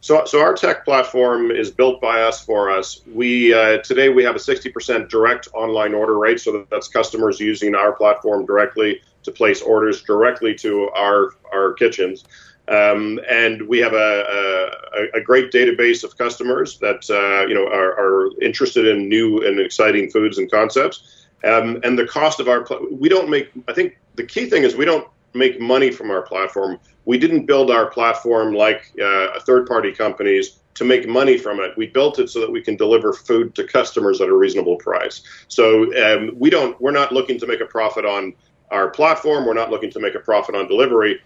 So, 0.00 0.24
so 0.26 0.40
our 0.40 0.54
tech 0.54 0.84
platform 0.84 1.52
is 1.52 1.70
built 1.70 2.00
by 2.00 2.22
us 2.22 2.44
for 2.44 2.68
us. 2.68 3.00
We 3.06 3.54
uh, 3.54 3.78
today 3.78 4.08
we 4.08 4.24
have 4.24 4.34
a 4.34 4.40
60% 4.40 5.08
direct 5.08 5.48
online 5.54 5.94
order 5.94 6.18
rate, 6.18 6.40
so 6.40 6.66
that's 6.68 6.88
customers 6.88 7.38
using 7.38 7.76
our 7.76 7.92
platform 7.92 8.44
directly 8.44 9.00
to 9.22 9.30
place 9.30 9.62
orders 9.62 10.02
directly 10.02 10.56
to 10.56 10.90
our 10.96 11.30
our 11.52 11.74
kitchens. 11.74 12.24
Um, 12.66 13.20
and 13.30 13.68
we 13.68 13.78
have 13.78 13.92
a, 13.92 14.70
a, 15.14 15.18
a 15.18 15.20
great 15.20 15.52
database 15.52 16.02
of 16.02 16.18
customers 16.18 16.78
that 16.80 17.08
uh, 17.08 17.46
you 17.46 17.54
know 17.54 17.68
are, 17.68 17.92
are 17.92 18.42
interested 18.42 18.88
in 18.88 19.08
new 19.08 19.46
and 19.46 19.60
exciting 19.60 20.10
foods 20.10 20.38
and 20.38 20.50
concepts. 20.50 21.23
Um, 21.44 21.80
and 21.84 21.98
the 21.98 22.06
cost 22.06 22.40
of 22.40 22.48
our 22.48 22.62
pl- 22.62 22.86
we 22.90 23.08
don't 23.08 23.28
make. 23.28 23.50
I 23.68 23.72
think 23.72 23.98
the 24.14 24.24
key 24.24 24.48
thing 24.48 24.62
is 24.62 24.76
we 24.76 24.84
don't 24.84 25.06
make 25.34 25.60
money 25.60 25.90
from 25.90 26.10
our 26.10 26.22
platform. 26.22 26.78
We 27.04 27.18
didn't 27.18 27.46
build 27.46 27.70
our 27.70 27.90
platform 27.90 28.54
like 28.54 28.92
uh, 29.02 29.38
third-party 29.40 29.92
companies 29.92 30.60
to 30.74 30.84
make 30.84 31.06
money 31.08 31.36
from 31.38 31.60
it. 31.60 31.76
We 31.76 31.86
built 31.86 32.18
it 32.18 32.30
so 32.30 32.40
that 32.40 32.50
we 32.50 32.62
can 32.62 32.76
deliver 32.76 33.12
food 33.12 33.54
to 33.56 33.64
customers 33.64 34.20
at 34.20 34.28
a 34.28 34.34
reasonable 34.34 34.76
price. 34.76 35.22
So 35.48 35.84
um, 36.02 36.30
we 36.38 36.50
don't. 36.50 36.80
We're 36.80 36.92
not 36.92 37.12
looking 37.12 37.38
to 37.40 37.46
make 37.46 37.60
a 37.60 37.66
profit 37.66 38.04
on 38.04 38.34
our 38.70 38.90
platform. 38.90 39.46
We're 39.46 39.54
not 39.54 39.70
looking 39.70 39.90
to 39.92 40.00
make 40.00 40.14
a 40.14 40.20
profit 40.20 40.54
on 40.54 40.66
delivery. 40.66 41.20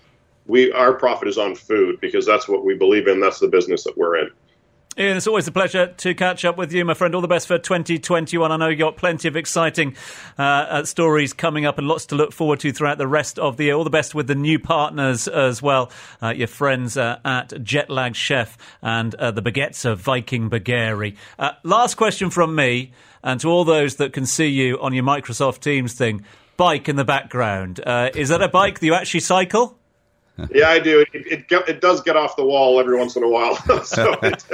We 0.47 0.73
our 0.73 0.95
profit 0.95 1.29
is 1.29 1.39
on 1.39 1.55
food 1.55 2.01
because 2.01 2.27
that's 2.27 2.49
what 2.49 2.65
we 2.65 2.75
believe 2.75 3.07
in. 3.07 3.21
That's 3.21 3.39
the 3.39 3.49
business 3.49 3.85
that 3.85 3.97
we're 3.97 4.17
in. 4.17 4.31
Ian, 5.01 5.17
it's 5.17 5.29
always 5.29 5.47
a 5.47 5.53
pleasure 5.53 5.95
to 5.99 6.13
catch 6.13 6.45
up 6.45 6.57
with 6.57 6.73
you, 6.73 6.85
my 6.85 6.93
friend. 6.93 7.15
All 7.15 7.21
the 7.21 7.29
best 7.29 7.47
for 7.47 7.57
2021. 7.57 8.51
I 8.51 8.57
know 8.57 8.67
you've 8.67 8.81
got 8.81 8.97
plenty 8.97 9.29
of 9.29 9.37
exciting 9.37 9.95
uh, 10.37 10.43
uh, 10.43 10.85
stories 10.87 11.33
coming 11.33 11.65
up 11.67 11.79
and 11.79 11.87
lots 11.87 12.07
to 12.07 12.17
look 12.17 12.33
forward 12.33 12.59
to 12.61 12.73
throughout 12.73 12.99
the 12.99 13.07
rest 13.07 13.39
of 13.39 13.57
the 13.59 13.67
year. 13.67 13.75
All 13.75 13.85
the 13.85 13.91
best 13.91 14.13
with 14.13 14.27
the 14.27 14.35
new 14.35 14.59
partners 14.59 15.29
as 15.29 15.63
well, 15.63 15.93
uh, 16.21 16.31
your 16.31 16.49
friends 16.49 16.97
uh, 16.97 17.21
at 17.25 17.51
Jetlag 17.51 18.17
Chef 18.17 18.59
and 18.83 19.15
uh, 19.15 19.31
the 19.31 19.41
baguettes 19.41 19.85
of 19.85 20.01
Viking 20.01 20.51
Bageri. 20.51 21.15
Uh, 21.39 21.53
last 21.63 21.95
question 21.95 22.29
from 22.29 22.57
me, 22.57 22.91
and 23.23 23.39
to 23.39 23.49
all 23.49 23.63
those 23.65 23.97
that 23.97 24.13
can 24.13 24.27
see 24.27 24.49
you 24.49 24.81
on 24.81 24.95
your 24.95 25.05
Microsoft 25.05 25.61
Teams 25.61 25.93
thing, 25.93 26.25
bike 26.57 26.89
in 26.89 26.97
the 26.97 27.05
background. 27.05 27.79
Uh, 27.87 28.11
is 28.17 28.31
that 28.31 28.43
a 28.43 28.49
bike 28.49 28.81
that 28.81 28.87
you 28.87 28.95
actually 28.95 29.21
cycle? 29.21 29.79
Yeah, 30.53 30.71
I 30.71 30.79
do. 30.79 31.01
It, 31.01 31.27
it, 31.27 31.47
it 31.69 31.81
does 31.81 32.01
get 32.01 32.17
off 32.17 32.37
the 32.37 32.45
wall 32.45 32.79
every 32.79 32.97
once 32.97 33.17
in 33.17 33.23
a 33.23 33.29
while. 33.29 33.57
so 33.85 34.13
it, 34.23 34.45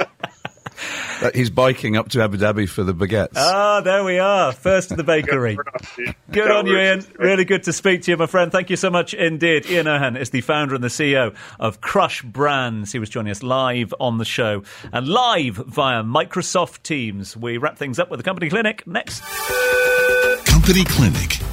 he's 1.33 1.49
biking 1.49 1.97
up 1.97 2.09
to 2.09 2.21
Abu 2.21 2.37
Dhabi 2.37 2.67
for 2.67 2.83
the 2.83 2.93
baguettes. 2.93 3.33
Ah, 3.35 3.81
there 3.81 4.03
we 4.03 4.19
are. 4.19 4.51
First 4.51 4.89
to 4.89 4.95
the 4.95 5.03
bakery. 5.03 5.57
Good 6.31 6.51
on 6.51 6.65
you, 6.65 6.77
Ian. 6.77 7.05
Really 7.17 7.45
good 7.45 7.63
to 7.63 7.73
speak 7.73 8.03
to 8.03 8.11
you, 8.11 8.17
my 8.17 8.25
friend. 8.25 8.51
Thank 8.51 8.69
you 8.69 8.75
so 8.75 8.89
much 8.89 9.13
indeed. 9.13 9.65
Ian 9.69 9.87
Ohan 9.87 10.17
is 10.17 10.31
the 10.31 10.41
founder 10.41 10.75
and 10.75 10.83
the 10.83 10.89
CEO 10.89 11.35
of 11.59 11.81
Crush 11.81 12.21
Brands. 12.23 12.91
He 12.91 12.99
was 12.99 13.09
joining 13.09 13.31
us 13.31 13.43
live 13.43 13.93
on 13.99 14.17
the 14.17 14.25
show 14.25 14.63
and 14.91 15.07
live 15.07 15.55
via 15.55 16.03
Microsoft 16.03 16.83
Teams. 16.83 17.37
We 17.37 17.57
wrap 17.57 17.77
things 17.77 17.99
up 17.99 18.09
with 18.09 18.19
the 18.19 18.23
company 18.23 18.49
clinic 18.49 18.85
next. 18.87 19.23
Company 20.45 20.83
Clinic. 20.85 21.44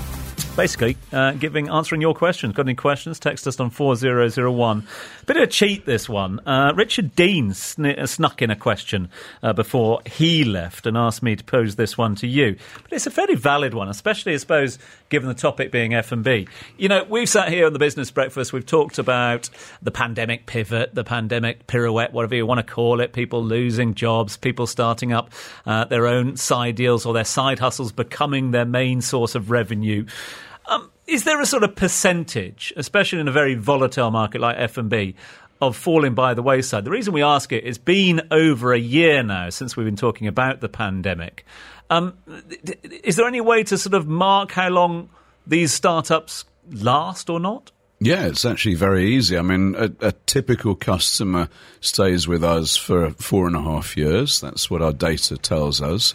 Basically, 0.54 0.98
uh, 1.12 1.32
giving 1.32 1.70
answering 1.70 2.02
your 2.02 2.14
questions. 2.14 2.54
Got 2.54 2.66
any 2.66 2.74
questions? 2.74 3.18
Text 3.18 3.46
us 3.46 3.58
on 3.58 3.70
four 3.70 3.96
zero 3.96 4.28
zero 4.28 4.52
one. 4.52 4.86
Bit 5.24 5.38
of 5.38 5.44
a 5.44 5.46
cheat 5.46 5.86
this 5.86 6.10
one. 6.10 6.40
Uh, 6.46 6.74
Richard 6.76 7.16
Dean 7.16 7.54
sn- 7.54 7.86
uh, 7.86 8.06
snuck 8.06 8.42
in 8.42 8.50
a 8.50 8.56
question 8.56 9.08
uh, 9.42 9.54
before 9.54 10.02
he 10.04 10.44
left 10.44 10.86
and 10.86 10.96
asked 10.96 11.22
me 11.22 11.36
to 11.36 11.42
pose 11.42 11.76
this 11.76 11.96
one 11.96 12.14
to 12.16 12.26
you. 12.26 12.56
But 12.82 12.92
it's 12.92 13.06
a 13.06 13.10
fairly 13.10 13.34
valid 13.34 13.72
one, 13.72 13.88
especially 13.88 14.34
I 14.34 14.36
suppose 14.36 14.78
given 15.08 15.28
the 15.28 15.34
topic 15.34 15.72
being 15.72 15.94
F 15.94 16.12
and 16.12 16.22
B. 16.22 16.46
You 16.76 16.88
know, 16.88 17.04
we've 17.08 17.28
sat 17.28 17.48
here 17.48 17.66
on 17.66 17.72
the 17.72 17.78
Business 17.78 18.10
Breakfast. 18.10 18.52
We've 18.52 18.64
talked 18.64 18.98
about 18.98 19.48
the 19.80 19.90
pandemic 19.90 20.44
pivot, 20.44 20.94
the 20.94 21.04
pandemic 21.04 21.66
pirouette, 21.66 22.12
whatever 22.12 22.34
you 22.34 22.44
want 22.44 22.66
to 22.66 22.74
call 22.74 23.00
it. 23.00 23.14
People 23.14 23.42
losing 23.42 23.94
jobs, 23.94 24.36
people 24.36 24.66
starting 24.66 25.14
up 25.14 25.30
uh, 25.64 25.86
their 25.86 26.06
own 26.06 26.36
side 26.36 26.76
deals 26.76 27.06
or 27.06 27.14
their 27.14 27.24
side 27.24 27.58
hustles 27.58 27.90
becoming 27.90 28.50
their 28.50 28.66
main 28.66 29.00
source 29.00 29.34
of 29.34 29.50
revenue. 29.50 30.04
Is 31.06 31.24
there 31.24 31.40
a 31.40 31.46
sort 31.46 31.64
of 31.64 31.74
percentage, 31.74 32.72
especially 32.76 33.20
in 33.20 33.28
a 33.28 33.32
very 33.32 33.54
volatile 33.54 34.10
market 34.10 34.40
like 34.40 34.56
F 34.58 34.78
and 34.78 34.88
B, 34.88 35.14
of 35.62 35.76
falling 35.76 36.12
by 36.12 36.34
the 36.34 36.42
wayside. 36.42 36.84
The 36.84 36.90
reason 36.90 37.14
we 37.14 37.22
ask 37.22 37.52
it, 37.52 37.64
it's 37.64 37.78
been 37.78 38.22
over 38.32 38.72
a 38.72 38.78
year 38.78 39.22
now 39.22 39.48
since 39.48 39.76
we've 39.76 39.86
been 39.86 39.94
talking 39.94 40.26
about 40.26 40.60
the 40.60 40.68
pandemic. 40.68 41.46
Um, 41.88 42.14
is 42.82 43.14
there 43.14 43.28
any 43.28 43.40
way 43.40 43.62
to 43.64 43.78
sort 43.78 43.94
of 43.94 44.08
mark 44.08 44.50
how 44.50 44.70
long 44.70 45.08
these 45.46 45.72
startups 45.72 46.44
last 46.68 47.30
or 47.30 47.38
not? 47.38 47.70
Yeah, 48.04 48.26
it's 48.26 48.44
actually 48.44 48.74
very 48.74 49.12
easy. 49.12 49.38
I 49.38 49.42
mean, 49.42 49.76
a, 49.76 49.92
a, 50.00 50.12
typical 50.26 50.74
customer 50.74 51.48
stays 51.80 52.26
with 52.26 52.42
us 52.42 52.76
for 52.76 53.10
four 53.12 53.46
and 53.46 53.54
a 53.54 53.62
half 53.62 53.96
years. 53.96 54.40
That's 54.40 54.68
what 54.68 54.82
our 54.82 54.92
data 54.92 55.36
tells 55.36 55.80
us. 55.80 56.12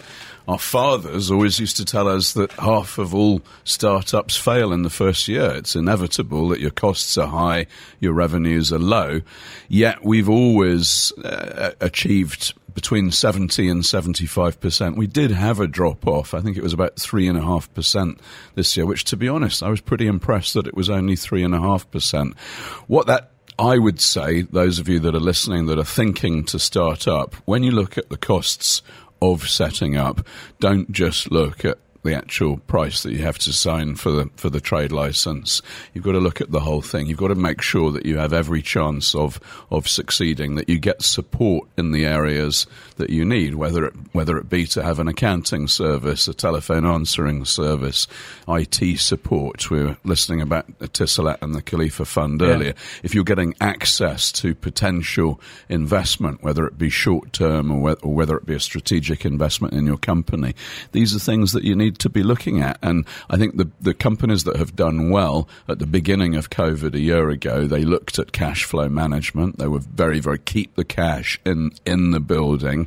Our 0.50 0.60
fathers 0.60 1.32
always 1.32 1.62
used 1.62 1.78
to 1.78 1.86
tell 1.86 2.10
us 2.10 2.34
that 2.34 2.52
half 2.54 2.98
of 2.98 3.16
all 3.16 3.42
startups 3.64 4.36
fail 4.36 4.74
in 4.74 4.82
the 4.82 4.90
first 4.90 5.30
year. 5.30 5.52
It's 5.52 5.78
inevitable 5.78 6.50
that 6.50 6.60
your 6.60 6.72
costs 6.72 7.18
are 7.18 7.28
high, 7.28 7.68
your 8.02 8.12
revenues 8.12 8.74
are 8.74 8.80
low. 8.80 9.22
Yet 9.70 10.04
we've 10.04 10.30
always 10.30 11.14
uh, 11.20 11.72
achieved 11.80 12.54
between 12.78 13.10
70 13.10 13.70
and 13.70 13.82
75%. 13.82 14.98
We 14.98 15.08
did 15.08 15.32
have 15.32 15.60
a 15.60 15.66
drop 15.66 16.06
off. 16.06 16.36
I 16.36 16.42
think 16.42 16.58
it 16.58 16.62
was 16.62 16.74
about 16.74 16.98
3.5% 16.98 18.20
this 18.54 18.78
year, 18.78 18.86
which, 18.86 19.04
to 19.06 19.18
be 19.18 19.28
honest, 19.28 19.64
I 19.64 19.70
was 19.70 19.82
pretty 19.82 20.06
impressed 20.06 20.54
that 20.54 20.68
it 20.68 20.76
was 20.76 20.88
only 20.88 21.16
3.5%. 21.16 22.38
What 22.86 23.08
that 23.08 23.32
I 23.58 23.80
would 23.80 24.00
say, 24.00 24.44
those 24.44 24.78
of 24.78 24.88
you 24.88 25.00
that 25.00 25.16
are 25.16 25.20
listening 25.20 25.66
that 25.66 25.80
are 25.80 25.84
thinking 25.84 26.46
to 26.46 26.60
start 26.60 27.08
up, 27.08 27.34
when 27.46 27.64
you 27.64 27.72
look 27.72 27.98
at 27.98 28.10
the 28.10 28.18
costs 28.18 28.84
of 29.24 29.50
setting 29.50 29.98
up, 29.98 30.24
don't 30.60 30.92
just 30.92 31.32
look 31.32 31.66
at 31.66 31.80
the 32.08 32.16
actual 32.16 32.58
price 32.58 33.04
that 33.04 33.12
you 33.12 33.20
have 33.20 33.38
to 33.40 33.54
sign 33.54 33.96
for 33.96 34.12
the 34.12 34.30
for 34.36 34.50
the 34.50 34.62
trade 34.62 34.92
license. 34.92 35.62
You've 35.94 36.04
got 36.04 36.14
to 36.14 36.20
look 36.20 36.42
at 36.42 36.52
the 36.52 36.62
whole 36.62 36.82
thing. 36.82 37.08
You've 37.08 37.18
got 37.18 37.28
to 37.28 37.36
make 37.36 37.62
sure 37.62 37.92
that 37.92 38.06
you 38.06 38.18
have 38.18 38.34
every 38.34 38.62
chance 38.62 39.14
of 39.14 39.40
of 39.70 39.88
succeeding. 39.88 40.56
That 40.56 40.70
you 40.70 40.80
get 40.80 41.02
support 41.02 41.68
in 41.78 41.92
the 41.92 42.06
areas 42.06 42.66
that 42.98 43.10
you 43.10 43.26
need, 43.26 43.56
whether 43.56 43.86
it 43.86 43.94
whether 44.12 44.38
it 44.38 44.50
be 44.50 44.66
to 44.68 44.84
have 44.84 45.00
an 45.00 45.08
accounting 45.08 45.68
service, 45.68 46.28
a 46.28 46.34
telephone 46.34 46.86
answering 46.86 47.46
service, 47.46 48.08
IT 48.48 49.00
support. 49.00 49.70
We 49.70 49.84
were 49.84 49.98
listening 50.04 50.42
about 50.42 50.68
Etisalat 50.80 51.42
and 51.42 51.56
the 51.56 51.62
Khalifa 51.62 52.06
Fund 52.06 52.42
yeah. 52.42 52.48
earlier. 52.48 52.74
If 53.04 53.16
you're 53.16 53.24
getting 53.24 53.56
access 53.62 54.32
to 54.34 54.56
potential 54.56 55.40
investment, 55.70 56.44
whether 56.44 56.66
it 56.66 56.78
be 56.78 56.90
short 56.90 57.34
term 57.34 57.72
or, 57.72 57.96
or 58.02 58.14
whether 58.14 58.38
it 58.38 58.46
be 58.46 58.56
a 58.56 58.60
strategic 58.60 59.26
investment 59.26 59.74
in 59.74 59.86
your 59.86 59.98
company, 59.98 60.56
these 60.92 61.16
are 61.16 61.20
things 61.20 61.52
that 61.54 61.64
you 61.64 61.76
need 61.76 62.00
to 62.00 62.10
be 62.10 62.24
looking 62.24 62.62
at. 62.62 62.78
And 62.82 63.06
I 63.30 63.38
think 63.38 63.58
the, 63.58 63.70
the 63.80 63.94
companies 63.94 64.44
that 64.46 64.58
have 64.58 64.76
done 64.76 65.10
well 65.10 65.48
at 65.68 65.80
the 65.80 65.86
beginning 65.86 66.36
of 66.36 66.50
COVID 66.50 66.94
a 66.94 67.00
year 67.00 67.30
ago, 67.30 67.68
they 67.68 67.84
looked 67.84 68.20
at 68.20 68.32
cash 68.32 68.64
flow 68.64 68.90
management. 68.90 69.58
They 69.58 69.68
were 69.68 69.80
very, 69.80 70.20
very 70.20 70.40
keep 70.40 70.76
the 70.76 70.86
cash 70.86 71.40
in, 71.46 71.72
in 71.86 72.12
the 72.12 72.20
building, 72.20 72.87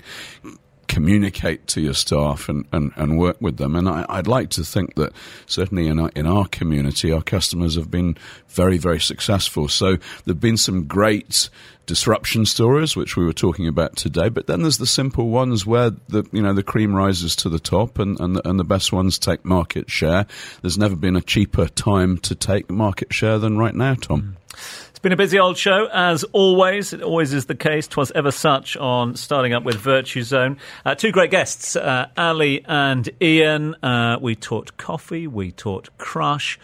communicate 0.90 1.68
to 1.68 1.80
your 1.80 1.94
staff 1.94 2.48
and, 2.48 2.66
and, 2.72 2.90
and 2.96 3.16
work 3.16 3.40
with 3.40 3.58
them. 3.58 3.76
And 3.76 3.88
I, 3.88 4.16
would 4.16 4.26
like 4.26 4.50
to 4.50 4.64
think 4.64 4.96
that 4.96 5.12
certainly 5.46 5.86
in 5.86 6.00
our, 6.00 6.10
in 6.16 6.26
our 6.26 6.46
community, 6.48 7.12
our 7.12 7.22
customers 7.22 7.76
have 7.76 7.92
been 7.92 8.16
very, 8.48 8.76
very 8.76 8.98
successful. 8.98 9.68
So 9.68 9.92
there 9.92 10.34
have 10.34 10.40
been 10.40 10.56
some 10.56 10.86
great 10.86 11.48
disruption 11.86 12.44
stories, 12.44 12.96
which 12.96 13.16
we 13.16 13.24
were 13.24 13.32
talking 13.32 13.68
about 13.68 13.94
today. 13.94 14.30
But 14.30 14.48
then 14.48 14.62
there's 14.62 14.78
the 14.78 14.86
simple 14.86 15.28
ones 15.28 15.64
where 15.64 15.90
the 16.08 16.24
you 16.32 16.42
know 16.42 16.52
the 16.52 16.62
cream 16.62 16.94
rises 16.94 17.34
to 17.36 17.48
the 17.48 17.58
top, 17.58 17.98
and 17.98 18.18
and 18.20 18.36
the, 18.36 18.48
and 18.48 18.60
the 18.60 18.64
best 18.64 18.92
ones 18.92 19.18
take 19.18 19.44
market 19.44 19.90
share. 19.90 20.26
There's 20.62 20.78
never 20.78 20.94
been 20.94 21.16
a 21.16 21.20
cheaper 21.20 21.66
time 21.66 22.18
to 22.18 22.34
take 22.34 22.70
market 22.70 23.12
share 23.12 23.38
than 23.38 23.58
right 23.58 23.74
now, 23.74 23.94
Tom. 23.94 24.20
Hmm. 24.20 24.89
It's 25.00 25.02
been 25.04 25.12
a 25.12 25.16
busy 25.16 25.38
old 25.38 25.56
show, 25.56 25.88
as 25.90 26.24
always. 26.24 26.92
It 26.92 27.00
always 27.00 27.32
is 27.32 27.46
the 27.46 27.54
case. 27.54 27.88
Twas 27.88 28.12
ever 28.14 28.30
such 28.30 28.76
on 28.76 29.16
starting 29.16 29.54
up 29.54 29.62
with 29.62 29.76
Virtuzone. 29.76 30.58
Uh, 30.84 30.94
two 30.94 31.10
great 31.10 31.30
guests, 31.30 31.74
uh, 31.74 32.08
Ali 32.18 32.62
and 32.66 33.08
Ian. 33.18 33.76
Uh, 33.82 34.18
we 34.20 34.34
taught 34.34 34.76
Cofe, 34.76 35.26
we 35.26 35.52
taught 35.52 35.88
crush. 35.96 36.58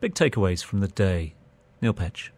Big 0.00 0.16
takeaways 0.16 0.64
from 0.64 0.80
the 0.80 0.88
day. 0.88 1.34
Neil 1.80 1.94
Petch. 1.94 2.30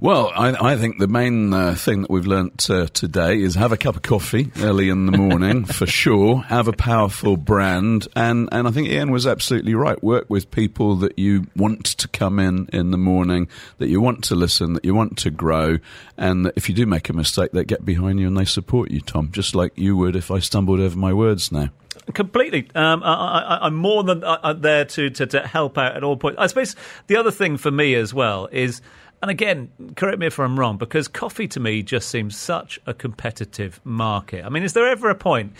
Well, 0.00 0.32
I, 0.34 0.72
I, 0.72 0.76
think 0.76 0.98
the 0.98 1.06
main 1.06 1.54
uh, 1.54 1.74
thing 1.74 2.02
that 2.02 2.10
we've 2.10 2.26
learnt 2.26 2.68
uh, 2.68 2.88
today 2.88 3.40
is 3.40 3.54
have 3.54 3.70
a 3.70 3.76
cup 3.76 3.96
of 3.96 4.02
coffee 4.02 4.50
early 4.60 4.88
in 4.88 5.06
the 5.06 5.16
morning 5.16 5.64
for 5.66 5.86
sure. 5.86 6.42
Have 6.42 6.66
a 6.66 6.72
powerful 6.72 7.36
brand, 7.36 8.08
and 8.16 8.48
and 8.50 8.66
I 8.66 8.70
think 8.72 8.88
Ian 8.88 9.12
was 9.12 9.26
absolutely 9.26 9.74
right. 9.74 10.02
Work 10.02 10.28
with 10.28 10.50
people 10.50 10.96
that 10.96 11.18
you 11.18 11.46
want 11.56 11.84
to 11.84 12.08
come 12.08 12.40
in 12.40 12.68
in 12.72 12.90
the 12.90 12.98
morning, 12.98 13.48
that 13.78 13.88
you 13.88 14.00
want 14.00 14.24
to 14.24 14.34
listen, 14.34 14.74
that 14.74 14.84
you 14.84 14.94
want 14.94 15.16
to 15.18 15.30
grow, 15.30 15.78
and 16.18 16.50
if 16.56 16.68
you 16.68 16.74
do 16.74 16.86
make 16.86 17.08
a 17.08 17.12
mistake, 17.12 17.52
they 17.52 17.64
get 17.64 17.84
behind 17.84 18.18
you 18.18 18.26
and 18.26 18.36
they 18.36 18.44
support 18.44 18.90
you, 18.90 19.00
Tom, 19.00 19.30
just 19.30 19.54
like 19.54 19.72
you 19.76 19.96
would 19.96 20.16
if 20.16 20.30
I 20.30 20.40
stumbled 20.40 20.80
over 20.80 20.98
my 20.98 21.12
words 21.12 21.52
now. 21.52 21.70
Completely. 22.12 22.68
Um, 22.74 23.02
I, 23.02 23.66
am 23.66 23.76
more 23.76 24.02
than 24.02 24.22
uh, 24.22 24.38
uh, 24.42 24.52
there 24.52 24.84
to, 24.84 25.08
to, 25.08 25.26
to 25.26 25.46
help 25.46 25.78
out 25.78 25.96
at 25.96 26.04
all 26.04 26.16
points. 26.18 26.38
I 26.38 26.48
suppose 26.48 26.76
the 27.06 27.16
other 27.16 27.30
thing 27.30 27.56
for 27.56 27.70
me 27.70 27.94
as 27.94 28.12
well 28.12 28.46
is 28.52 28.82
and 29.24 29.30
again, 29.30 29.70
correct 29.96 30.18
me 30.18 30.26
if 30.26 30.38
I'm 30.38 30.60
wrong, 30.60 30.76
because 30.76 31.08
coffee 31.08 31.48
to 31.48 31.58
me 31.58 31.82
just 31.82 32.10
seems 32.10 32.36
such 32.36 32.78
a 32.84 32.92
competitive 32.92 33.80
market. 33.82 34.44
I 34.44 34.50
mean, 34.50 34.62
is 34.62 34.74
there 34.74 34.86
ever 34.86 35.08
a 35.08 35.14
point 35.14 35.54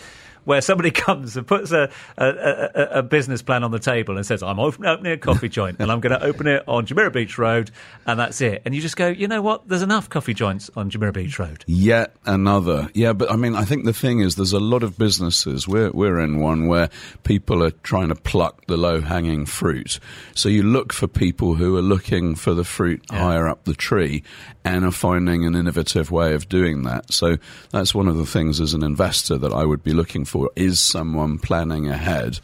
where 0.45 0.61
somebody 0.61 0.91
comes 0.91 1.35
and 1.35 1.45
puts 1.45 1.71
a, 1.71 1.89
a, 2.17 2.25
a, 2.25 2.87
a 2.99 3.03
business 3.03 3.41
plan 3.41 3.63
on 3.63 3.71
the 3.71 3.79
table 3.79 4.15
and 4.15 4.25
says, 4.25 4.41
I'm 4.41 4.59
opening 4.59 5.11
a 5.11 5.17
coffee 5.17 5.49
joint 5.49 5.77
and 5.79 5.91
I'm 5.91 5.99
going 5.99 6.17
to 6.17 6.23
open 6.23 6.47
it 6.47 6.63
on 6.67 6.85
Jumeirah 6.85 7.13
Beach 7.13 7.37
Road 7.37 7.71
and 8.05 8.19
that's 8.19 8.39
it. 8.41 8.61
And 8.65 8.73
you 8.73 8.81
just 8.81 8.95
go, 8.95 9.07
you 9.07 9.27
know 9.27 9.41
what? 9.41 9.67
There's 9.67 9.81
enough 9.81 10.09
coffee 10.09 10.33
joints 10.33 10.69
on 10.75 10.89
Jumeirah 10.89 11.13
Beach 11.13 11.37
Road. 11.37 11.63
Yet 11.67 12.15
another. 12.25 12.89
Yeah, 12.93 13.13
but 13.13 13.31
I 13.31 13.35
mean, 13.35 13.55
I 13.55 13.65
think 13.65 13.85
the 13.85 13.93
thing 13.93 14.19
is 14.19 14.35
there's 14.35 14.53
a 14.53 14.59
lot 14.59 14.83
of 14.83 14.97
businesses, 14.97 15.67
we're, 15.67 15.91
we're 15.91 16.19
in 16.19 16.39
one 16.39 16.67
where 16.67 16.89
people 17.23 17.63
are 17.63 17.71
trying 17.71 18.09
to 18.09 18.15
pluck 18.15 18.65
the 18.67 18.77
low 18.77 19.01
hanging 19.01 19.45
fruit. 19.45 19.99
So 20.33 20.49
you 20.49 20.63
look 20.63 20.93
for 20.93 21.07
people 21.07 21.55
who 21.55 21.75
are 21.77 21.81
looking 21.81 22.35
for 22.35 22.53
the 22.53 22.63
fruit 22.63 23.03
yeah. 23.11 23.19
higher 23.19 23.47
up 23.47 23.65
the 23.65 23.73
tree 23.73 24.23
and 24.63 24.83
are 24.83 24.91
finding 24.91 25.45
an 25.45 25.55
innovative 25.55 26.11
way 26.11 26.33
of 26.33 26.49
doing 26.49 26.83
that. 26.83 27.13
So 27.13 27.37
that's 27.71 27.93
one 27.93 28.07
of 28.07 28.17
the 28.17 28.25
things 28.25 28.59
as 28.59 28.73
an 28.73 28.83
investor 28.83 29.37
that 29.37 29.53
I 29.53 29.63
would 29.63 29.83
be 29.83 29.93
looking 29.93 30.25
for 30.25 30.34
is 30.55 30.79
someone 30.79 31.39
planning 31.39 31.87
ahead, 31.87 32.39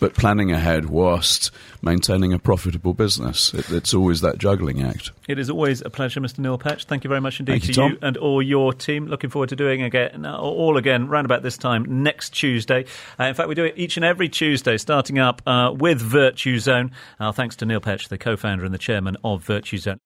but 0.00 0.14
planning 0.14 0.52
ahead 0.52 0.86
whilst 0.86 1.50
maintaining 1.82 2.32
a 2.32 2.38
profitable 2.38 2.92
business. 2.92 3.54
It, 3.54 3.70
it's 3.70 3.94
always 3.94 4.20
that 4.20 4.38
juggling 4.38 4.82
act. 4.82 5.12
It 5.28 5.38
is 5.38 5.48
always 5.48 5.82
a 5.82 5.90
pleasure, 5.90 6.20
Mr. 6.20 6.40
Neil 6.40 6.58
Petch. 6.58 6.84
Thank 6.84 7.04
you 7.04 7.08
very 7.08 7.20
much 7.20 7.38
indeed 7.40 7.62
Thank 7.62 7.74
to 7.74 7.82
you, 7.82 7.88
you, 7.90 7.98
and 8.02 8.16
all 8.16 8.42
your 8.42 8.72
team. 8.72 9.06
Looking 9.06 9.30
forward 9.30 9.50
to 9.50 9.56
doing 9.56 9.82
again, 9.82 10.26
all 10.26 10.76
again, 10.76 11.08
round 11.08 11.24
about 11.24 11.42
this 11.42 11.56
time 11.56 12.02
next 12.02 12.30
Tuesday. 12.30 12.84
Uh, 13.18 13.24
in 13.24 13.34
fact, 13.34 13.48
we 13.48 13.54
do 13.54 13.64
it 13.64 13.74
each 13.76 13.96
and 13.96 14.04
every 14.04 14.28
Tuesday, 14.28 14.76
starting 14.76 15.18
up 15.18 15.42
uh, 15.46 15.72
with 15.72 16.02
Virtuzone. 16.02 16.90
Uh, 17.20 17.32
thanks 17.32 17.56
to 17.56 17.66
Neil 17.66 17.80
Petch, 17.80 18.08
the 18.08 18.18
co-founder 18.18 18.64
and 18.64 18.74
the 18.74 18.78
chairman 18.78 19.16
of 19.24 19.46
Virtuzone. 19.46 19.94